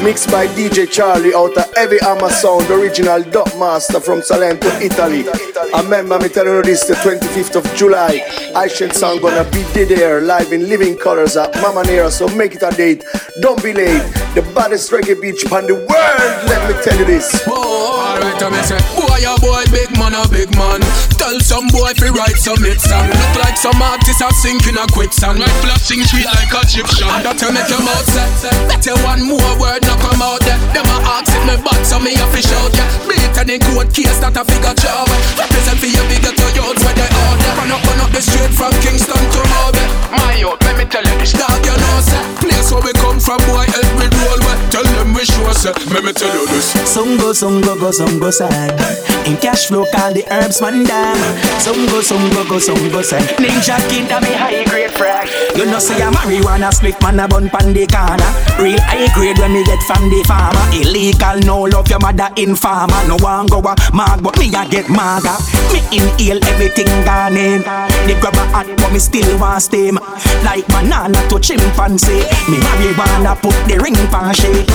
Mixed 0.02 0.30
by 0.30 0.46
DJ 0.46 0.90
Charlie 0.90 1.34
out 1.34 1.54
of 1.58 1.76
Heavy 1.76 1.98
Hammer 2.00 2.30
Sound, 2.30 2.70
original 2.70 3.22
dub 3.22 3.48
master 3.58 4.00
from 4.00 4.20
Salento, 4.20 4.64
Italy. 4.80 5.26
I 5.74 5.82
remember 5.82 6.18
me 6.18 6.30
telling 6.30 6.54
you 6.54 6.62
this 6.62 6.84
the 6.86 6.94
25th 6.94 7.56
of 7.56 7.76
July. 7.76 8.24
Ancient 8.56 8.94
Sound 8.94 9.20
gonna 9.20 9.44
be 9.50 9.62
there 9.84 10.22
live 10.22 10.54
in 10.54 10.66
living 10.66 10.96
colors 10.96 11.36
at 11.36 11.52
Mamanera, 11.56 12.10
so 12.10 12.26
make 12.34 12.54
it 12.54 12.62
a 12.62 12.70
date. 12.74 13.04
Don't 13.42 13.62
be 13.62 13.74
late. 13.74 14.00
The 14.34 14.40
baddest 14.54 14.90
reggae 14.90 15.20
beach 15.20 15.44
on 15.52 15.66
the 15.66 15.74
world. 15.74 16.48
Let 16.48 16.64
me 16.66 16.82
tell 16.82 16.98
you 16.98 17.04
this. 17.04 17.44
Oh, 17.46 18.16
alright, 18.16 18.42
I 18.42 18.62
say, 18.62 18.78
boy, 18.96 19.20
a 19.20 19.38
boy, 19.38 19.70
big 19.70 19.92
man, 19.98 20.14
a 20.14 20.26
big 20.30 20.48
man. 20.56 21.15
Tell 21.26 21.42
some 21.42 21.66
boy 21.74 21.90
fi 21.98 22.06
write 22.14 22.38
some 22.38 22.62
hit 22.62 22.78
song. 22.78 23.02
Look 23.10 23.34
like 23.42 23.58
some 23.58 23.82
artists 23.82 24.22
are 24.22 24.30
sinking 24.30 24.78
a 24.78 24.86
quicksand. 24.94 25.42
Right 25.42 25.58
flashing 25.58 26.06
sweet 26.06 26.22
like 26.22 26.54
Egyptian. 26.62 27.10
That 27.26 27.34
will 27.42 27.50
make 27.50 27.66
your 27.66 27.82
mouth 27.82 28.06
set. 28.06 28.30
Better 28.70 28.94
one 29.02 29.26
more 29.26 29.42
word, 29.58 29.82
not 29.82 29.98
come 29.98 30.22
out 30.22 30.38
there. 30.46 30.54
Them 30.70 30.86
a 30.86 30.96
ask 31.18 31.26
if 31.34 31.42
me 31.42 31.58
bad, 31.66 31.82
so 31.82 31.98
me 31.98 32.14
a 32.14 32.22
fish 32.30 32.46
out, 32.62 32.70
yeah. 32.78 32.86
Beat 33.10 33.34
any 33.42 33.58
court 33.58 33.90
case 33.90 34.22
that 34.22 34.38
a 34.38 34.46
figure 34.46 34.70
job. 34.78 35.10
Represent 35.34 35.82
for 35.82 35.90
your 35.90 36.06
bigger 36.06 36.30
to 36.30 36.46
youths 36.54 36.86
where 36.86 36.94
they 36.94 37.10
are 37.10 37.34
there. 37.42 37.54
Run 37.58 37.74
up, 37.74 37.82
run 37.82 38.06
up 38.06 38.10
the 38.14 38.22
street 38.22 38.54
from 38.54 38.70
Kingston 38.78 39.18
to 39.18 39.40
Mobay. 39.50 39.82
My 40.14 40.30
youth, 40.38 40.62
let 40.62 40.78
me 40.78 40.86
tell 40.86 41.02
you 41.02 41.16
this. 41.18 41.34
Dog, 41.34 41.58
you 41.66 41.74
know, 41.74 42.06
say. 42.06 42.22
Place 42.38 42.70
where 42.70 42.86
we 42.86 42.94
come 43.02 43.18
from, 43.18 43.42
boy, 43.50 43.66
every 43.66 44.06
roll 44.14 44.38
where. 44.46 44.58
Tell 44.70 44.86
them 44.86 45.10
we 45.10 45.26
sure, 45.26 45.50
say. 45.58 45.74
Let 45.90 46.06
me 46.06 46.14
tell 46.14 46.30
you 46.30 46.46
this. 46.54 46.70
Some 46.86 47.18
go, 47.18 47.34
some 47.34 47.66
go, 47.66 47.74
go, 47.74 47.90
some 47.90 48.22
go 48.22 48.30
sad. 48.30 48.78
In 49.26 49.34
cash 49.42 49.66
flow, 49.66 49.82
call 49.90 50.14
the 50.14 50.22
herbs 50.30 50.62
man 50.62 50.86
damn. 50.86 51.15
Some 51.58 51.86
go, 51.86 52.00
some 52.00 52.30
go, 52.30 52.46
go, 52.46 52.58
some 52.58 52.78
go 52.90 53.02
sad. 53.02 53.24
Ninja 53.42 53.74
kid, 53.88 54.06
that 54.06 54.22
me 54.22 54.30
high 54.36 54.62
grade 54.68 54.92
frag. 54.92 55.26
You 55.56 55.66
know, 55.66 55.80
say 55.80 55.98
a 55.98 56.10
marijuana 56.12 56.70
split 56.70 57.00
man 57.02 57.18
a 57.18 57.26
bun 57.26 57.48
pan 57.48 57.72
the 57.72 57.88
corner. 57.88 58.30
Real 58.60 58.78
high 58.84 59.08
grade 59.16 59.38
when 59.38 59.56
me 59.56 59.64
get 59.64 59.82
from 59.82 60.06
the 60.12 60.22
farmer. 60.28 60.62
Illegal, 60.76 61.40
no 61.42 61.66
love 61.66 61.88
your 61.88 61.98
mother 61.98 62.28
informer. 62.36 63.00
No 63.08 63.16
one 63.18 63.48
go 63.48 63.58
a 63.64 63.74
mag, 63.96 64.22
but 64.22 64.38
me 64.38 64.52
a 64.52 64.62
get 64.68 64.86
maga. 64.92 65.34
Me 65.72 65.80
inhale 65.90 66.38
everything 66.44 66.92
gone 67.02 67.34
in. 67.34 67.64
The 68.04 68.14
a 68.14 68.30
hot, 68.52 68.68
but 68.76 68.92
me 68.92 69.00
still 69.00 69.26
want 69.40 69.62
steam. 69.64 69.98
Like 70.44 70.68
banana 70.68 71.18
to 71.32 71.40
chimpanzee. 71.40 72.22
Me 72.46 72.60
marijuana 72.60 73.34
put 73.40 73.56
the 73.66 73.80
ring 73.80 73.98
pan 74.12 74.30
shake. 74.36 74.68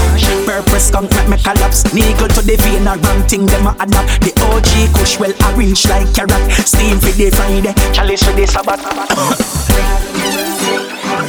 Purpose 0.43 0.89
skunk 0.89 1.13
make 1.13 1.29
me 1.29 1.37
collapse. 1.37 1.85
Needle 1.93 2.27
to 2.27 2.41
the 2.41 2.57
vein 2.59 2.89
a 2.89 2.97
wrong 2.97 3.21
thing 3.29 3.45
them 3.45 3.69
a 3.69 3.71
adapt. 3.79 4.25
The 4.25 4.33
OG 4.49 4.97
kush 4.97 5.19
well 5.21 5.31
a 5.31 5.47
reach 5.55 5.87
like 5.87 6.11
carrot. 6.11 6.30
Steam 6.65 6.99
for 6.99 7.11
the 7.11 7.29
Friday, 7.31 7.73
chalice 7.93 8.23
for 8.23 8.33
the 8.33 8.45
Sabbath. 8.47 8.81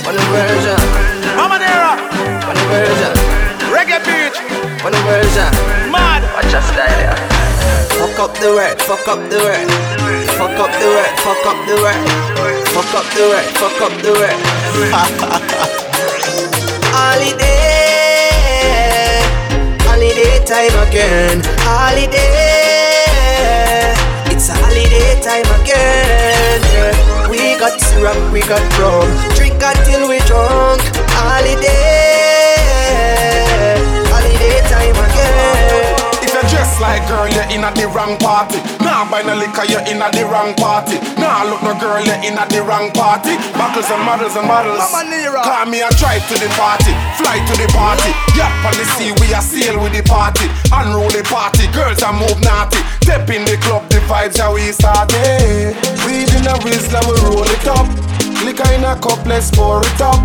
On 0.06 0.14
the 0.14 0.22
version. 0.30 0.78
Mamanera. 1.38 1.92
On 2.48 2.54
the 2.54 2.64
version. 2.70 3.12
Reggae 3.72 3.98
beach. 4.06 4.38
On 4.84 4.90
the 4.92 4.98
version. 5.06 5.50
Mad. 5.90 6.22
Watch 6.34 6.52
your 6.52 6.62
style, 6.62 7.00
yeah. 7.00 7.16
Fuck 7.98 8.18
up 8.18 8.34
the 8.38 8.48
word, 8.54 8.80
fuck 8.82 9.06
up 9.06 9.20
the 9.30 9.38
word. 9.38 9.68
Fuck 10.38 10.58
up 10.58 10.70
the 10.80 10.86
word, 10.86 11.12
fuck 11.22 11.46
up 11.46 11.56
the 11.68 11.74
word. 11.82 12.00
Fuck 12.74 12.94
up 12.94 13.06
the 13.14 13.22
word, 13.30 13.46
fuck 13.60 13.80
up 13.80 13.92
the 14.02 14.12
word. 14.12 14.32
Holiday. 16.94 19.20
Holiday 19.84 20.34
time 20.44 20.74
again. 20.88 21.42
Holiday. 21.60 22.61
Time 25.22 25.46
again. 25.62 26.60
yeah. 26.74 27.28
We 27.30 27.56
got 27.56 27.80
syrup, 27.80 28.32
we 28.32 28.40
got 28.40 28.60
rum. 28.78 29.08
Drink 29.36 29.62
until 29.62 30.08
we 30.08 30.18
drunk. 30.26 30.82
Holiday. 31.14 32.31
Like 36.82 37.06
girl, 37.06 37.30
you're 37.30 37.46
in 37.54 37.62
at 37.62 37.78
the 37.78 37.86
wrong 37.86 38.18
party. 38.18 38.58
Nah, 38.82 39.06
buy 39.06 39.22
no 39.22 39.38
liquor, 39.38 39.62
you're 39.70 39.86
in 39.86 40.02
at 40.02 40.10
the 40.18 40.26
wrong 40.26 40.50
party. 40.58 40.98
Nah, 41.14 41.46
look 41.46 41.62
no 41.62 41.78
girl, 41.78 42.02
you're 42.02 42.18
in 42.26 42.34
at 42.34 42.50
the 42.50 42.58
wrong 42.58 42.90
party. 42.90 43.38
Buckles 43.54 43.86
and 43.86 44.02
models 44.02 44.34
and 44.34 44.50
models. 44.50 44.82
Mamanera. 44.90 45.46
Call 45.46 45.70
me 45.70 45.78
a 45.78 45.90
drive 45.94 46.26
to 46.26 46.34
the 46.42 46.50
party, 46.58 46.90
fly 47.22 47.38
to 47.38 47.54
the 47.54 47.70
party. 47.70 48.10
Yap 48.34 48.50
on 48.66 48.74
the 48.74 48.86
sea, 48.98 49.14
we 49.22 49.30
are 49.30 49.46
sail 49.46 49.78
with 49.78 49.94
the 49.94 50.02
party. 50.02 50.50
Unruly 50.74 51.22
party, 51.22 51.70
girls 51.70 52.02
are 52.02 52.10
move 52.10 52.42
naughty. 52.42 52.82
Step 53.06 53.30
in 53.30 53.46
the 53.46 53.54
club, 53.62 53.86
the 53.86 54.02
vibes 54.10 54.42
how 54.42 54.50
we 54.50 54.74
started. 54.74 55.78
Weed 56.02 56.34
in 56.34 56.50
a 56.50 56.58
whistler, 56.66 56.98
we 57.06 57.14
roll 57.30 57.46
it 57.46 57.66
up. 57.70 57.86
Liquor 58.42 58.66
in 58.74 58.82
a 58.82 58.98
cup, 58.98 59.22
let's 59.30 59.54
pour 59.54 59.86
it 59.86 60.00
up. 60.02 60.18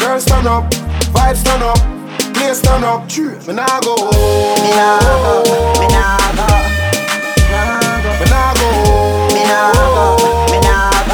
Girls 0.00 0.24
turn 0.24 0.48
up, 0.48 0.72
vibes 1.12 1.44
turn 1.44 1.60
up. 1.60 1.97
Place 2.38 2.62
turn 2.62 2.84
up, 2.84 3.04
me 3.46 3.52
nah 3.52 3.80
go 3.80 3.94
home. 3.98 4.62
Me 4.62 4.70
nah 4.72 4.98
go, 5.02 5.42
me 5.80 5.86
nah 5.90 6.16
go, 6.38 6.46
Me 7.38 7.50
nah 7.50 8.54
go 8.54 8.66
home. 8.78 9.34
me 9.34 9.42
nah 9.44 9.72
go, 9.74 9.88
me 10.52 10.58
nah 10.62 10.86
go, 10.94 11.08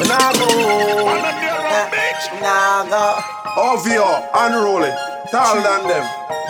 Me 0.00 0.04
nah 0.08 0.32
go 0.32 0.46
home. 0.48 1.20
me 2.32 2.38
nah 2.40 2.84
go. 2.88 3.02
OVO, 3.56 4.08
unroll 4.34 4.82
it. 4.84 4.94
Tall 5.30 5.56
than 5.62 5.82
them. 5.88 6.04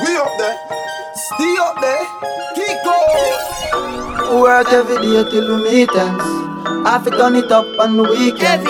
We 0.05 0.17
up 0.17 0.33
there. 0.39 0.57
Stay 1.15 1.55
up 1.61 1.77
there, 1.81 2.05
keep 2.55 2.79
going. 2.85 4.41
Work 4.41 4.69
every 4.73 4.97
day 4.97 5.25
till 5.31 5.57
we 5.57 5.63
meet 5.65 5.91
ends. 5.95 6.25
Have 6.87 7.05
to 7.05 7.11
turn 7.11 7.35
it 7.37 7.51
up 7.53 7.67
on 7.81 7.97
the 7.97 8.03
weekend. 8.05 8.65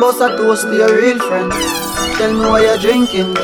Boss 0.00 0.20
a 0.20 0.36
toast 0.36 0.62
to 0.64 0.74
your 0.76 0.94
real 0.96 1.18
friends. 1.18 1.81
Tell 2.16 2.32
me 2.32 2.40
why 2.40 2.62
you're 2.62 2.78
drinking, 2.78 3.34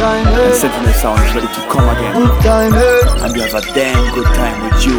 time, 0.00 0.26
eh? 0.28 0.52
Sentinel 0.52 0.94
Sound 0.94 1.34
ready 1.34 1.46
to 1.46 1.62
come 1.68 1.88
again. 1.90 2.14
Good 2.14 2.42
time, 2.42 2.72
eh? 2.74 3.24
And 3.24 3.34
we 3.34 3.40
have 3.40 3.54
a 3.54 3.60
damn 3.74 4.14
good 4.14 4.30
time 4.34 4.58
with 4.64 4.84
you. 4.86 4.98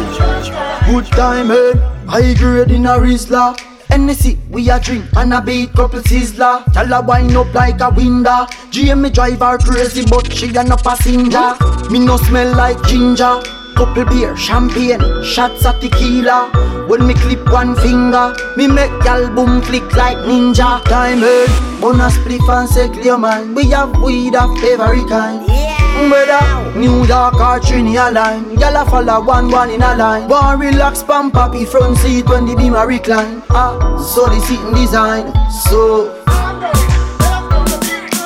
Good 0.86 1.06
time, 1.12 1.50
eh? 1.50 1.72
High 2.06 2.34
grade 2.34 2.70
in 2.70 2.86
a 2.86 2.90
Rizla. 2.90 3.58
Hennessy, 3.88 4.38
we 4.48 4.70
a 4.70 4.78
drink 4.78 5.04
and 5.16 5.34
a 5.34 5.42
beat 5.42 5.72
couple 5.72 6.00
sizzler. 6.00 6.64
Tell 6.72 6.86
her 6.86 7.02
wind 7.02 7.36
up 7.36 7.52
like 7.52 7.80
a 7.80 7.90
window. 7.90 8.46
GM 8.70 9.00
me 9.00 9.10
drive 9.10 9.40
her 9.40 9.58
crazy, 9.58 10.04
but 10.08 10.32
she 10.32 10.54
a 10.54 10.62
no 10.64 10.76
passenger. 10.76 11.56
Me 11.90 11.98
no 11.98 12.16
smell 12.16 12.56
like 12.56 12.80
ginger. 12.84 13.42
Couple 13.76 14.04
beer, 14.04 14.36
champagne, 14.36 15.00
shots 15.24 15.64
of 15.64 15.80
tequila. 15.80 16.50
When 16.88 17.06
me 17.06 17.14
clip 17.14 17.50
one 17.50 17.74
finger, 17.76 18.34
me 18.56 18.66
make 18.66 18.90
y'all 19.04 19.28
boom 19.30 19.62
flick 19.62 19.94
like 19.96 20.18
ninja. 20.18 20.82
Time 20.84 21.18
head, 21.18 21.80
bonus 21.80 22.16
spliff 22.18 22.48
and 22.48 22.68
say 22.68 22.88
clear 22.88 23.18
mind. 23.18 23.56
We 23.56 23.70
have 23.70 23.96
weed 24.02 24.34
of 24.34 24.50
every 24.62 25.04
kind. 25.08 25.46
Yeah. 25.48 25.72
Whether 26.10 26.78
New 26.78 27.04
York 27.06 27.34
or 27.34 27.60
Trinidad 27.60 28.14
line 28.14 28.58
Y'all 28.58 28.74
a 28.76 28.90
follow 28.90 29.22
one 29.22 29.50
one 29.50 29.68
in 29.70 29.82
a 29.82 29.94
line 29.94 30.26
One 30.26 30.58
relax 30.58 31.02
pan 31.02 31.30
papi 31.30 31.68
front 31.68 31.98
seat 31.98 32.26
when 32.28 32.46
the 32.46 32.56
beam 32.56 32.74
a 32.74 32.86
recline 32.86 33.42
Ah, 33.50 33.76
so 33.98 34.26
the 34.26 34.40
seating 34.40 34.72
design 34.74 35.30
So 35.50 36.08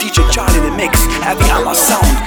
DJ 0.01 0.31
Charlie 0.31 0.71
the 0.71 0.77
mix, 0.77 1.05
heavy 1.21 1.45
hammer 1.45 1.75
sound. 1.75 2.26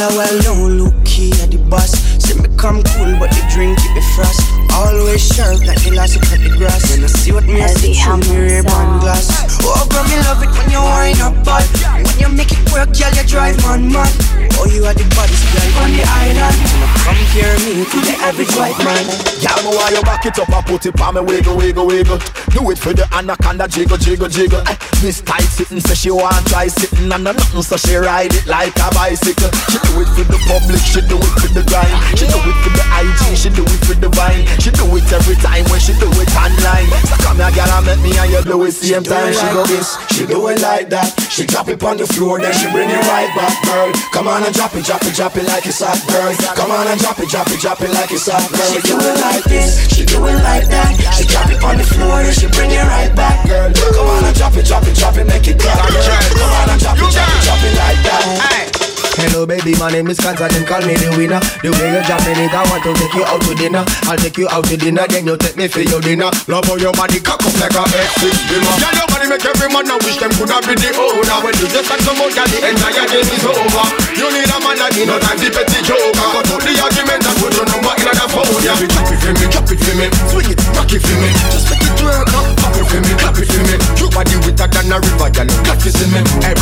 Well 0.00 0.42
known, 0.42 0.78
look 0.78 1.04
key 1.04 1.30
at 1.42 1.50
the 1.50 1.58
boss. 1.68 1.90
Say 2.24 2.34
me 2.40 2.48
come 2.56 2.82
cool 2.82 3.18
but 3.18 3.30
the 3.30 3.46
drink 3.52 3.78
keep 3.78 3.96
it 3.96 4.14
frost 4.16 4.59
Always 4.74 5.22
sharp 5.22 5.60
like 5.66 5.82
the 5.82 5.92
last 5.92 6.20
cut 6.22 6.40
the 6.40 6.50
grass 6.56 6.90
When 6.90 7.04
I 7.04 7.08
see 7.08 7.32
what 7.32 7.44
me 7.44 7.62
I 7.62 7.68
see 7.74 7.94
through 7.94 8.22
me 8.26 8.36
rare 8.38 8.62
band 8.62 9.00
glass 9.00 9.28
Oh 9.62 9.86
girl 9.90 10.04
me 10.08 10.16
love 10.24 10.42
it 10.42 10.50
when 10.54 10.70
you 10.70 10.80
wind 10.80 11.20
up 11.20 11.36
bad 11.44 11.66
When 12.06 12.16
you 12.18 12.28
make 12.30 12.52
it 12.52 12.62
work 12.72 12.90
girl 12.94 13.12
you 13.14 13.24
drive 13.26 13.58
man 13.66 13.90
mad 13.90 14.12
Oh 14.60 14.68
you 14.68 14.84
are 14.84 14.94
the 14.94 15.06
baddest 15.16 15.44
girl 15.52 15.70
on 15.84 15.90
the 15.96 16.04
island 16.04 16.56
So 16.68 16.76
now 16.78 16.90
come 17.04 17.20
hear 17.34 17.52
me 17.64 17.84
to 17.84 17.98
the 18.04 18.14
average 18.22 18.54
white 18.56 18.78
man 18.84 19.04
Y'all 19.40 19.56
know 19.64 19.72
why 19.76 19.90
you 19.90 20.02
back 20.02 20.24
it 20.26 20.38
up 20.38 20.48
and 20.52 20.66
put 20.66 20.84
it 20.84 21.00
on 21.00 21.14
me 21.14 21.20
wiggle, 21.20 21.56
wiggle, 21.56 21.86
wiggle. 21.86 22.18
Do 22.52 22.68
it 22.70 22.78
for 22.78 22.92
the 22.92 23.08
anaconda 23.14 23.66
jiggle, 23.68 23.96
jiggle, 23.96 24.28
jiggle. 24.28 24.60
Eh, 24.68 24.76
Miss 25.02 25.22
tight 25.22 25.48
sitting, 25.48 25.80
say 25.80 25.94
she 25.94 26.10
want 26.10 26.44
try 26.48 26.68
sitting 26.68 27.08
and 27.10 27.24
no 27.24 27.32
nothing, 27.32 27.62
so 27.62 27.76
she 27.80 27.96
ride 27.96 28.34
it 28.34 28.44
like 28.46 28.76
a 28.76 28.92
bicycle. 28.92 29.48
She 29.72 29.80
do 29.80 30.04
it 30.04 30.10
for 30.12 30.28
the 30.28 30.36
public, 30.44 30.82
she 30.84 31.00
do 31.08 31.16
it 31.16 31.34
for 31.40 31.48
the 31.56 31.64
grind. 31.64 31.96
She 32.20 32.28
do 32.28 32.36
it 32.36 32.56
for 32.60 32.70
the 32.76 32.84
IG, 33.00 33.22
she 33.32 33.48
do 33.48 33.64
it 33.64 33.80
for 33.88 33.96
the 33.96 34.10
vine. 34.12 34.44
She 34.60 34.70
do 34.76 34.84
it 34.92 35.08
every 35.08 35.36
time 35.40 35.64
when 35.72 35.80
she 35.80 35.96
do 35.96 36.04
it 36.20 36.28
online. 36.36 36.88
So 37.08 37.16
come 37.24 37.40
here, 37.40 37.48
girl, 37.56 37.72
and 37.80 37.86
make 37.88 38.00
me 38.04 38.12
and 38.20 38.28
you 38.28 38.44
do 38.44 38.60
it 38.68 38.76
same 38.76 39.02
time. 39.02 39.32
She 39.32 39.48
go 39.56 39.64
this, 39.64 39.96
she 40.12 40.26
do 40.28 40.36
it 40.52 40.60
like 40.60 40.92
that. 40.92 41.16
She 41.32 41.48
drop 41.48 41.68
it 41.68 41.80
on 41.82 41.96
the 41.96 42.06
floor, 42.06 42.36
then 42.38 42.52
she 42.52 42.68
bring 42.68 42.92
it 42.92 43.00
right 43.08 43.32
back, 43.32 43.56
girl. 43.64 43.88
Come 44.12 44.28
on 44.28 44.44
and 44.44 44.52
drop 44.52 44.76
it, 44.76 44.84
drop 44.84 45.00
it, 45.02 45.16
drop 45.16 45.36
it 45.36 45.48
like 45.48 45.64
it's 45.64 45.80
hot, 45.80 45.96
girl. 46.12 46.28
Come 46.54 46.70
on 46.70 46.86
and 46.86 47.00
drop 47.00 47.18
it, 47.18 47.28
drop 47.32 47.48
it, 47.48 47.60
drop 47.60 47.80
it 47.80 47.90
like 47.90 48.12
it's 48.12 48.28
hot, 48.28 48.44
girl. 48.52 48.68
She 48.68 48.80
do 48.84 48.96
it 49.00 49.16
like 49.24 49.44
this, 49.48 49.88
she 49.88 50.04
do 50.04 50.20
it 50.28 50.38
like 50.44 50.68
that 50.68 50.92
She 51.16 51.24
drop 51.24 51.48
it 51.48 51.62
on 51.64 51.76
the 51.76 51.84
floor 51.84 52.22
then 52.22 52.32
she 52.32 52.46
bring 52.48 52.70
it 52.70 52.84
right 52.84 53.14
back 53.16 53.46
Girl, 53.48 53.72
come 53.72 54.08
on 54.08 54.24
and 54.24 54.36
drop 54.36 54.54
it, 54.56 54.66
drop 54.66 54.84
it, 54.84 54.94
drop 54.94 55.16
it, 55.16 55.26
make 55.26 55.46
it 55.48 55.58
clap, 55.58 55.88
girl. 55.88 56.04
Come 56.36 56.52
on 56.52 56.70
and 56.70 56.80
drop 56.80 56.96
it, 56.96 57.08
drop 57.08 57.28
it, 57.28 57.42
drop 57.44 57.62
it 57.64 57.74
like 57.76 58.00
that. 58.04 58.79
Hello 59.18 59.44
baby, 59.44 59.74
money 59.76 60.00
name 60.00 60.08
is 60.08 60.18
Kanta, 60.22 60.46
then 60.48 60.62
call 60.64 60.80
me 60.86 60.94
the 60.94 61.10
winner. 61.18 61.42
The 61.60 61.74
way 61.74 61.90
you're 61.90 62.06
dropping 62.06 62.38
it, 62.38 62.54
I 62.54 62.62
want 62.70 62.86
to 62.86 62.94
take 62.94 63.14
you 63.14 63.26
out 63.26 63.42
to 63.42 63.52
dinner. 63.58 63.84
I'll 64.06 64.16
take 64.16 64.38
you 64.38 64.46
out 64.48 64.64
to 64.70 64.76
dinner, 64.78 65.04
then 65.10 65.26
you 65.26 65.36
take 65.36 65.58
me 65.58 65.66
for 65.66 65.82
your 65.82 65.98
dinner. 65.98 66.30
Love 66.46 66.64
how 66.70 66.78
your 66.78 66.94
body 66.94 67.18
cock 67.18 67.42
up 67.42 67.54
like 67.58 67.74
a 67.74 67.82
X6 67.84 68.30
bimmer. 68.46 68.74
Yeah, 68.78 68.94
your 68.94 69.08
body 69.10 69.26
make 69.26 69.42
every 69.42 69.68
man 69.68 69.90
I 69.90 69.98
wish 70.06 70.16
them 70.22 70.30
could 70.38 70.50
have 70.54 70.62
been 70.62 70.78
the 70.78 70.90
owner. 70.94 71.38
When 71.42 71.54
you 71.58 71.66
just 71.68 71.90
like 71.90 72.02
some 72.06 72.16
more, 72.22 72.30
the 72.30 72.58
entire 72.62 73.06
game 73.10 73.26
is 73.26 73.44
over. 73.44 73.86
You 74.14 74.26
need 74.30 74.46
a 74.46 74.58
man 74.62 74.76
like 74.78 74.94
me, 74.94 75.02
no 75.04 75.18
time 75.18 75.38
to 75.42 75.48
petty 75.50 75.80
joker. 75.82 76.28
Cut 76.30 76.46
out 76.46 76.62
the 76.62 76.72
argument 76.78 77.26
and 77.26 77.36
put 77.42 77.52
your 77.58 77.66
number 77.66 77.94
in 77.98 78.14
the 78.14 78.26
phone. 78.30 78.62
Yeah, 78.62 78.78
drop 78.78 79.10
it 79.10 79.18
for 79.20 79.32
me, 79.34 79.46
drop 79.50 79.68
it 79.74 79.80
for 79.82 79.94
me, 79.98 80.06
swing 80.30 80.50
it, 80.54 80.60
rock 80.78 80.90
it 80.94 81.02
for 81.02 81.16
me. 81.18 81.30
Just 81.50 81.66
make 81.66 81.82
it 81.82 81.98
work, 81.98 82.30
up, 82.30 82.46
pop 82.62 82.78
it 82.78 82.86
for 82.86 83.00
me, 83.02 83.12
clap 83.18 83.36
it 83.36 83.46
for 83.50 83.62
me. 83.66 83.74
Your 83.98 84.10
body 84.14 84.36
wetter 84.38 84.68
than 84.70 84.92
a 84.94 84.96
river, 85.02 85.30
girl, 85.34 85.50
you 85.50 85.60
got 85.66 85.78
to 85.82 85.90
see 85.90 86.08
me. 86.14 86.20
Hey, 86.40 86.54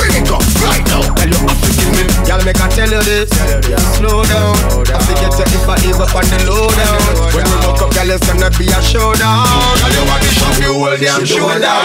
tell 2.89 3.05
you 3.05 3.05
this, 3.05 3.29
slow 3.97 4.25
down. 4.25 4.57
I 4.89 4.99
forget 5.05 5.29
you 5.29 5.45
if 5.45 5.69
I 5.69 5.77
ease 5.85 6.01
up 6.01 6.15
on 6.15 6.25
the 6.25 6.39
low 6.49 6.69
down. 6.73 6.97
When 7.37 7.45
you 7.45 7.59
look 7.61 7.81
up, 7.85 7.93
girl, 7.93 8.11
it's 8.11 8.25
gonna 8.25 8.49
be 8.57 8.65
a 8.69 8.81
showdown. 8.81 9.45
Girl, 9.81 9.93
you 9.93 10.05
want 10.09 10.23
to 10.25 10.31
show 10.33 10.53
you 10.65 10.73
all 10.73 10.97
damn 10.97 11.25
showdown. 11.25 11.85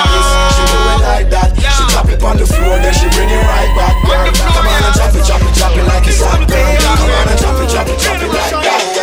She 0.55 0.63
do 0.63 0.79
it 0.79 1.03
like 1.03 1.27
that. 1.29 1.51
She 1.59 1.83
drop 1.91 2.07
it 2.07 2.23
on 2.23 2.37
the 2.37 2.47
floor, 2.47 2.79
then 2.79 2.93
she 2.95 3.07
bring 3.11 3.29
it 3.29 3.43
right 3.43 3.71
back. 3.75 3.95
Girl, 4.07 4.31
come 4.31 4.67
on 4.67 4.83
and 4.83 4.95
drop 4.95 5.15
it, 5.15 5.23
drop 5.27 5.43
it, 5.43 5.53
drop 5.55 5.75
it 5.75 5.83
like 5.83 6.07
it's 6.07 6.23
hot, 6.23 6.39
girl. 6.39 6.95
Come 6.95 7.11
on 7.11 7.27
and 7.27 7.39
drop 7.39 7.59
it, 7.59 7.67
drop 7.67 7.87
it, 7.87 7.99
drop 7.99 8.21
it 8.23 8.31
like 8.31 8.63
that. 8.63 8.93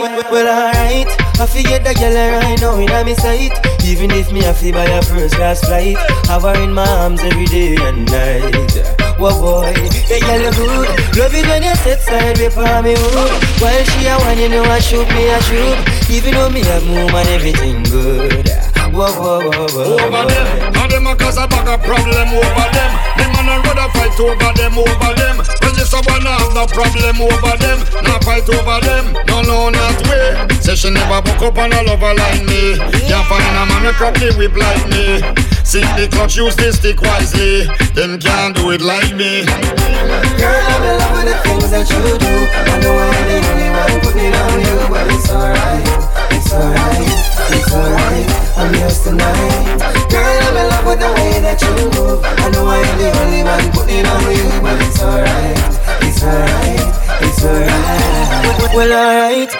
Well, 0.00 0.48
alright, 0.48 1.08
I 1.38 1.44
forget 1.44 1.84
the 1.84 1.92
girl 1.92 2.16
right 2.16 2.58
now 2.60 2.78
in 2.80 2.88
my 2.88 3.12
sight. 3.12 3.52
Even 3.84 4.10
if 4.12 4.32
me 4.32 4.40
have 4.42 4.58
to 4.60 4.72
buy 4.72 4.84
a 4.84 5.02
first 5.02 5.34
class 5.34 5.60
flight, 5.60 5.96
have 6.24 6.42
her 6.42 6.56
in 6.62 6.72
my 6.72 6.88
arms 6.88 7.20
every 7.20 7.44
day 7.44 7.76
and 7.76 8.08
night. 8.08 8.72
Whoa 9.20 9.36
boy, 9.36 9.68
yeah, 10.08 10.20
girl 10.24 10.40
you 10.40 10.52
good. 10.56 10.88
Love 11.20 11.34
it 11.34 11.44
when 11.44 11.62
you 11.62 11.74
sit 11.84 12.00
side 12.00 12.38
way 12.38 12.48
for 12.48 12.64
me 12.80 12.96
hood. 12.96 13.32
While 13.60 13.84
she 13.92 14.06
a 14.08 14.16
one, 14.24 14.38
you 14.38 14.48
know 14.48 14.64
I 14.64 14.78
shoot 14.78 15.06
me 15.12 15.28
a 15.28 15.42
shoot. 15.42 15.76
Even 16.08 16.32
though 16.32 16.48
me 16.48 16.60
have 16.64 16.86
move 16.86 17.12
and 17.12 17.28
everything 17.28 17.82
good. 17.84 18.48
Whoa 18.96 19.12
whoa 19.12 19.50
whoa 19.52 19.68
whoa. 19.68 20.00
Over 20.00 20.24
them, 20.32 20.74
and 20.80 20.90
them 20.90 21.06
a 21.06 21.14
cause 21.14 21.36
a 21.36 21.46
bag 21.46 21.68
of 21.68 21.84
problem 21.84 22.28
over 22.32 22.68
them. 22.72 23.09
Man 23.50 23.66
rather 23.66 23.90
fight 23.98 24.14
over 24.22 24.52
them, 24.54 24.78
over 24.78 25.12
them. 25.18 25.42
When 25.42 25.74
you 25.74 25.82
someone 25.82 26.22
have 26.22 26.54
no 26.54 26.70
problem 26.70 27.18
over 27.18 27.54
them, 27.58 27.82
not 28.06 28.22
fight 28.22 28.46
over 28.46 28.78
them. 28.78 29.10
No, 29.26 29.42
no, 29.42 29.74
not 29.74 29.98
way. 30.06 30.38
Say 30.62 30.76
she 30.78 30.90
never 30.90 31.18
book 31.18 31.42
up 31.42 31.58
on 31.58 31.72
a 31.74 31.82
lover 31.82 32.14
like 32.14 32.46
me. 32.46 32.78
Can't 33.10 33.26
find 33.26 33.42
a 33.58 33.66
man 33.66 33.82
who 33.82 33.92
crack 33.98 34.14
the 34.14 34.30
whip 34.38 34.54
like 34.54 34.86
me. 34.94 35.18
Sing 35.66 35.82
the 35.98 36.06
clutch, 36.06 36.36
use 36.36 36.54
the 36.54 36.70
stick 36.72 37.02
wisely. 37.02 37.66
Them 37.98 38.20
can't 38.20 38.54
do 38.54 38.70
it 38.70 38.82
like 38.82 39.18
me. 39.18 39.42
Girl, 39.42 40.62
I'm 40.70 40.82
in 40.86 40.94
love 41.02 41.10
with 41.18 41.26
the 41.26 41.36
things 41.42 41.70
that 41.74 41.90
you 41.90 42.06
do. 42.22 42.34
I 42.54 42.78
know 42.78 42.94
I'm 43.02 43.18
the 43.26 43.38
only 43.50 43.68
one 43.74 43.98
putting 43.98 44.30
on 44.30 44.62
you, 44.62 44.78
but 44.94 45.10
it's 45.10 45.26
alright, 45.26 45.82
it's 46.30 46.52
alright, 46.54 47.02
it's 47.50 47.72
alright. 47.74 48.30
I'm 48.62 48.74
yours 48.78 49.02
tonight. 49.02 50.09
Girl, 50.50 50.58
I'm 50.58 50.64
in 50.64 50.70
love 50.70 50.86
with 50.86 50.98
the 50.98 51.12
way 51.14 51.38
that 51.46 51.62
you 51.62 51.70
move. 51.94 52.18
I 52.24 52.50
know 52.50 52.66
I'm 52.66 52.82
the 52.98 53.06
only 53.22 53.42
one 53.46 53.70
putting 53.70 54.02
it 54.02 54.06
on 54.06 54.18
you, 54.34 54.50
but 54.58 54.82
it's 54.82 54.98
alright, 54.98 55.54
it's 56.02 56.22
alright, 56.26 56.82
it's 57.22 57.44
alright. 57.44 58.74
Well, 58.74 58.90
alright. 58.90 59.52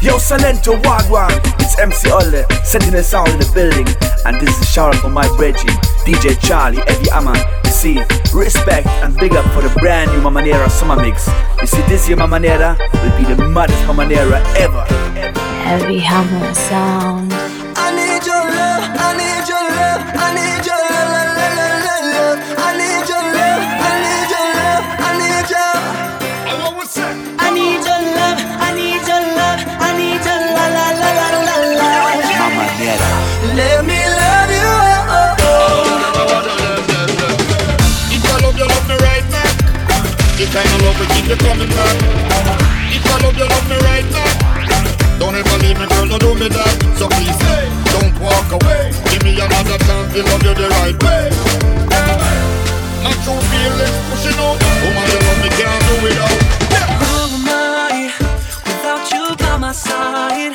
Yo, 0.00 0.16
Salento 0.16 0.80
Wagwan, 0.80 1.36
it's 1.60 1.78
MC 1.78 2.10
Ole, 2.10 2.44
Sentinel 2.64 3.02
Sound 3.02 3.28
in 3.28 3.40
the 3.40 3.50
building, 3.52 3.86
and 4.24 4.40
this 4.40 4.56
is 4.56 4.62
a 4.62 4.64
shout 4.64 4.94
out 4.94 5.02
for 5.02 5.10
my 5.10 5.26
brethren, 5.36 5.74
DJ 6.06 6.40
Charlie, 6.40 6.80
Eddie 6.86 7.10
Aman. 7.10 7.36
You 7.64 7.70
see, 7.70 8.00
respect 8.32 8.86
and 9.04 9.14
big 9.16 9.34
up 9.34 9.44
for 9.52 9.60
the 9.60 9.74
brand 9.80 10.10
new 10.12 10.22
Mamanera 10.22 10.70
Summer 10.70 10.96
Mix. 10.96 11.28
You 11.60 11.66
see, 11.66 11.82
this 11.92 12.08
year 12.08 12.16
Mamanera 12.16 12.78
will 13.02 13.18
be 13.18 13.24
the 13.34 13.48
maddest 13.48 13.82
Mamanera 13.84 14.40
ever. 14.56 14.84
Heavy 15.66 15.98
Hammer 15.98 16.54
Sound. 16.54 17.37
Keep 41.18 41.30
you 41.30 41.36
coming 41.36 41.68
back. 41.74 41.96
Uh, 42.30 42.94
if 42.94 43.02
I 43.02 43.18
love 43.26 43.36
you, 43.36 43.46
love 43.46 43.66
me 43.66 43.76
right 43.90 44.06
now. 44.14 45.18
Don't 45.18 45.34
ever 45.34 45.58
leave 45.58 45.78
me, 45.78 45.86
girl, 45.90 46.06
don't 46.06 46.22
do 46.22 46.30
me 46.38 46.48
that. 46.48 46.74
So 46.94 47.10
please, 47.10 47.38
hey, 47.42 47.66
don't 47.90 48.14
walk 48.22 48.48
away. 48.54 48.94
Give 49.10 49.22
me 49.26 49.34
another 49.34 49.78
chance 49.82 50.14
to 50.14 50.22
love 50.22 50.42
you 50.46 50.54
the 50.54 50.68
right 50.78 50.98
way. 51.02 51.26
My 53.02 53.12
true 53.26 53.42
feelings 53.50 53.98
pushing 54.10 54.38
out. 54.38 54.62
Woman, 54.62 55.04
you 55.10 55.18
love 55.26 55.40
me, 55.42 55.50
can't 55.58 55.82
do 55.90 55.94
without. 56.06 56.38
Who 57.02 57.10
am 57.34 57.50
I 57.50 58.14
without 58.66 59.04
you 59.10 59.24
by 59.42 59.56
my 59.58 59.72
side? 59.72 60.54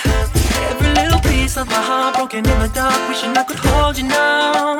Every 0.71 0.89
little 0.95 1.19
piece 1.19 1.57
of 1.57 1.67
my 1.67 1.81
heart 1.89 2.15
broken 2.15 2.47
in 2.47 2.59
the 2.63 2.69
dark, 2.69 2.95
wishing 3.09 3.35
I 3.35 3.43
could 3.43 3.59
hold 3.59 3.97
you 3.97 4.07
now. 4.07 4.79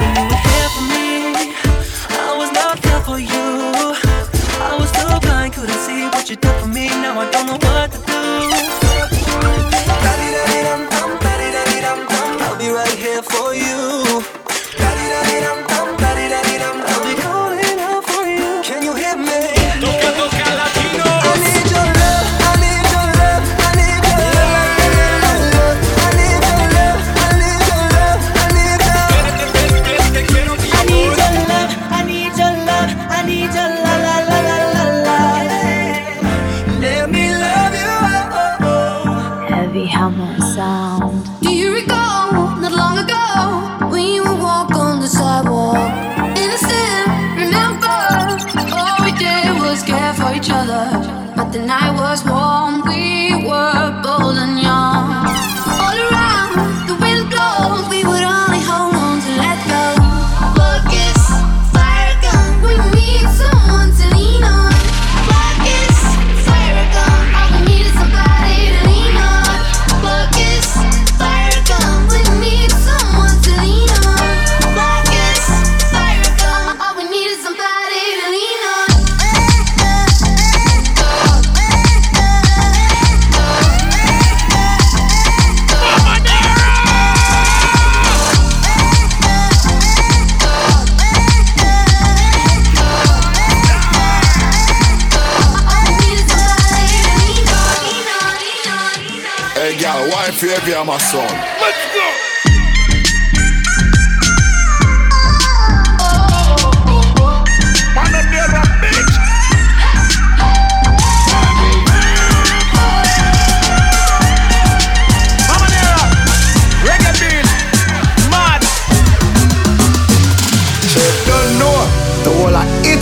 When 0.00 0.12
you 0.16 0.24
were 0.32 0.42
here 0.48 0.70
for 0.72 0.84
me, 0.96 1.52
I 2.08 2.34
was 2.40 2.50
not 2.52 2.80
there 2.80 3.02
for 3.02 3.18
you. 3.18 3.53
What 6.24 6.30
you 6.30 6.36
did 6.36 6.58
for 6.58 6.68
me. 6.68 6.86
Now 6.86 7.20
I 7.20 7.30
don't 7.30 7.46
know 7.46 7.63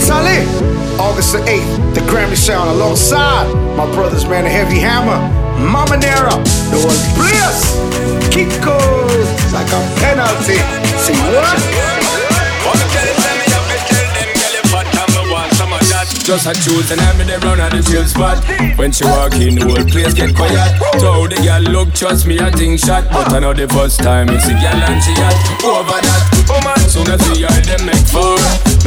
Charlie. 0.07 0.45
August 0.99 1.33
the 1.33 1.39
8th, 1.39 1.95
the 1.95 2.01
Grammy 2.01 2.37
Sound 2.37 2.69
alongside 2.69 3.47
my 3.75 3.85
brothers, 3.93 4.25
man, 4.25 4.43
the 4.43 4.49
Heavy 4.49 4.79
Hammer, 4.79 5.17
Mamanera, 5.57 6.31
the 6.69 6.77
one 6.85 6.99
Bliss, 7.17 7.75
Kiko, 8.29 8.77
it's 9.09 9.53
like 9.53 9.67
a 9.67 9.81
penalty. 9.99 10.59
See 11.01 11.13
what? 11.33 12.02
Just 16.23 16.47
a 16.47 16.53
truth 16.53 16.91
and 16.91 17.01
I'm 17.01 17.19
in 17.21 17.27
the 17.27 17.39
run 17.45 17.59
at 17.59 17.71
the 17.71 17.81
chill 17.83 18.05
spot. 18.05 18.43
When 18.77 18.91
she 18.91 19.05
walk 19.05 19.35
in, 19.35 19.55
the 19.55 19.63
whole 19.67 19.85
place 19.87 20.13
get 20.13 20.35
quiet. 20.35 20.75
Told 20.99 21.31
the 21.31 21.39
girl 21.43 21.63
look, 21.71 21.93
trust 21.93 22.25
me, 22.25 22.39
I 22.39 22.51
think 22.51 22.79
shot. 22.79 23.07
But 23.11 23.31
I 23.33 23.39
know 23.39 23.53
the 23.53 23.67
first 23.67 23.99
time 24.01 24.29
it's 24.29 24.47
a 24.47 24.55
girl 24.55 24.79
and 24.83 24.99
she 25.03 25.13
got 25.15 25.35
over 25.63 25.99
that. 25.99 26.21
Oh 26.49 26.59
Woman, 26.59 26.79
soon 26.89 27.07
as 27.07 27.23
we 27.31 27.43
are 27.43 27.61
them 27.65 27.85
make 27.87 28.05
four. 28.11 28.39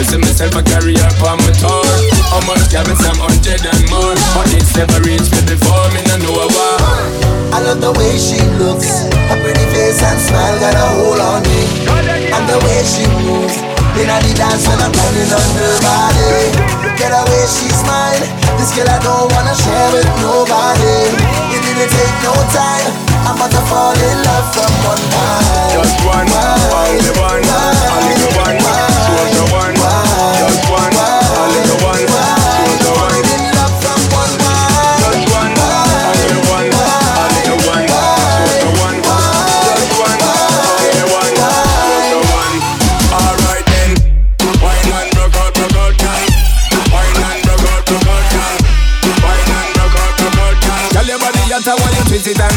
See 0.07 0.19
myself 0.19 0.55
a 0.55 0.61
up 0.61 1.23
on 1.25 1.37
my 1.43 1.53
tour. 1.59 1.83
How 2.31 2.41
much 2.47 2.71
can 2.71 2.87
me 2.87 2.95
some 2.95 3.19
hundred 3.19 3.65
and 3.65 3.91
more? 3.91 4.15
But 4.37 4.53
it's 4.55 4.77
never 4.77 5.01
reached 5.03 5.33
me 5.33 5.41
before, 5.45 5.89
me 5.93 6.01
no 6.07 6.17
know 6.21 6.47
why. 6.47 7.27
I 7.53 7.61
love 7.61 7.81
the 7.81 7.93
way 7.93 8.17
she 8.17 8.39
looks, 8.57 9.09
her 9.11 9.39
pretty 9.43 9.67
face 9.75 10.03
and 10.03 10.21
smile 10.21 10.61
got 10.61 10.75
a 10.75 10.87
hold 11.01 11.21
on 11.21 11.43
me, 11.43 11.61
and 12.33 12.45
the 12.49 12.59
way 12.65 12.85
she 12.85 13.05
moves. 13.25 13.76
In 13.97 14.13
the 14.13 14.33
dance 14.37 14.69
when 14.69 14.77
I'm 14.77 14.93
grinding 14.93 15.33
on 15.33 15.49
her 15.57 15.77
body. 15.81 16.53
Get 17.01 17.13
away, 17.17 17.45
she's 17.49 17.81
mine. 17.89 18.23
This 18.61 18.77
girl 18.77 18.89
I 18.89 19.01
don't 19.01 19.33
wanna 19.33 19.57
share 19.57 19.89
with 19.93 20.09
nobody. 20.21 21.17
It 21.53 21.61
didn't 21.65 21.91
take 21.91 22.17
no 22.23 22.33
time. 22.53 23.17
I'm 23.27 23.35
about 23.35 23.51
to 23.51 23.63
fall 23.67 23.97
in 23.97 24.19
love 24.23 24.55
from 24.55 24.73
one 24.87 25.03
night 25.11 25.83
Just 25.83 25.99
one, 26.07 26.31
only 26.31 27.11
one, 27.19 27.43
only 27.43 28.15
the 28.15 28.31
one, 28.39 28.57
choose 28.57 28.87
the 28.87 28.96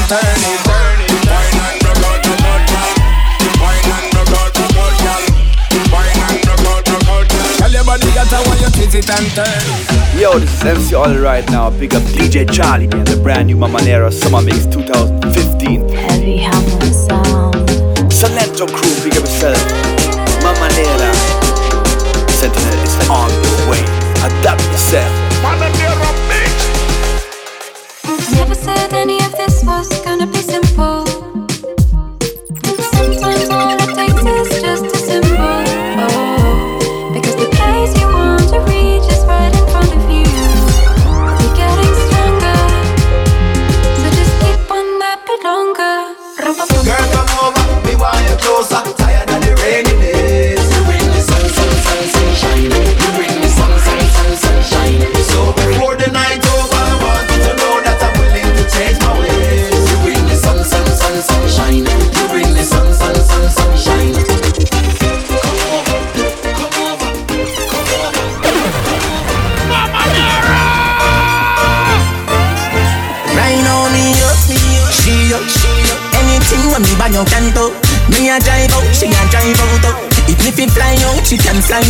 twist 0.09 0.25
it 0.25 0.63
turn 0.65 0.99
it. 1.05 1.13
Wine 1.29 1.57
and 1.69 1.77
rock 1.85 2.01
out, 2.01 2.25
rock 2.25 2.45
out 2.49 2.63
time. 2.69 2.97
Wine 3.61 3.89
and 3.93 4.09
rock 4.15 4.33
out, 4.33 4.57
rock 4.57 4.77
out 4.81 4.93
time. 5.05 5.25
Wine 5.93 6.17
and 6.25 6.47
rock 6.47 6.65
out, 6.65 6.89
rock 6.89 7.09
out 7.09 7.29
time. 7.29 7.57
Tell 7.57 7.71
your 7.71 7.83
body 7.85 8.07
you 8.07 8.39
while 8.49 8.59
you 8.59 8.69
twist 8.73 8.95
it 8.95 9.09
and 9.09 9.27
turn. 9.37 10.19
Yo, 10.19 10.39
this 10.39 10.53
is 10.53 10.65
MC 10.65 10.95
All 10.95 11.15
right 11.15 11.47
now. 11.51 11.69
Big 11.69 11.93
up 11.93 12.03
DJ 12.03 12.49
Charlie 12.51 12.85
and 12.85 13.05
the 13.05 13.19
brand 13.21 13.47
new 13.47 13.55
Mamanera 13.55 14.11
Summer 14.11 14.41
Mix 14.41 14.65
2015. 14.65 15.89
Heavy 15.89 16.37
Hammer 16.37 16.85
Sound. 16.91 17.69
Salento 18.09 18.67
crew, 18.67 19.03
big 19.03 19.13
up 19.17 19.23
yourself. 19.23 19.78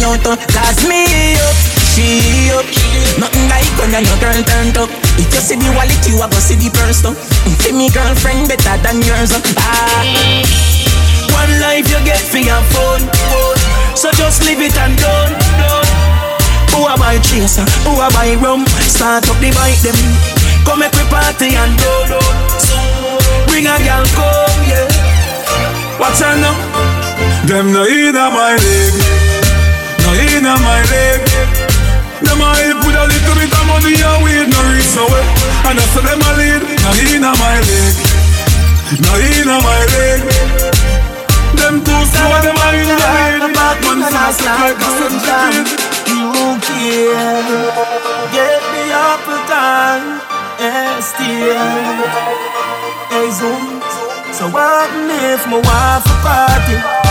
Out. 0.10 0.26
oh. 0.26 0.38
Cause 0.50 0.82
me 0.90 1.38
up, 1.38 1.58
she 1.94 2.50
up. 2.54 2.66
Nothing 3.22 3.46
like 3.50 3.70
when 3.78 3.94
your 3.94 4.18
girl 4.18 4.40
turned 4.50 4.78
up. 4.78 4.90
If 5.22 5.30
you 5.34 5.42
see 5.42 5.58
the 5.58 5.70
wallet, 5.78 6.02
you 6.10 6.18
a 6.18 6.26
go 6.26 6.40
see 6.42 6.58
the 6.58 6.70
purse. 6.74 7.06
Oh. 7.06 7.14
See 7.62 7.74
me 7.74 7.90
girlfriend 7.94 8.50
better 8.50 8.76
than 8.82 9.02
yours. 9.06 9.32
oh. 9.36 9.42
Ah. 9.62 10.02
One 11.38 11.54
life 11.62 11.86
you 11.88 12.00
get 12.04 12.20
for 12.20 12.42
your 12.42 12.60
phone, 12.74 13.06
so 13.96 14.12
just 14.18 14.44
live 14.44 14.60
it 14.60 14.76
and 14.76 14.98
done. 14.98 15.32
done. 15.62 15.88
Who 16.74 16.88
am 16.90 17.02
I 17.02 17.20
chaser? 17.22 17.64
Who 17.86 17.96
am 18.02 18.12
I 18.18 18.36
rum? 18.42 18.66
Start 18.88 19.30
up 19.30 19.38
the 19.40 19.52
bike 19.56 19.80
them. 19.86 19.96
Come 20.66 20.80
make 20.84 20.92
we 20.94 21.04
party 21.08 21.56
and 21.56 21.74
do 21.78 21.94
do. 22.12 22.20
Bring 23.48 23.68
a 23.68 23.76
girl 23.86 24.06
come, 24.18 24.62
yeah. 24.68 24.88
What's 26.00 26.20
her 26.22 26.36
now? 26.40 26.56
Them 27.48 27.72
no 27.74 27.84
inna 27.86 28.30
my 28.32 28.56
leg, 28.56 28.94
no 30.10 30.16
inna 30.18 30.54
my 30.66 30.82
leg. 30.90 31.22
Them 32.26 32.42
a 32.42 32.50
help 32.58 32.82
with 32.82 32.98
a 32.98 33.06
little 33.06 33.36
bit 33.38 33.54
of 33.54 33.66
money 33.70 33.94
eh. 33.94 34.10
and 34.10 34.24
weed 34.26 34.48
no 34.50 34.60
reach 34.74 34.90
nowhere. 34.98 35.28
And 35.70 35.78
I 35.78 35.86
say 35.94 36.02
them 36.02 36.22
a 36.26 36.32
lead, 36.40 36.64
no 36.66 36.90
inna 37.06 37.32
my 37.38 37.58
leg, 37.70 37.96
no 39.06 39.14
inna 39.22 39.58
my 39.62 39.82
leg. 39.94 40.22
Them 41.62 41.76
too 41.86 42.02
slow, 42.10 42.42
them 42.42 42.58
a 42.58 42.68
in 42.74 42.88
the 42.90 42.98
lead. 42.98 43.54
Man 43.54 44.02
fast 44.10 44.42
like 44.46 44.82
a 44.82 44.90
sunshine. 44.98 45.68
You 46.10 46.58
care, 46.66 47.70
get 48.34 48.62
me 48.74 48.84
up 48.90 49.24
a 49.30 49.38
time, 49.46 50.06
and 50.58 51.04
still. 51.06 51.54
Hey, 53.14 53.30
zoom. 53.30 53.82
So 54.34 54.50
what 54.50 54.90
if 55.22 55.46
my 55.48 55.58
wife 55.58 56.06
a 56.06 56.16
party? 56.26 57.09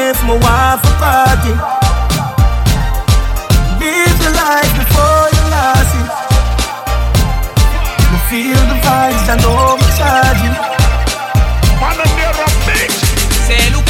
If 0.00 0.22
my 0.22 0.34
wife 0.34 0.78
a 0.78 0.92
party? 1.02 1.54
Live 3.82 4.18
your 4.22 4.30
life 4.30 4.72
before 4.78 5.26
you 5.34 5.42
lost 5.50 5.94
it. 5.98 6.08
You 8.06 8.18
feel 8.30 8.62
the 8.70 8.78
vibes. 8.78 9.18
Se 13.48 13.70
du 13.70 13.82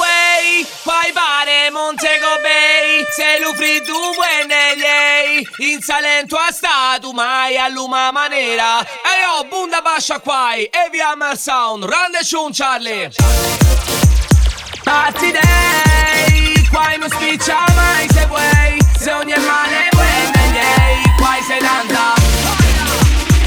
way, 0.00 0.66
poi 0.82 1.12
pare 1.12 1.70
Montego 1.70 2.40
Bay 2.40 3.04
Se 3.12 3.38
lu 3.40 3.52
free 3.54 3.82
tu 3.82 3.92
buone 3.92 4.76
lei 4.76 5.46
In 5.58 5.82
Salento 5.82 6.36
a 6.36 6.52
stato 6.52 7.12
mai 7.12 7.58
a 7.58 7.68
luma 7.68 8.10
manera 8.12 8.80
E 8.80 9.20
io 9.20 9.44
bunda 9.48 9.82
bascia 9.82 10.20
quai 10.20 10.64
E 10.64 10.88
via 10.90 11.14
Sound 11.36 11.84
Rande 11.84 12.24
ciun 12.24 12.52
Charlie 12.52 13.10
Party 14.84 15.32
day 15.32 16.68
Quai 16.70 16.98
non 16.98 17.08
spiccia 17.08 17.64
mai 17.74 18.06
se 18.12 18.26
vuoi 18.26 18.78
Se 18.98 19.10
ogni 19.12 19.34
male 19.34 19.88
buone 19.92 20.52
lei 20.52 21.02
Quai 21.16 21.42
se 21.42 21.58
danta 21.58 22.12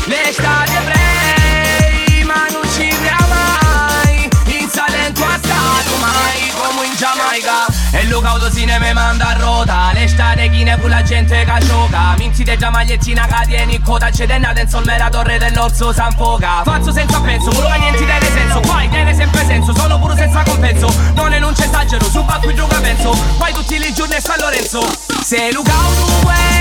L'estate 0.05 0.79
brei 0.85 2.23
Ma 2.23 2.47
non 2.51 2.67
ci 2.73 2.89
mai 3.29 4.27
In 4.59 4.67
Salento 4.67 5.23
a 5.23 5.37
stato 5.37 5.95
mai 5.99 6.51
Come 6.55 6.87
in 6.87 6.95
Giamaica 6.95 7.66
E 8.77 8.79
Autosine 8.79 8.79
me 8.79 8.93
manda 8.93 9.29
a 9.29 9.33
rota 9.33 9.91
L'estate 9.93 10.49
chine 10.49 10.77
pure 10.77 10.89
la 10.89 11.01
gente 11.01 11.43
che 11.43 11.65
gioca. 11.65 12.15
Minzi 12.17 12.43
de 12.43 12.57
già 12.57 12.69
magliettina 12.69 13.25
che 13.25 13.47
tieni 13.47 13.81
coda. 13.81 14.09
C'è 14.09 14.27
dennata 14.27 14.61
in 14.61 14.69
solme 14.69 14.97
la 14.97 15.09
torre 15.09 15.37
dell'orso 15.37 15.91
San 15.91 16.11
Foca 16.13 16.61
Faccio 16.63 16.91
senza 16.91 17.19
penso, 17.21 17.49
pure 17.49 17.69
che 17.71 17.77
niente 17.79 18.05
tiene 18.05 18.29
senso. 18.31 18.59
Poi 18.59 18.89
tiene 18.89 19.13
sempre 19.15 19.45
senso, 19.45 19.75
sono 19.75 19.99
pure 19.99 20.15
senza 20.15 20.43
compenso. 20.43 20.93
Non 21.15 21.33
è 21.33 21.39
non 21.39 21.53
c'è 21.53 21.65
esagero, 21.65 22.05
su 22.05 22.23
qui 22.41 22.53
gioca 22.53 22.79
penso. 22.79 23.11
Poi 23.37 23.53
tutti 23.53 23.75
i 23.75 23.93
giorni 23.93 24.15
a 24.15 24.21
San 24.21 24.39
Lorenzo. 24.39 24.85
Se 25.23 25.51
Luca 25.51 25.73
Autoway, 25.73 26.56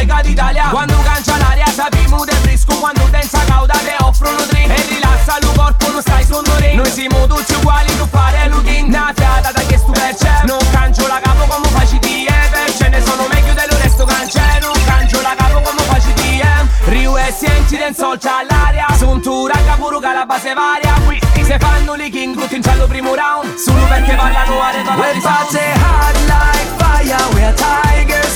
Giamaica 0.00 0.22
d'Italia. 0.22 0.68
Quando 0.70 0.98
cancia 1.02 1.36
l'aria 1.36 1.66
sappiamo 1.66 2.24
del 2.24 2.38
brisco 2.40 2.74
Quando 2.76 3.06
danza 3.10 3.44
cauda 3.44 3.74
te 3.74 3.96
offrono 4.00 4.42
drink. 4.48 4.70
E 4.70 4.86
rilassa 4.88 5.36
il 5.40 5.52
corpo 5.54 5.90
non 5.90 6.00
stai 6.00 6.24
sonno 6.24 6.58
Noi 6.74 6.90
siamo 6.90 7.26
tutti 7.26 7.52
uguali 7.54 7.96
tu 7.96 8.06
fare 8.08 8.48
looking. 8.48 8.88
Una 8.88 9.12
fiata 9.14 9.52
da 9.52 9.60
che 9.60 9.76
stu 9.76 9.92
c'è 9.92 10.44
Non 10.44 10.58
cancio 10.72 11.06
la 11.06 11.20
capo 11.22 11.44
come 11.44 11.68
facci 11.68 11.98
di 11.98 12.26
per 12.50 12.74
Ce 12.74 12.88
ne 12.88 13.02
sono 13.02 13.26
meglio 13.28 13.52
dello 13.52 13.76
resto 13.82 14.04
cancelo 14.04 14.72
Non 14.72 14.84
cancio 14.84 15.20
la 15.20 15.34
capo 15.36 15.60
come 15.60 15.82
facci 15.82 16.12
di 16.14 16.42
Rio 16.84 17.16
e 17.18 17.34
senti 17.36 17.76
dentro 17.76 18.12
all'aria 18.12 18.86
Suntura 18.96 19.54
capuruca 19.66 20.12
la 20.14 20.24
base 20.24 20.54
varia 20.54 20.90
se 21.50 21.58
fanno 21.58 21.94
li 21.94 22.10
king 22.10 22.32
tutti 22.38 22.54
in 22.54 22.62
cielo 22.62 22.86
primo 22.86 23.12
round. 23.12 23.56
Solo 23.56 23.84
perché 23.88 24.14
parlano 24.14 24.62
a 24.62 24.70
reto 24.70 24.90
We 24.92 25.20
party 25.20 25.58
hard 25.82 26.16
like 26.30 26.70
fire, 26.78 27.34
we're 27.34 27.52
tigers 27.54 28.29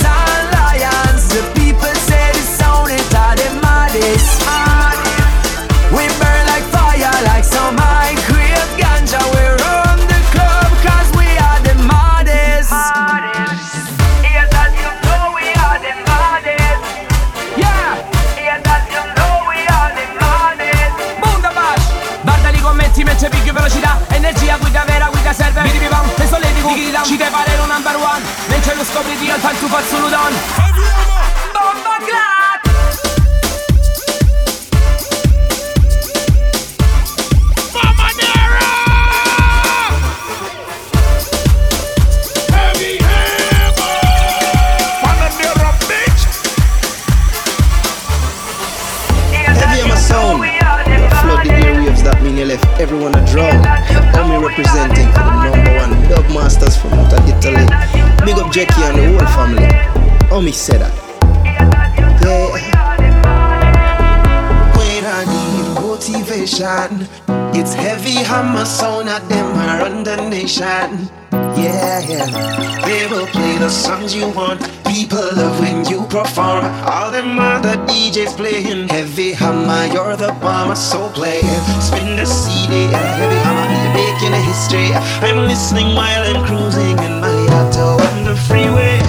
you 74.15 74.29
want. 74.29 74.61
People 74.85 75.27
love 75.35 75.59
when 75.59 75.85
you 75.85 76.01
perform. 76.07 76.63
All 76.87 77.11
them 77.11 77.37
other 77.37 77.75
DJs 77.87 78.37
playing 78.37 78.87
heavy 78.87 79.33
hammer. 79.33 79.91
You're 79.93 80.15
the 80.15 80.31
bomber, 80.41 80.75
so 80.75 81.09
play 81.09 81.39
it. 81.43 81.81
Spin 81.81 82.15
the 82.15 82.25
CD, 82.25 82.87
heavy 82.95 83.39
hammer. 83.45 83.67
You're 83.75 83.93
making 83.93 84.33
a 84.33 84.41
history. 84.41 84.89
I'm 85.27 85.47
listening 85.47 85.95
while 85.95 86.23
I'm 86.29 86.45
cruising 86.45 86.97
in 87.07 87.19
my 87.19 87.37
auto 87.57 88.03
on 88.07 88.23
the 88.23 88.35
freeway. 88.47 88.99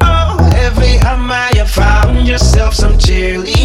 Oh, 0.00 0.36
heavy 0.52 0.98
hammer, 0.98 1.48
you 1.54 1.64
found 1.64 2.26
yourself 2.26 2.74
some 2.74 2.94
cheerleaders. 2.94 3.55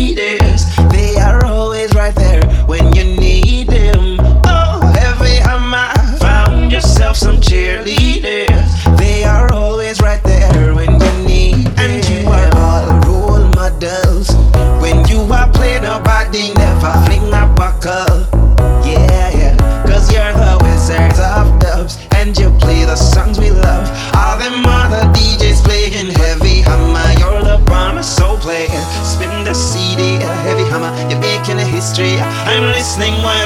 Listening 33.02 33.24
while 33.24 33.41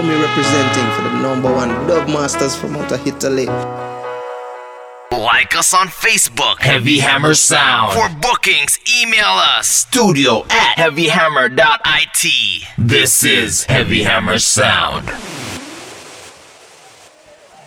Omi 0.00 0.14
representing 0.14 0.90
for 0.92 1.02
the 1.02 1.20
number 1.20 1.52
one 1.52 1.68
dub 1.86 2.08
masters 2.08 2.56
from 2.56 2.74
out 2.74 2.90
of 2.90 3.06
Italy. 3.06 3.44
Like 5.12 5.54
us 5.54 5.74
on 5.74 5.88
Facebook, 5.88 6.60
Heavy 6.60 7.00
Hammer 7.00 7.34
Sound. 7.34 7.92
For 7.92 8.08
bookings, 8.18 8.78
email 8.98 9.26
us 9.26 9.66
studio 9.66 10.44
at 10.48 10.76
heavyhammer.it. 10.78 12.66
This 12.78 13.24
is 13.24 13.64
Heavy 13.64 14.02
Hammer 14.04 14.38
Sound. 14.38 15.08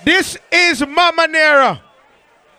This 0.03 0.35
is 0.51 0.81
Mamanera, 0.81 1.81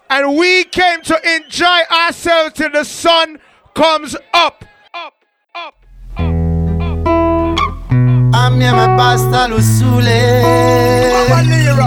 and 0.09 0.37
we 0.37 0.63
came 0.63 1.03
to 1.03 1.35
enjoy 1.35 1.81
ourselves 1.91 2.55
till 2.55 2.71
the 2.71 2.85
sun 2.85 3.41
comes 3.75 4.15
up. 4.33 4.65
A 8.37 8.51
mia 8.51 8.75
me 8.75 8.89
basta 8.97 9.47
lo 9.47 9.61
sole. 9.61 10.83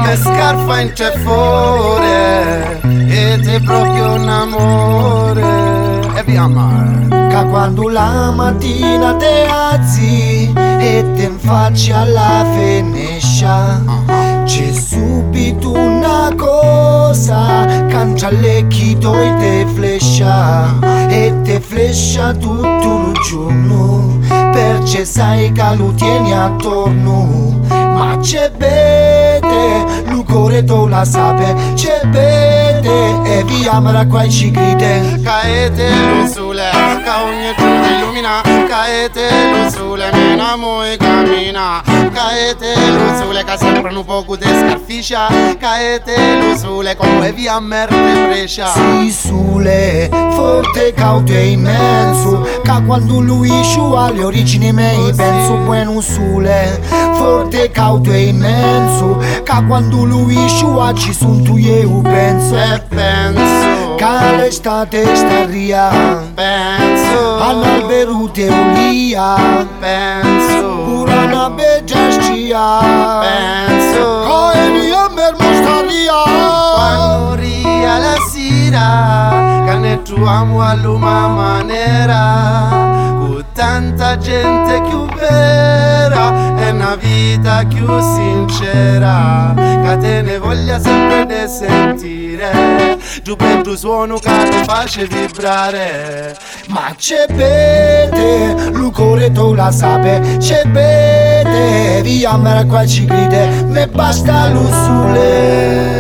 Per 0.08 0.18
scarfa 0.18 0.80
in 0.80 0.94
c'è 0.94 1.12
fuori 1.18 2.06
E 2.06 3.40
te 3.44 3.60
proprio 3.60 4.14
un 4.14 4.30
amore. 4.30 5.42
E 6.16 6.24
via 6.24 6.48
mare 6.48 7.08
Che 7.10 7.46
quando 7.50 7.90
la 7.90 8.32
mattina 8.32 9.14
te 9.16 9.46
alzi 9.46 10.54
E 10.54 11.06
te 11.16 11.24
infacci 11.24 11.92
alla 11.92 12.46
finescia 12.56 13.84
C'è 14.46 14.72
subito 14.72 15.74
una 15.74 16.30
cosa 16.36 17.66
Cancellecchi 17.90 18.98
toi 18.98 19.36
te 19.38 19.68
flescia. 19.76 20.80
E 21.10 21.34
te 21.44 21.60
flescia 21.60 22.34
tutto 22.34 23.12
il 23.12 23.14
giorno 23.30 24.37
percesai 24.58 25.52
ca 25.52 25.74
lutieni 25.78 26.34
attorno 26.34 27.28
Ma 27.68 28.18
ce 28.22 28.52
bete, 28.58 29.86
lucoreto 30.10 30.88
la 30.88 31.04
sape 31.04 31.56
Ce 31.74 32.02
bete, 32.12 32.98
e 33.38 33.44
via 33.44 33.80
maracuai 33.80 34.30
și 34.30 34.50
grite. 34.50 35.20
Ca 35.24 35.40
ete 35.66 35.84
lusule, 36.22 36.70
ca 37.06 37.16
un 37.28 37.38
Caete 38.68 39.28
lusule, 39.52 40.12
mena 40.12 40.56
mui 40.58 40.98
camina 40.98 41.82
Caete 42.14 42.74
lusule, 42.98 43.44
ca 43.44 43.56
sempre 43.58 43.96
un 43.96 44.04
pocu 44.04 44.36
de 44.36 44.46
scarfișa 44.46 45.28
Caete 45.60 46.18
lusule, 46.42 46.94
como 46.94 47.24
e 47.26 47.32
via 47.32 47.60
merde 47.60 47.96
preșa 48.30 48.68
Sisule, 48.68 50.10
forte 50.36 50.94
cauto 50.96 51.32
e 51.32 51.52
immenso 51.52 52.48
Ca 52.64 52.84
quando 52.88 53.20
lui 53.20 53.52
sciu 53.64 53.96
alle 53.96 54.24
origini 54.24 54.72
mei 54.72 55.14
penso 55.16 55.54
buenusule 55.66 56.80
Forte 57.14 57.70
cauto 57.70 58.12
e 58.12 58.28
immenso 58.28 59.18
Ca 59.44 59.64
quando 59.68 60.04
lui 60.04 60.38
sciu 60.48 60.78
ci 60.96 61.14
sunt 61.14 61.48
eu 61.48 62.02
penso 62.02 62.56
e 62.56 62.84
penso. 62.90 63.57
Kala 63.98 64.46
estate 64.48 65.02
estarria 65.14 65.90
Penso. 66.36 67.22
Anal 67.42 67.82
berute 67.90 68.48
ulia. 68.50 69.36
Penso. 69.82 70.68
Purana 70.86 71.50
bejastia 71.50 72.66
Penso. 73.26 74.06
Koemi 74.28 74.94
amber 74.94 75.34
mustaria 75.34 76.22
Panoria 76.78 77.96
la 78.06 78.16
sira 78.30 78.88
Kanetu 79.68 80.18
amu 80.28 80.62
aluma 80.62 81.28
manera. 81.30 82.87
Tanta 83.68 84.18
gente 84.18 84.82
più 84.88 85.06
vera 85.16 86.56
E 86.58 86.70
una 86.70 86.96
vita 86.96 87.66
più 87.68 87.86
sincera 88.00 89.54
Che 89.56 89.98
te 90.00 90.22
ne 90.22 90.38
voglia 90.38 90.80
sempre 90.80 91.26
di 91.26 91.48
sentire. 91.48 92.98
Giù 93.24 93.36
per 93.36 93.62
tu 93.62 93.76
suono 93.76 94.20
che 94.20 94.30
ti 94.50 94.64
face 94.64 95.06
vibrare 95.06 96.38
Ma 96.68 96.94
c'è 96.96 97.26
bene, 97.34 98.70
l'ucore 98.72 99.32
tu 99.32 99.54
la 99.54 99.72
sape 99.72 100.38
C'è 100.40 100.64
bene, 100.66 102.02
via 102.04 102.38
me 102.38 102.66
qua 102.66 102.86
ci 102.86 103.06
gride 103.06 103.66
Me 103.68 103.88
basta 103.88 104.50
lo 104.50 104.66
sole 104.68 105.97